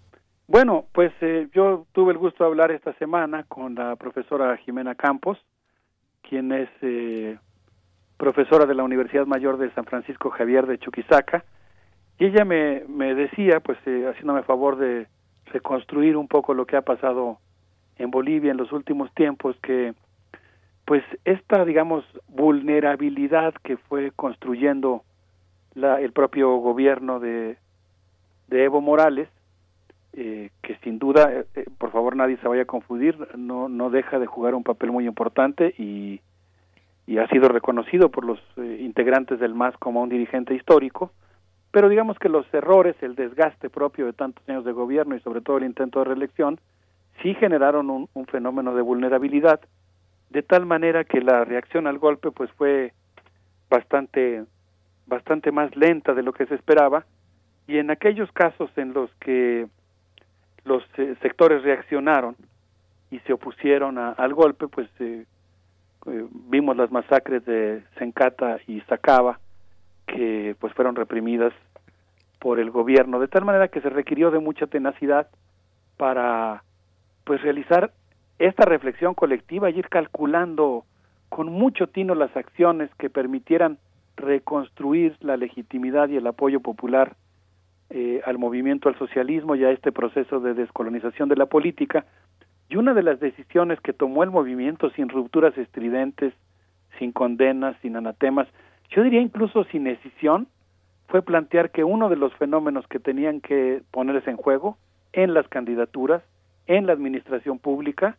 [0.52, 1.14] bueno, pues
[1.54, 5.38] yo tuve el gusto de hablar esta semana con la profesora Jimena Campos,
[6.28, 6.70] quien es
[8.18, 11.46] profesora de la Universidad Mayor de San Francisco Javier de Chuquisaca,
[12.20, 15.08] y ella me, me decía, pues haciéndome favor de
[15.46, 17.38] reconstruir un poco lo que ha pasado
[17.98, 19.94] en Bolivia en los últimos tiempos que
[20.84, 25.04] pues esta digamos vulnerabilidad que fue construyendo
[25.76, 27.58] la, el propio gobierno de,
[28.48, 29.30] de Evo Morales
[30.14, 33.90] eh, que sin duda eh, eh, por favor nadie se vaya a confundir no no
[33.90, 36.22] deja de jugar un papel muy importante y
[37.08, 41.12] y ha sido reconocido por los integrantes del MAS como un dirigente histórico
[41.72, 45.42] pero digamos que los errores el desgaste propio de tantos años de gobierno y sobre
[45.42, 46.60] todo el intento de reelección
[47.22, 49.62] sí generaron un, un, fenómeno de vulnerabilidad,
[50.30, 52.94] de tal manera que la reacción al golpe pues fue
[53.70, 54.44] bastante,
[55.08, 57.06] bastante más lenta de lo que se esperaba,
[57.68, 59.68] y en aquellos casos en los que
[60.66, 62.36] los eh, sectores reaccionaron
[63.10, 65.26] y se opusieron a, al golpe, pues eh,
[66.08, 69.40] eh, vimos las masacres de Sencata y Sacaba,
[70.08, 71.54] que pues fueron reprimidas
[72.40, 75.28] por el gobierno, de tal manera que se requirió de mucha tenacidad
[75.98, 76.64] para
[77.24, 77.92] pues realizar
[78.40, 80.86] esta reflexión colectiva y ir calculando
[81.30, 83.78] con mucho tino las acciones que permitieran
[84.18, 87.16] reconstruir la legitimidad y el apoyo popular
[87.94, 92.06] eh, al movimiento al socialismo y a este proceso de descolonización de la política.
[92.70, 96.34] Y una de las decisiones que tomó el movimiento sin rupturas estridentes,
[96.98, 98.48] sin condenas, sin anatemas,
[98.90, 100.48] yo diría incluso sin decisión,
[101.08, 104.78] fue plantear que uno de los fenómenos que tenían que ponerse en juego
[105.12, 106.24] en las candidaturas
[106.68, 108.18] en la administración pública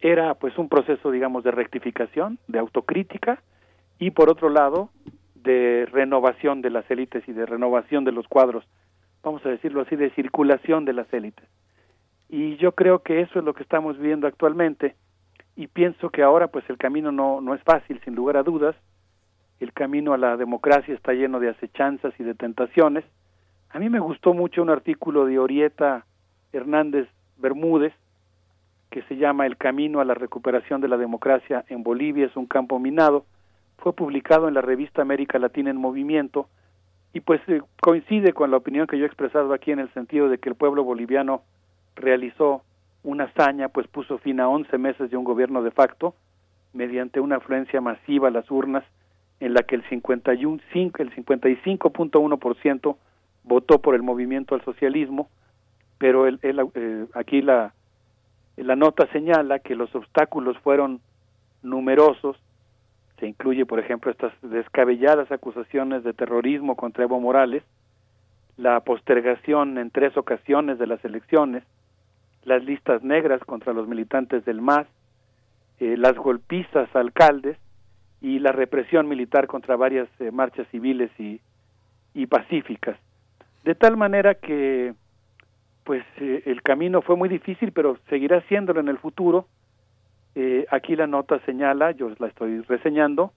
[0.00, 3.42] era pues un proceso digamos de rectificación, de autocrítica
[3.98, 4.90] y por otro lado
[5.34, 8.64] de renovación de las élites y de renovación de los cuadros,
[9.22, 11.48] vamos a decirlo así, de circulación de las élites.
[12.28, 14.94] Y yo creo que eso es lo que estamos viendo actualmente
[15.56, 18.76] y pienso que ahora pues el camino no, no es fácil, sin lugar a dudas,
[19.58, 23.04] el camino a la democracia está lleno de acechanzas y de tentaciones.
[23.70, 26.06] A mí me gustó mucho un artículo de Orieta
[26.52, 27.92] Hernández Bermúdez,
[28.90, 32.46] que se llama El Camino a la Recuperación de la Democracia en Bolivia es un
[32.46, 33.24] campo minado,
[33.78, 36.48] fue publicado en la revista América Latina en Movimiento
[37.12, 40.28] y pues eh, coincide con la opinión que yo he expresado aquí en el sentido
[40.28, 41.42] de que el pueblo boliviano
[41.96, 42.62] realizó
[43.02, 46.14] una hazaña, pues puso fin a 11 meses de un gobierno de facto
[46.72, 48.84] mediante una afluencia masiva a las urnas
[49.40, 52.96] en la que el 51, el 55.1%
[53.44, 55.28] votó por el movimiento al socialismo,
[55.98, 57.72] pero el, eh, aquí la,
[58.56, 61.00] la nota señala que los obstáculos fueron
[61.62, 62.36] numerosos,
[63.20, 67.62] se incluye, por ejemplo, estas descabelladas acusaciones de terrorismo contra Evo Morales,
[68.56, 71.62] la postergación en tres ocasiones de las elecciones,
[72.44, 74.86] las listas negras contra los militantes del MAS,
[75.78, 77.56] eh, las golpizas a alcaldes
[78.20, 81.40] y la represión militar contra varias eh, marchas civiles y,
[82.14, 82.98] y pacíficas.
[83.64, 84.94] De tal manera que
[85.84, 89.46] pues eh, el camino fue muy difícil, pero seguirá siéndolo en el futuro.
[90.42, 93.34] Eh, aquí la nota señala, yo la estoy reseñando,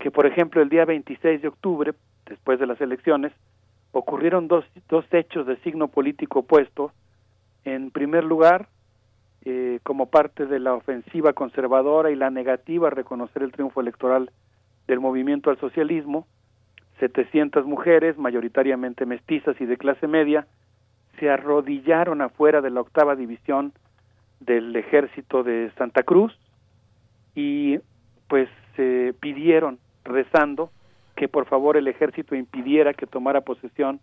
[0.00, 1.92] que por ejemplo el día 26 de octubre
[2.26, 3.30] después de las elecciones,
[3.92, 6.90] ocurrieron dos, dos hechos de signo político opuesto.
[7.64, 8.66] En primer lugar,
[9.44, 14.32] eh, como parte de la ofensiva conservadora y la negativa a reconocer el triunfo electoral
[14.88, 16.26] del movimiento al socialismo,
[16.98, 20.48] 700 mujeres, mayoritariamente mestizas y de clase media,
[21.20, 23.72] se arrodillaron afuera de la octava división
[24.40, 26.36] del ejército de Santa Cruz
[27.34, 27.78] y
[28.28, 30.70] pues se pidieron rezando
[31.14, 34.00] que por favor el ejército impidiera que tomara posesión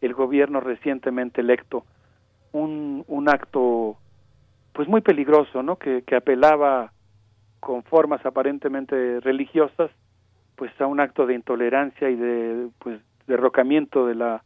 [0.00, 1.84] el gobierno recientemente electo.
[2.52, 3.96] Un, un acto
[4.72, 6.92] pues muy peligroso no que, que apelaba
[7.60, 9.90] con formas aparentemente religiosas
[10.56, 14.42] pues a un acto de intolerancia y de pues derrocamiento de la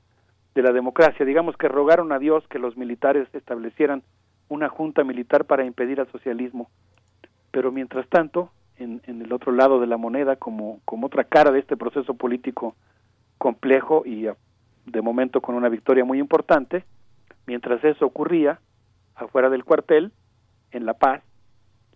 [0.55, 1.27] de la democracia.
[1.27, 4.03] Digamos que rogaron a Dios que los militares establecieran
[4.49, 6.71] una junta militar para impedir al socialismo.
[7.51, 11.51] Pero mientras tanto en, en el otro lado de la moneda como como otra cara
[11.51, 12.77] de este proceso político
[13.39, 14.27] complejo y
[14.87, 16.85] de momento con una victoria muy importante
[17.47, 18.61] mientras eso ocurría
[19.15, 20.13] afuera del cuartel
[20.73, 21.23] en La Paz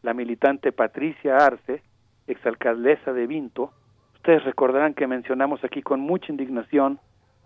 [0.03, 1.83] la militante Patricia Arce
[2.27, 3.73] exalcaldesa de Vinto
[4.21, 6.99] Ustedes recordarán que mencionamos aquí con mucha indignación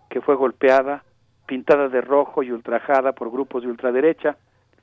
[0.09, 1.05] que fue golpeada,
[1.45, 4.35] pintada de rojo y ultrajada por grupos de ultraderecha,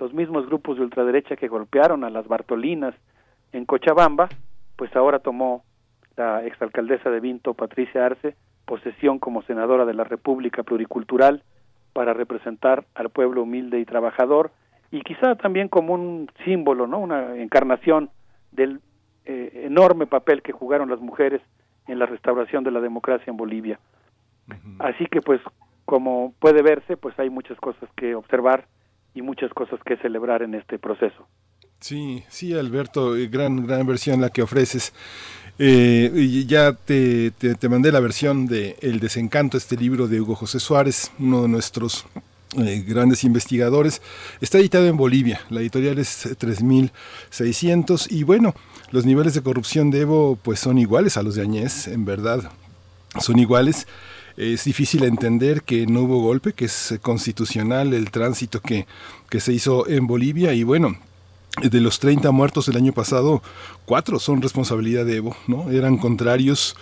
[0.02, 2.92] los mismos grupos de ultraderecha que golpearon a las Bartolinas
[3.52, 4.28] en Cochabamba,
[4.74, 5.62] pues ahora tomó
[6.16, 11.44] la exalcaldesa de Vinto, Patricia Arce, posesión como senadora de la República Pluricultural
[11.92, 14.50] para representar al pueblo humilde y trabajador
[14.90, 16.98] y quizá también como un símbolo, ¿no?
[16.98, 18.10] Una encarnación
[18.50, 18.80] del
[19.24, 21.40] eh, enorme papel que jugaron las mujeres
[21.86, 23.78] en la restauración de la democracia en Bolivia.
[24.80, 25.40] Así que pues
[25.84, 28.66] como puede verse, pues hay muchas cosas que observar
[29.14, 31.26] y muchas cosas que celebrar en este proceso.
[31.80, 34.92] Sí, sí, Alberto, eh, gran, gran versión la que ofreces.
[35.58, 40.60] Eh, ya te, te, mandé la versión de El desencanto, este libro de Hugo José
[40.60, 42.06] Suárez, uno de nuestros
[42.56, 44.00] eh, grandes investigadores.
[44.40, 48.54] Está editado en Bolivia, la editorial es 3600 y bueno,
[48.92, 52.50] los niveles de corrupción de Evo pues son iguales a los de Añez, en verdad,
[53.20, 53.86] son iguales.
[54.36, 58.86] Es difícil entender que no hubo golpe, que es constitucional el tránsito que,
[59.28, 60.96] que se hizo en Bolivia y bueno,
[61.60, 63.42] de los 30 muertos del año pasado,
[63.84, 65.70] cuatro son responsabilidad de Evo, ¿no?
[65.70, 66.76] Eran contrarios.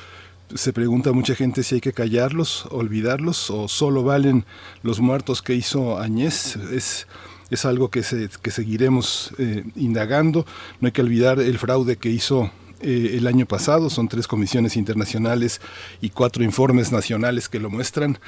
[0.54, 4.44] Se pregunta mucha gente si hay que callarlos, olvidarlos o solo valen
[4.82, 6.56] los muertos que hizo Añez.
[6.72, 7.06] Es
[7.50, 8.02] es algo que,
[8.42, 10.46] que seguiremos eh, indagando.
[10.80, 14.76] No hay que olvidar el fraude que hizo eh, el año pasado, son tres comisiones
[14.76, 15.60] internacionales
[16.00, 18.18] y cuatro informes nacionales que lo muestran.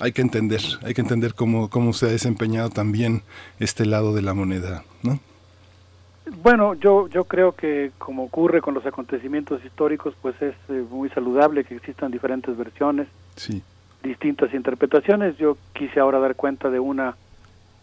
[0.00, 3.22] Hay que entender, hay que entender cómo, cómo se ha desempeñado también
[3.60, 5.20] este lado de la moneda, ¿no?
[6.42, 11.10] Bueno, yo, yo creo que como ocurre con los acontecimientos históricos, pues es eh, muy
[11.10, 13.62] saludable que existan diferentes versiones, sí.
[14.02, 15.36] distintas interpretaciones.
[15.36, 17.16] Yo quise ahora dar cuenta de una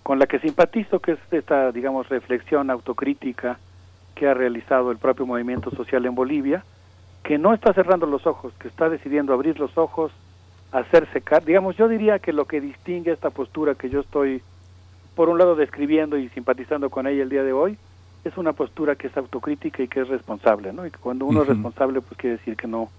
[0.03, 3.59] con la que simpatizo, que es esta, digamos, reflexión autocrítica
[4.21, 6.63] que ha realizado el propio movimiento social en Bolivia,
[7.23, 10.11] que no está cerrando los ojos, que está decidiendo abrir los ojos,
[10.71, 11.47] hacerse cargo.
[11.47, 14.43] Digamos, yo diría que lo que distingue esta postura que yo estoy,
[15.15, 17.79] por un lado, describiendo y simpatizando con ella el día de hoy,
[18.23, 20.85] es una postura que es autocrítica y que es responsable, ¿no?
[20.85, 22.91] Y que cuando uno es responsable, pues quiere decir que no,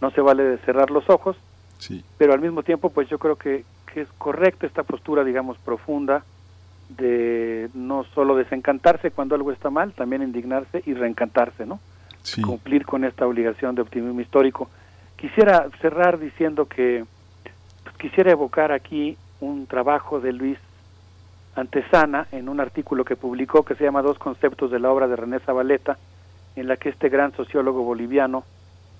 [0.00, 1.36] no se vale de cerrar los ojos,
[1.78, 2.04] sí.
[2.18, 3.64] pero al mismo tiempo, pues yo creo que,
[3.94, 6.24] que es correcta esta postura, digamos, profunda,
[6.88, 11.80] de no solo desencantarse cuando algo está mal, también indignarse y reencantarse, ¿no?
[12.44, 14.68] Cumplir con esta obligación de optimismo histórico.
[15.16, 17.04] Quisiera cerrar diciendo que
[17.84, 20.58] pues, quisiera evocar aquí un trabajo de Luis
[21.54, 25.16] Antesana en un artículo que publicó que se llama Dos conceptos de la obra de
[25.16, 25.98] René Zabaleta,
[26.56, 28.44] en la que este gran sociólogo boliviano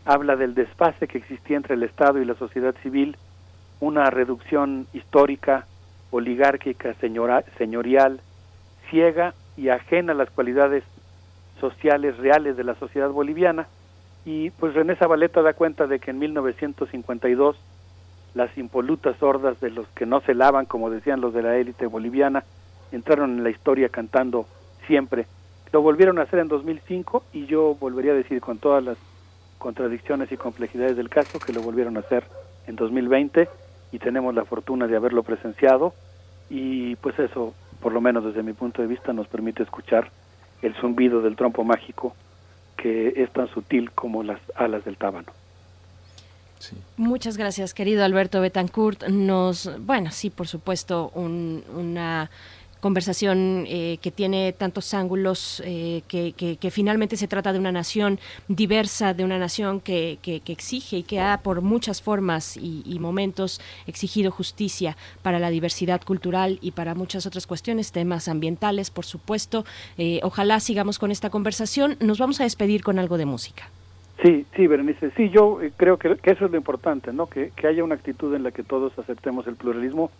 [0.05, 3.16] habla del desfase que existía entre el Estado y la sociedad civil,
[3.81, 5.66] una reducción histórica
[6.10, 8.20] oligárquica, señorial,
[8.90, 10.84] ciega y ajena a las cualidades
[11.60, 13.66] sociales reales de la sociedad boliviana.
[14.24, 17.56] Y pues René Zabaleta da cuenta de que en 1952
[18.34, 21.86] las impolutas hordas de los que no se lavan, como decían los de la élite
[21.86, 22.44] boliviana,
[22.92, 24.46] entraron en la historia cantando
[24.86, 25.26] siempre.
[25.72, 28.98] Lo volvieron a hacer en 2005 y yo volvería a decir con todas las
[29.58, 32.24] contradicciones y complejidades del caso que lo volvieron a hacer
[32.66, 33.48] en 2020
[33.97, 35.94] y tenemos la fortuna de haberlo presenciado
[36.50, 40.10] y pues eso, por lo menos desde mi punto de vista, nos permite escuchar
[40.60, 42.15] el zumbido del trompo mágico
[42.76, 45.33] que es tan sutil como las alas del tábano.
[46.99, 49.08] Muchas gracias, querido Alberto Betancourt.
[49.08, 52.31] Nos, bueno, sí, por supuesto, una
[52.86, 59.12] conversación eh, que tiene tantos ángulos, eh, que, finalmente se trata de una nación diversa,
[59.12, 63.60] de una nación que, que exige y que ha por muchas formas y, y, momentos
[63.89, 69.65] exigido justicia para la diversidad cultural y para muchas otras cuestiones, temas ambientales, por supuesto.
[70.23, 71.97] ojalá sigamos con esta conversación.
[71.98, 73.65] Nos vamos a despedir con algo de música.
[74.23, 77.26] Sí, sí, Berenice, sí, yo eh, creo que, eso es lo importante, ¿no?
[77.26, 80.10] Que, que haya una actitud en la que todos aceptemos el pluralismo,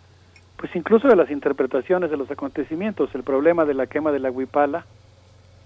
[0.57, 3.13] pues incluso de las interpretaciones de los acontecimientos.
[3.13, 4.85] El problema de la quema de la huipala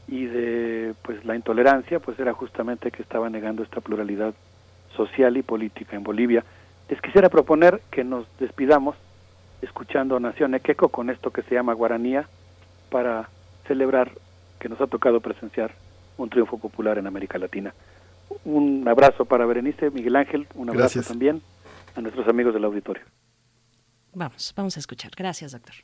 [0.08, 4.34] y de pues la intolerancia, pues era justamente que estaba negando esta pluralidad
[4.96, 6.44] social y política en Bolivia.
[6.90, 8.96] Les quisiera proponer que nos despidamos
[9.62, 12.28] escuchando Nación Equeco con esto que se llama Guaranía
[12.90, 13.30] para
[13.68, 14.12] celebrar
[14.60, 15.72] que nos ha tocado presenciar
[16.18, 17.74] un triunfo popular en América Latina
[18.46, 21.42] un abrazo para Berenice, Miguel Ángel, un abrazo también
[21.96, 23.04] a nuestros amigos del auditorio.
[24.14, 25.12] Vamos, vamos a escuchar.
[25.16, 25.76] Gracias, doctor.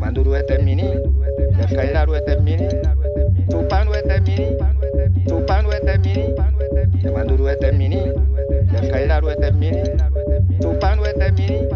[0.00, 2.66] Manduru es del mini, el Cailaru es del mini,
[3.50, 4.46] Tupanu es del mini,
[5.26, 6.34] Tupanu es del mini,
[7.04, 7.98] el Manduru es del mini,
[8.80, 9.82] el Cailaru es del mini,
[10.58, 11.68] Tupanu es del mini,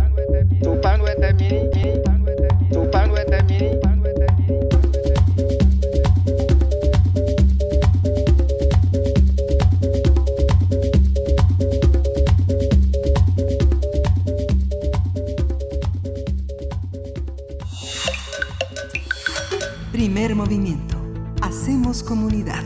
[0.63, 2.24] Tupanu es del mini, Tupanu es del mini.
[20.33, 20.97] Movimiento.
[21.43, 22.65] Hacemos comunidad.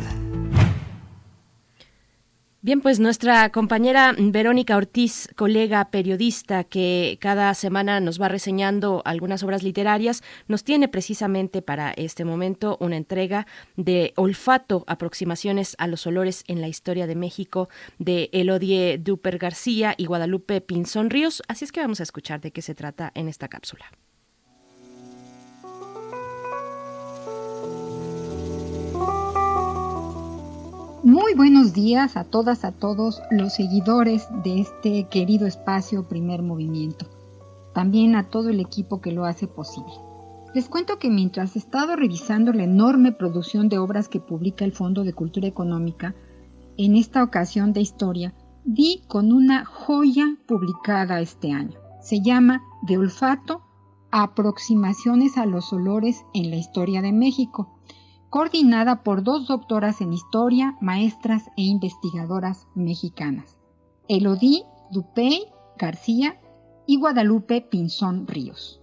[2.60, 9.42] Bien, pues nuestra compañera Verónica Ortiz, colega periodista que cada semana nos va reseñando algunas
[9.42, 13.46] obras literarias, nos tiene precisamente para este momento una entrega
[13.76, 19.94] de Olfato, aproximaciones a los olores en la historia de México, de Elodie Duper García
[19.96, 21.42] y Guadalupe Pinzón Ríos.
[21.48, 23.86] Así es que vamos a escuchar de qué se trata en esta cápsula.
[31.08, 37.06] Muy buenos días a todas, a todos los seguidores de este querido espacio Primer Movimiento.
[37.72, 39.90] También a todo el equipo que lo hace posible.
[40.54, 44.72] Les cuento que mientras he estado revisando la enorme producción de obras que publica el
[44.72, 46.14] Fondo de Cultura Económica,
[46.76, 48.34] en esta ocasión de historia,
[48.66, 51.78] di con una joya publicada este año.
[52.02, 53.62] Se llama De olfato,
[54.10, 57.77] aproximaciones a los olores en la historia de México
[58.30, 63.56] coordinada por dos doctoras en historia, maestras e investigadoras mexicanas,
[64.08, 65.46] Elodie Dupey
[65.78, 66.40] García
[66.86, 68.80] y Guadalupe Pinzón Ríos.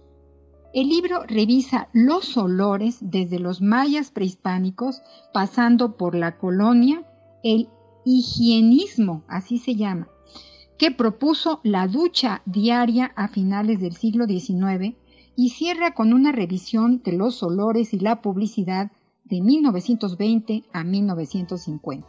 [0.72, 5.00] El libro revisa los olores desde los mayas prehispánicos,
[5.32, 7.06] pasando por la colonia,
[7.42, 7.68] el
[8.04, 10.08] higienismo, así se llama,
[10.78, 14.96] que propuso la ducha diaria a finales del siglo XIX
[15.34, 18.90] y cierra con una revisión de los olores y la publicidad
[19.28, 22.06] de 1920 a 1950.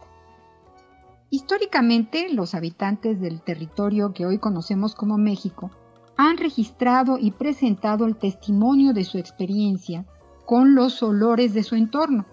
[1.29, 5.71] Históricamente, los habitantes del territorio que hoy conocemos como México
[6.15, 10.05] han registrado y presentado el testimonio de su experiencia
[10.45, 12.25] con los olores de su entorno.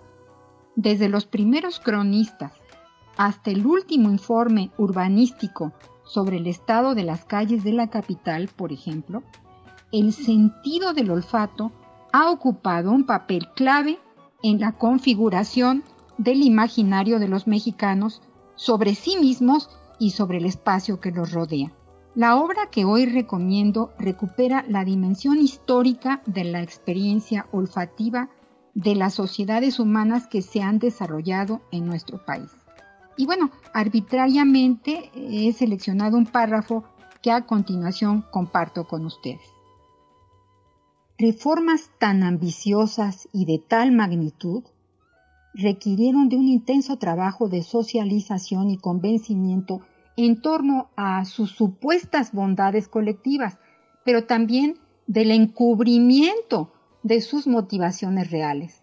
[0.76, 2.52] Desde los primeros cronistas
[3.16, 5.72] hasta el último informe urbanístico
[6.04, 9.22] sobre el estado de las calles de la capital, por ejemplo,
[9.92, 11.72] el sentido del olfato
[12.12, 13.98] ha ocupado un papel clave
[14.44, 15.82] en la configuración
[16.18, 18.20] del imaginario de los mexicanos
[18.56, 21.72] sobre sí mismos y sobre el espacio que los rodea.
[22.14, 28.28] La obra que hoy recomiendo recupera la dimensión histórica de la experiencia olfativa
[28.74, 32.50] de las sociedades humanas que se han desarrollado en nuestro país.
[33.16, 36.84] Y bueno, arbitrariamente he seleccionado un párrafo
[37.22, 39.53] que a continuación comparto con ustedes.
[41.16, 44.64] Reformas tan ambiciosas y de tal magnitud
[45.54, 49.80] requirieron de un intenso trabajo de socialización y convencimiento
[50.16, 53.58] en torno a sus supuestas bondades colectivas,
[54.04, 54.76] pero también
[55.06, 56.72] del encubrimiento
[57.04, 58.82] de sus motivaciones reales.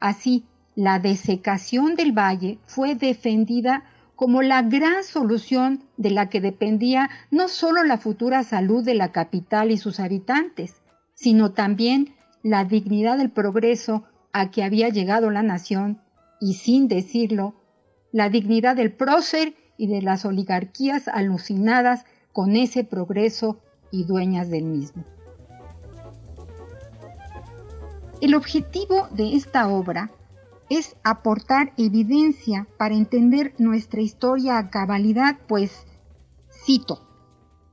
[0.00, 0.46] Así,
[0.76, 7.48] la desecación del valle fue defendida como la gran solución de la que dependía no
[7.48, 10.80] solo la futura salud de la capital y sus habitantes,
[11.16, 16.00] sino también la dignidad del progreso a que había llegado la nación
[16.40, 17.54] y sin decirlo,
[18.12, 23.58] la dignidad del prócer y de las oligarquías alucinadas con ese progreso
[23.90, 25.04] y dueñas del mismo.
[28.20, 30.10] El objetivo de esta obra
[30.68, 35.86] es aportar evidencia para entender nuestra historia a cabalidad, pues,
[36.64, 37.05] cito,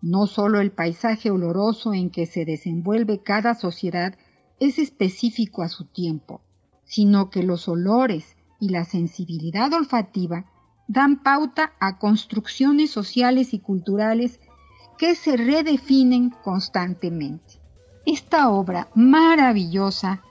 [0.04, 4.16] no solo el paisaje oloroso en que se desenvuelve cada sociedad
[4.60, 6.42] es específico a su tiempo,
[6.84, 10.46] sino que los olores y la sensibilidad olfativa
[10.90, 14.42] dan pauta a construcciones sociales y culturales
[14.98, 17.62] que se redefinen constantemente.
[18.06, 20.22] Esta obra maravillosa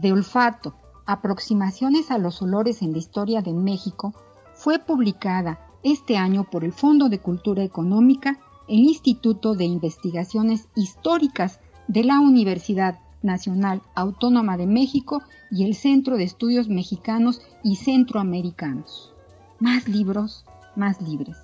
[0.00, 0.74] de olfato,
[1.04, 4.14] aproximaciones a los olores en la historia de México,
[4.54, 11.60] fue publicada este año por el Fondo de Cultura Económica, el Instituto de Investigaciones Históricas
[11.88, 19.12] de la Universidad Nacional Autónoma de México y el Centro de Estudios Mexicanos y Centroamericanos.
[19.58, 20.44] Más libros,
[20.76, 21.36] más libres.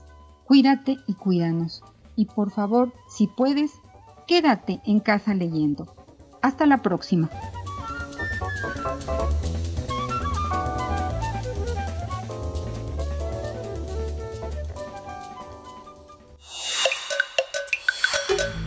[0.45, 1.83] Cuídate y cuídanos.
[2.17, 3.73] Y por favor, si puedes,
[4.27, 5.95] quédate en casa leyendo.
[6.43, 7.31] Hasta la próxima.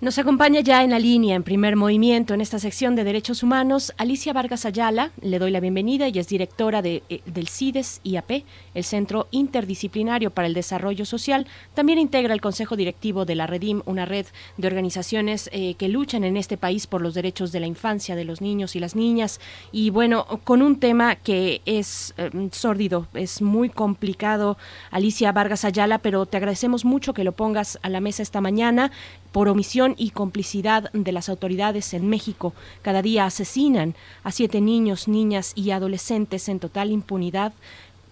[0.00, 3.92] Nos acompaña ya en la línea, en primer movimiento, en esta sección de Derechos Humanos,
[3.96, 5.10] Alicia Vargas Ayala.
[5.20, 8.44] Le doy la bienvenida y es directora de, eh, del CIDES IAP,
[8.74, 11.48] el Centro Interdisciplinario para el Desarrollo Social.
[11.74, 16.22] También integra el Consejo Directivo de la Redim, una red de organizaciones eh, que luchan
[16.22, 19.40] en este país por los derechos de la infancia, de los niños y las niñas.
[19.72, 24.58] Y bueno, con un tema que es eh, sórdido, es muy complicado,
[24.92, 28.92] Alicia Vargas Ayala, pero te agradecemos mucho que lo pongas a la mesa esta mañana
[29.32, 32.52] por omisión y complicidad de las autoridades en México.
[32.82, 33.94] Cada día asesinan
[34.24, 37.52] a siete niños, niñas y adolescentes en total impunidad.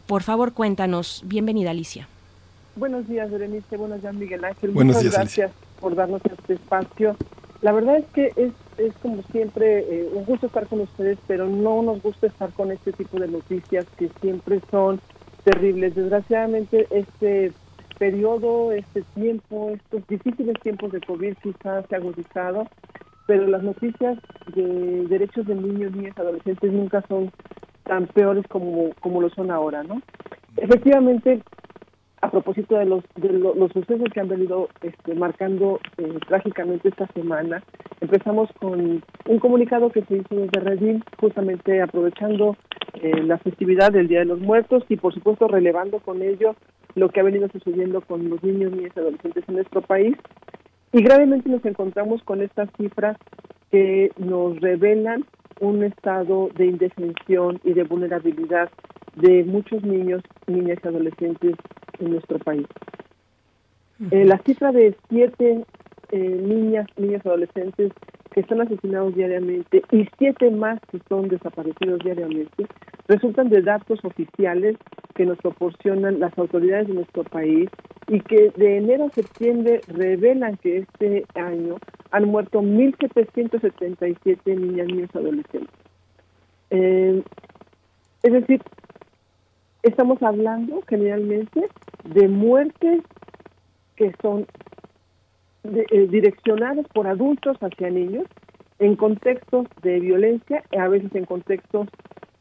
[0.07, 1.23] Por favor, cuéntanos.
[1.25, 2.09] Bienvenida, Alicia.
[2.77, 3.77] Buenos días, Berenice.
[3.77, 4.71] Buenos días, Miguel Ángel.
[4.71, 7.17] Buenos Muchas días, gracias por darnos este espacio.
[7.63, 11.47] La verdad es que es, es como siempre eh, un gusto estar con ustedes, pero
[11.47, 15.01] no nos gusta estar con este tipo de noticias que siempre son
[15.45, 15.95] terribles.
[15.95, 17.53] Desgraciadamente, este
[17.99, 22.67] periodo, este tiempo, estos difíciles tiempos de COVID quizás se ha agudizado,
[23.27, 24.19] pero las noticias
[24.55, 27.31] de derechos de niños, niñas, adolescentes nunca son
[27.85, 30.01] tan peores como, como lo son ahora, ¿no?
[30.57, 31.43] Efectivamente,
[32.27, 36.89] a propósito de los, de lo- los sucesos que han venido este, marcando eh, trágicamente
[36.89, 37.63] esta semana,
[38.01, 42.57] empezamos con un comunicado que se hizo desde Redim, justamente aprovechando
[42.95, 46.55] eh, la festividad del Día de los Muertos y por supuesto relevando con ello
[46.95, 50.17] lo que ha venido sucediendo con los niños, niñas y adolescentes en nuestro país.
[50.93, 53.17] Y gravemente nos encontramos con estas cifras
[53.71, 55.25] que nos revelan
[55.61, 58.71] un estado de indefensión y de vulnerabilidad
[59.15, 61.57] de muchos niños, niñas y adolescentes
[61.99, 62.67] en nuestro país.
[64.11, 65.65] Eh, la cifra de siete
[66.13, 67.93] eh, niñas, niños y adolescentes
[68.37, 72.67] que están asesinados diariamente y siete más que son desaparecidos diariamente
[73.09, 74.77] resultan de datos oficiales
[75.15, 77.71] que nos proporcionan las autoridades de nuestro país
[78.09, 81.79] y que de enero a septiembre revelan que este año
[82.11, 85.75] han muerto 1.777 niñas, niños y adolescentes.
[86.69, 87.23] Eh,
[88.23, 88.61] es decir,
[89.83, 91.69] estamos hablando generalmente
[92.05, 93.01] de muertes
[93.97, 94.47] que son
[95.67, 98.25] de- eh, direccionadas por adultos hacia niños
[98.79, 101.89] en contextos de violencia, a veces en contextos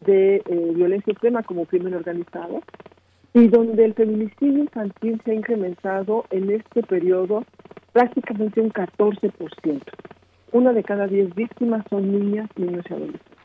[0.01, 2.61] de eh, violencia extrema como crimen organizado,
[3.33, 7.43] y donde el feminicidio infantil se ha incrementado en este periodo
[7.91, 9.81] prácticamente un 14%.
[10.51, 13.37] Una de cada diez víctimas son niñas, niños y adolescentes.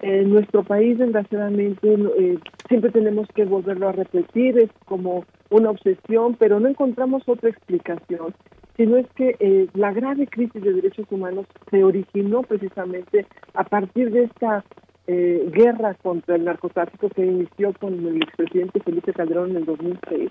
[0.00, 6.36] En nuestro país, desgraciadamente, eh, siempre tenemos que volverlo a repetir, es como una obsesión,
[6.38, 8.34] pero no encontramos otra explicación,
[8.80, 14.10] sino es que eh, la grave crisis de derechos humanos se originó precisamente a partir
[14.10, 14.64] de esta
[15.06, 20.30] eh, guerra contra el narcotráfico que inició con el expresidente Felipe Calderón en el 2006,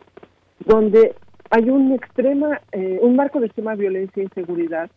[0.65, 1.13] donde
[1.51, 4.89] hay un extrema, eh, un marco de extrema violencia e inseguridad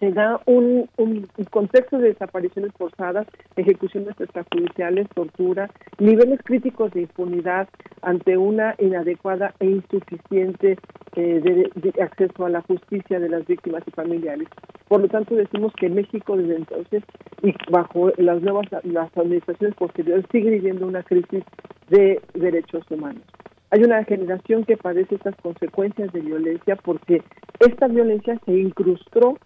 [0.00, 7.68] se da un, un, contexto de desapariciones forzadas, ejecuciones extrajudiciales, tortura, niveles críticos de impunidad
[8.00, 10.78] ante una inadecuada e insuficiente
[11.16, 14.48] eh, de, acceso a la justicia de las víctimas y familiares.
[14.88, 17.04] Por lo tanto, decimos que México desde entonces
[17.42, 21.44] y bajo las nuevas las administraciones posteriores sigue viviendo una crisis
[21.90, 23.22] de derechos humanos.
[23.70, 27.22] Hay una generación que padece estas consecuencias de violencia porque
[27.60, 29.38] esta violencia se incrustó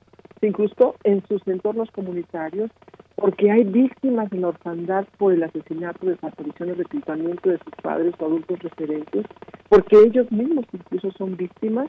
[0.45, 2.71] se incrustó en sus entornos comunitarios
[3.17, 8.15] porque hay víctimas de la orfandad por el asesinato, desaparición y reclutamiento de sus padres
[8.19, 9.25] o adultos referentes,
[9.71, 11.89] porque ellos mismos incluso son víctimas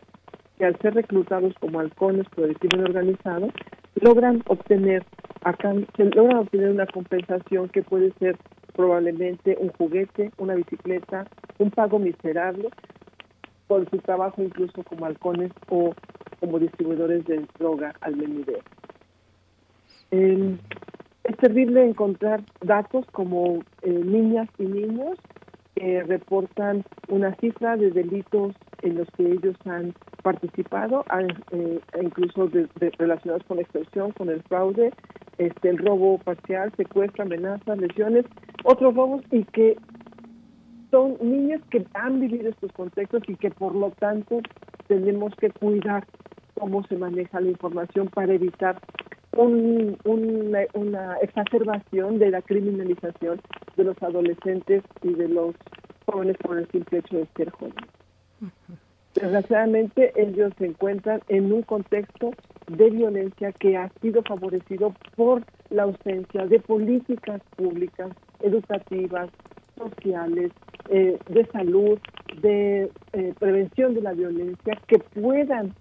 [0.58, 3.50] que al ser reclutados como halcones por el crimen organizado,
[3.96, 5.04] logran obtener
[5.42, 8.38] acá, logran obtener una compensación que puede ser
[8.74, 11.26] probablemente un juguete, una bicicleta,
[11.60, 12.70] un pago miserable
[13.68, 15.94] por su trabajo incluso como halcones o
[16.40, 18.62] como distribuidores de droga al menudeo.
[20.12, 25.18] es terrible encontrar datos como eh, niñas y niños
[25.76, 31.06] que reportan una cifra de delitos en los que ellos han participado,
[31.52, 32.50] eh, incluso
[32.98, 34.92] relacionados con la extorsión, con el fraude,
[35.38, 38.26] este, el robo parcial, secuestro, amenazas, lesiones,
[38.64, 39.78] otros robos y que
[40.96, 44.40] son niños que han vivido estos contextos y que por lo tanto
[44.88, 46.06] tenemos que cuidar
[46.58, 48.80] cómo se maneja la información para evitar
[49.36, 53.42] una, exacerbación de la criminalización
[53.76, 55.54] de los adolescentes y de los
[56.06, 57.90] jóvenes por el simple hecho de ser jóvenes.
[59.16, 62.32] Desgraciadamente ellos se encuentran en un contexto
[62.68, 69.30] de violencia que ha sido favorecido por la ausencia de políticas públicas, educativas,
[69.78, 70.52] sociales,
[70.90, 72.00] eh, de salud,
[72.42, 75.74] de eh, prevención de la violencia que puedan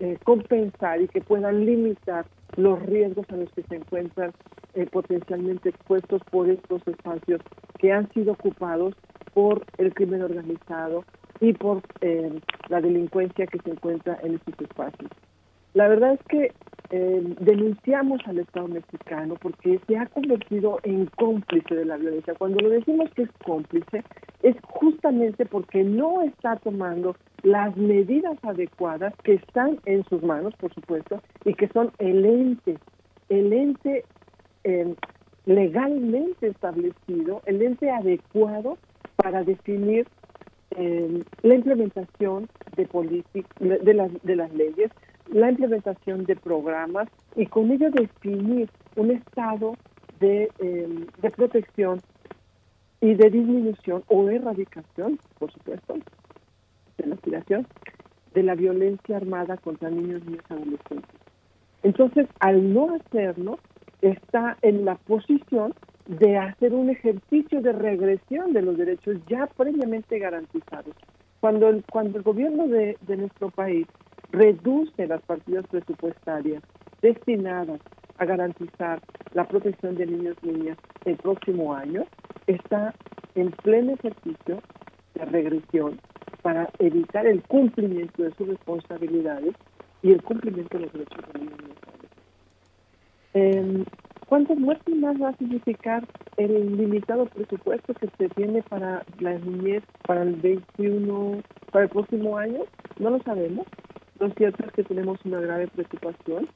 [0.00, 2.24] eh, compensar y que puedan limitar
[2.56, 4.32] los riesgos a los que se encuentran
[4.74, 7.40] eh, potencialmente expuestos por estos espacios
[7.78, 8.94] que han sido ocupados
[9.34, 11.04] por el crimen organizado
[11.40, 15.10] y por eh, la delincuencia que se encuentra en estos espacios.
[15.74, 16.52] La verdad es que
[16.92, 22.34] eh, denunciamos al Estado mexicano porque se ha convertido en cómplice de la violencia.
[22.34, 24.02] Cuando lo decimos que es cómplice,
[24.42, 30.74] es justamente porque no está tomando las medidas adecuadas que están en sus manos, por
[30.74, 32.76] supuesto, y que son el ente,
[33.28, 34.04] el ente
[34.64, 34.94] eh,
[35.46, 38.78] legalmente establecido, el ente adecuado
[39.16, 40.08] para definir
[40.76, 42.88] eh, la implementación de,
[43.60, 44.90] de, las, de las leyes,
[45.32, 49.74] la implementación de programas y con ello definir un estado
[50.18, 52.00] de, em, de protección
[53.00, 55.94] y de disminución o erradicación, por supuesto,
[56.98, 57.66] de la aspiración
[58.34, 61.20] de la violencia armada contra niños, y adolescentes.
[61.82, 63.58] Entonces, al no hacerlo,
[64.02, 65.74] está en la posición
[66.06, 70.94] de hacer un ejercicio de regresión de los derechos ya previamente garantizados.
[71.40, 73.86] Cuando el, cuando el gobierno de, de nuestro país
[74.32, 76.62] reduce las partidas presupuestarias
[77.02, 77.80] destinadas
[78.18, 79.00] a garantizar
[79.32, 82.04] la protección de niños y niñas el próximo año,
[82.46, 82.94] está
[83.34, 84.60] en pleno ejercicio
[85.14, 86.00] de regresión
[86.42, 89.54] para evitar el cumplimiento de sus responsabilidades
[90.02, 91.60] y el cumplimiento de los derechos de los niños
[93.32, 93.84] eh,
[94.30, 99.82] ¿Cuántas muertes más va a significar el limitado presupuesto que se tiene para la niñez
[100.06, 101.42] para el 21,
[101.72, 102.60] para el próximo año?
[103.00, 103.66] No lo sabemos.
[104.20, 106.46] Lo cierto es que tenemos una grave preocupación.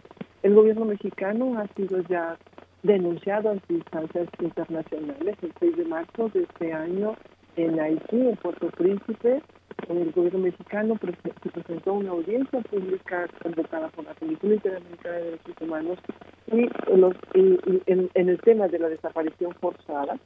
[0.43, 2.37] El gobierno mexicano ha sido ya
[2.83, 7.17] denunciado ante instancias internacionales el 6 de marzo de este año
[7.57, 9.43] en Haití, en Puerto Príncipe.
[9.89, 15.55] El gobierno mexicano se presentó una audiencia pública convocada por la Comisión Interamericana de Derechos
[15.63, 15.99] Humanos
[16.53, 16.69] y,
[17.87, 20.19] en, el tema de la desaparición forzada,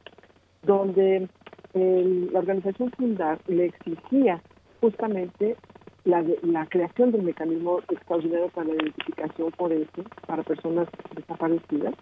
[0.62, 1.28] donde
[1.72, 4.42] la organización Fundar le exigía
[4.80, 5.56] justamente
[6.04, 11.94] la, la creación del mecanismo extraordinario para la identificación por eso, para personas desaparecidas.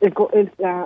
[0.00, 0.14] El,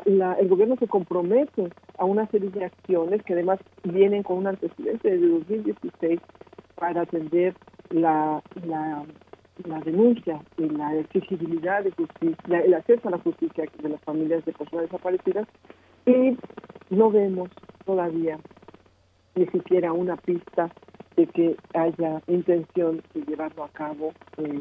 [0.07, 1.69] el, gobierno se compromete
[1.99, 6.19] a una serie de acciones que además vienen con un antecedente de 2016
[6.77, 7.55] para atender
[7.91, 9.05] la, la,
[9.65, 14.45] la denuncia y la exigibilidad de justicia, el acceso a la justicia de las familias
[14.47, 15.47] de personas desaparecidas
[16.07, 16.37] y
[16.89, 17.51] no vemos
[17.85, 18.39] todavía
[19.35, 20.71] ni siquiera una pista
[21.17, 24.61] de que haya intención de llevarlo a cabo, eh,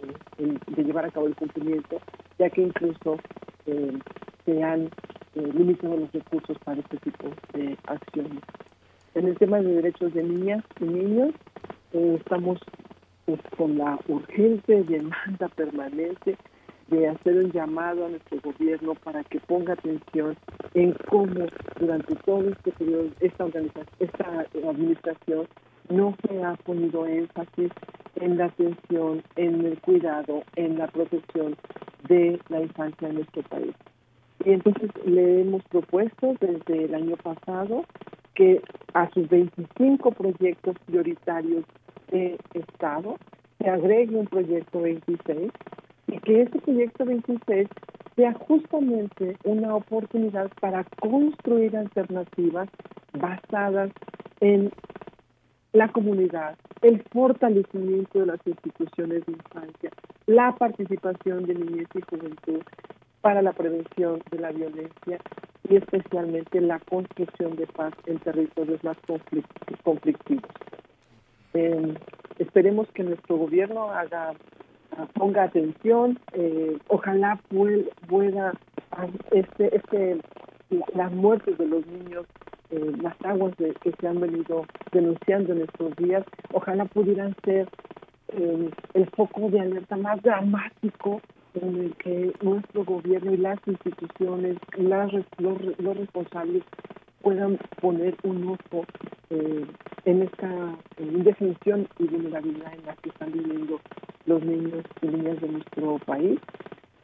[0.68, 2.00] de llevar a cabo el cumplimiento,
[2.38, 3.18] ya que incluso
[3.66, 3.98] eh,
[4.46, 4.86] se han
[5.36, 8.42] eh, limitado los recursos para este tipo de acciones.
[9.14, 11.34] En el tema de derechos de niñas y niños,
[11.92, 12.60] estamos
[13.26, 16.38] pues, con la urgente demanda permanente
[16.88, 20.38] de hacer un llamado a nuestro gobierno para que ponga atención
[20.74, 21.46] en cómo
[21.80, 25.48] durante todo este periodo esta organización, esta administración
[25.92, 27.72] no se ha ponido énfasis
[28.16, 31.56] en la atención, en el cuidado, en la protección
[32.08, 33.74] de la infancia en nuestro país.
[34.46, 37.86] Y entonces le hemos propuesto desde el año pasado
[38.34, 38.62] que
[38.94, 41.64] a sus 25 proyectos prioritarios
[42.10, 43.18] de Estado
[43.60, 45.52] se agregue un proyecto 26
[46.08, 47.68] y que ese proyecto 26
[48.16, 52.70] sea justamente una oportunidad para construir alternativas
[53.14, 53.92] basadas
[54.42, 54.72] en
[55.74, 59.92] la comunidad, el fortalecimiento de las instituciones de infancia,
[60.26, 62.62] la participación de niñez y juventud
[63.22, 65.20] para la prevención de la violencia
[65.70, 68.98] y especialmente la construcción de paz en territorios más
[69.84, 70.50] conflictivos.
[71.54, 71.94] Eh,
[72.40, 74.34] esperemos que nuestro gobierno haga
[75.14, 78.54] ponga atención, eh, ojalá pueda
[79.32, 80.18] este, este,
[80.94, 82.26] las muertes de los niños
[82.72, 87.68] eh, las aguas de, que se han venido denunciando en estos días, ojalá pudieran ser
[88.30, 91.22] eh, el foco de alerta más dramático
[91.56, 96.64] en el que nuestro gobierno y las instituciones, las, los, responsables
[97.22, 98.86] puedan poner un ojo
[99.30, 99.66] eh,
[100.06, 103.80] en esta indefensión y vulnerabilidad en la que están viviendo
[104.26, 106.40] los niños y niñas de nuestro país.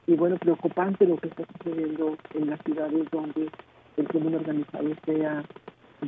[0.08, 3.50] Y bueno, preocupante lo que está sucediendo en las ciudades donde
[3.98, 5.44] el crimen organizado se ha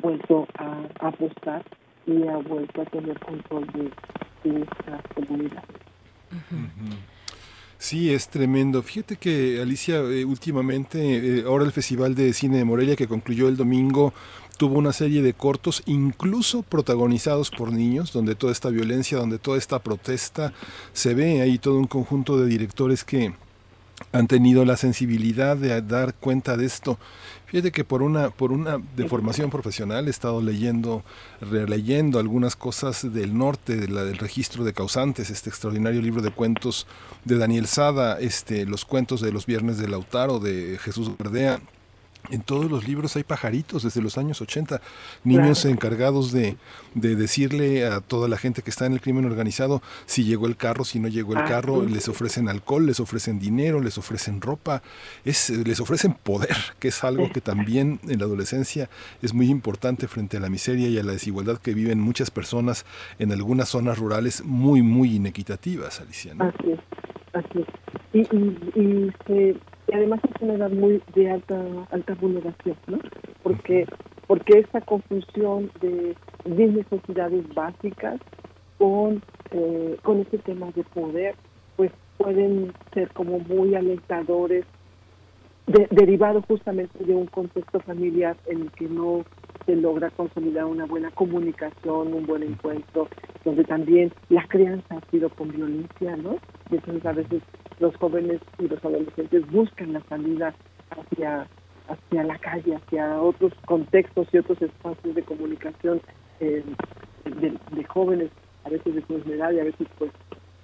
[0.01, 1.63] vuelto a, apostar
[2.05, 5.63] y ha vuelto a tener control de, esta comunidad.
[7.77, 8.81] Sí, es tremendo.
[8.83, 13.47] Fíjate que Alicia, eh, últimamente, eh, ahora el Festival de Cine de Morelia que concluyó
[13.47, 14.13] el domingo,
[14.57, 19.57] tuvo una serie de cortos, incluso protagonizados por niños, donde toda esta violencia, donde toda
[19.57, 20.53] esta protesta
[20.91, 23.33] se ve ahí todo un conjunto de directores que
[24.11, 26.97] han tenido la sensibilidad de dar cuenta de esto.
[27.45, 31.03] Fíjate que por una, por una deformación profesional he estado leyendo,
[31.41, 36.31] releyendo algunas cosas del norte, de la, del registro de causantes, este extraordinario libro de
[36.31, 36.85] cuentos
[37.25, 41.59] de Daniel Sada, este, los cuentos de los viernes de Lautaro, de Jesús Verdea,
[42.29, 44.81] en todos los libros hay pajaritos desde los años 80,
[45.23, 46.57] niños encargados de,
[46.93, 50.55] de, decirle a toda la gente que está en el crimen organizado si llegó el
[50.55, 54.41] carro, si no llegó el ah, carro, les ofrecen alcohol, les ofrecen dinero, les ofrecen
[54.41, 54.81] ropa,
[55.25, 58.89] es, les ofrecen poder, que es algo que también en la adolescencia
[59.21, 62.85] es muy importante frente a la miseria y a la desigualdad que viven muchas personas
[63.17, 66.33] en algunas zonas rurales muy, muy inequitativas, Alicia.
[66.39, 66.79] Así es,
[67.33, 67.67] así es.
[68.11, 69.59] Y, y, y
[69.91, 71.57] y además es una edad muy de alta
[71.91, 72.99] alta vulneración, ¿no?
[73.43, 73.85] Porque
[74.27, 78.19] porque esta confusión de mis necesidades básicas
[78.77, 81.35] con eh, con este tema de poder,
[81.75, 84.65] pues pueden ser como muy alentadores,
[85.65, 89.25] de, derivado justamente de un contexto familiar en el que no
[89.69, 93.07] se logra consolidar una buena comunicación, un buen encuentro,
[93.45, 96.37] donde también la crianza ha sido con violencia, ¿no?
[96.71, 97.43] Y entonces a veces
[97.79, 100.55] los jóvenes y los adolescentes buscan la salida
[100.89, 101.47] hacia,
[101.87, 106.01] hacia la calle, hacia otros contextos y otros espacios de comunicación
[106.39, 106.63] eh,
[107.25, 108.31] de, jóvenes,
[108.65, 110.11] a veces de su edad y a veces pues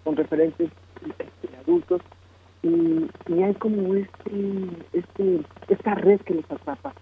[0.04, 0.72] con referentes
[1.08, 2.02] este, adultos.
[2.64, 6.96] Y, y, hay como este, este, esta red que les atrapa.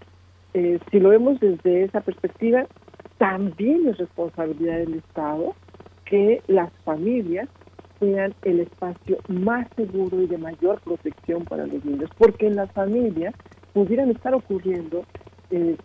[0.54, 2.66] Eh, si lo vemos desde esa perspectiva,
[3.18, 5.54] también es responsabilidad del Estado
[6.04, 7.48] que las familias
[7.98, 12.70] sean el espacio más seguro y de mayor protección para los niños, porque en las
[12.72, 13.34] familias
[13.72, 15.04] pudieran estar ocurriendo
[15.50, 15.76] eh,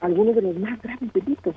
[0.00, 1.54] algunos de los más graves delitos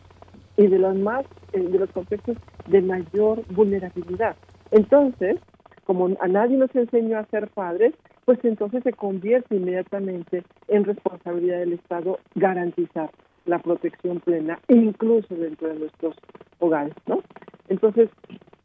[0.57, 4.35] y de los más eh, de los contextos de mayor vulnerabilidad.
[4.71, 5.37] Entonces,
[5.85, 7.93] como a nadie nos enseñó a ser padres,
[8.29, 13.09] pues entonces se convierte inmediatamente en responsabilidad del Estado garantizar
[13.45, 16.15] la protección plena, incluso dentro de nuestros
[16.59, 17.23] hogares, ¿no?
[17.69, 18.07] Entonces,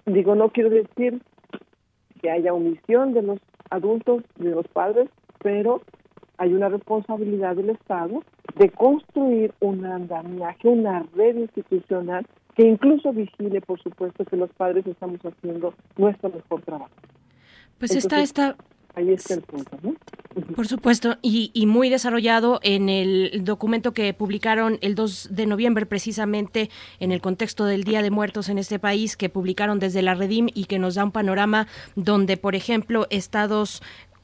[0.05, 1.23] digo, no quiero decir
[2.20, 3.39] que haya omisión de los
[3.70, 5.09] adultos, de los padres,
[5.43, 5.81] pero
[6.36, 8.23] hay una responsabilidad del Estado
[8.57, 14.86] de construir un andamiaje, una red institucional que incluso vigile, por supuesto, que los padres
[14.86, 16.93] estamos haciendo nuestro mejor trabajo.
[17.78, 18.57] Pues está esta
[18.94, 19.94] Ahí está el punto, ¿no?
[20.56, 26.70] Por supuesto, y, muy desarrollado en el documento que publicaron el 2 de noviembre, precisamente
[26.98, 30.48] en el contexto del Día de Muertos en este país, que publicaron desde la Redim
[30.52, 33.81] y que nos da un panorama donde, por ejemplo, estados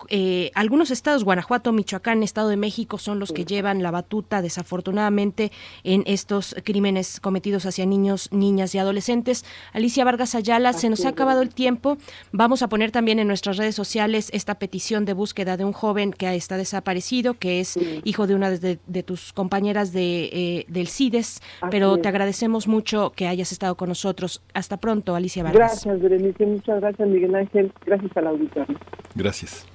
[0.09, 5.53] eh, algunos estados, Guanajuato, Michoacán, Estado de México, son los que llevan la batuta, desafortunadamente,
[5.85, 9.45] en estos crímenes cometidos hacia niños, niñas y adolescentes.
[9.73, 11.99] Alicia Vargas Ayala, se nos ha acabado el tiempo.
[12.33, 16.12] Vamos a poner también en nuestras redes sociales esta petición de búsqueda de un joven
[16.12, 21.41] que está desaparecido, que es hijo de una de, tus compañeras de, eh, del CIDES,
[21.70, 24.43] pero te agradecemos mucho que hayas estado con nosotros.
[24.55, 25.85] Hasta pronto, Alicia Vargas.
[25.85, 26.47] Gracias, Berenice.
[26.47, 27.73] Muchas gracias, Miguel Ángel.
[27.85, 28.79] Gracias al auditorio.
[29.15, 29.67] Gracias.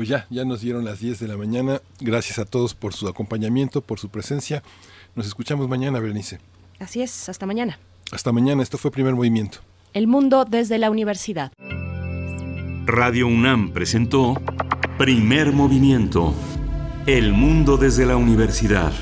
[0.00, 1.82] Pues ya, ya nos dieron las 10 de la mañana.
[2.00, 4.62] Gracias a todos por su acompañamiento, por su presencia.
[5.14, 6.38] Nos escuchamos mañana, Berenice.
[6.78, 7.78] Así es, hasta mañana.
[8.10, 9.58] Hasta mañana, esto fue Primer Movimiento.
[9.92, 11.52] El mundo desde la universidad.
[12.86, 14.40] Radio UNAM presentó
[14.96, 16.32] Primer Movimiento.
[17.04, 18.94] El mundo desde la universidad.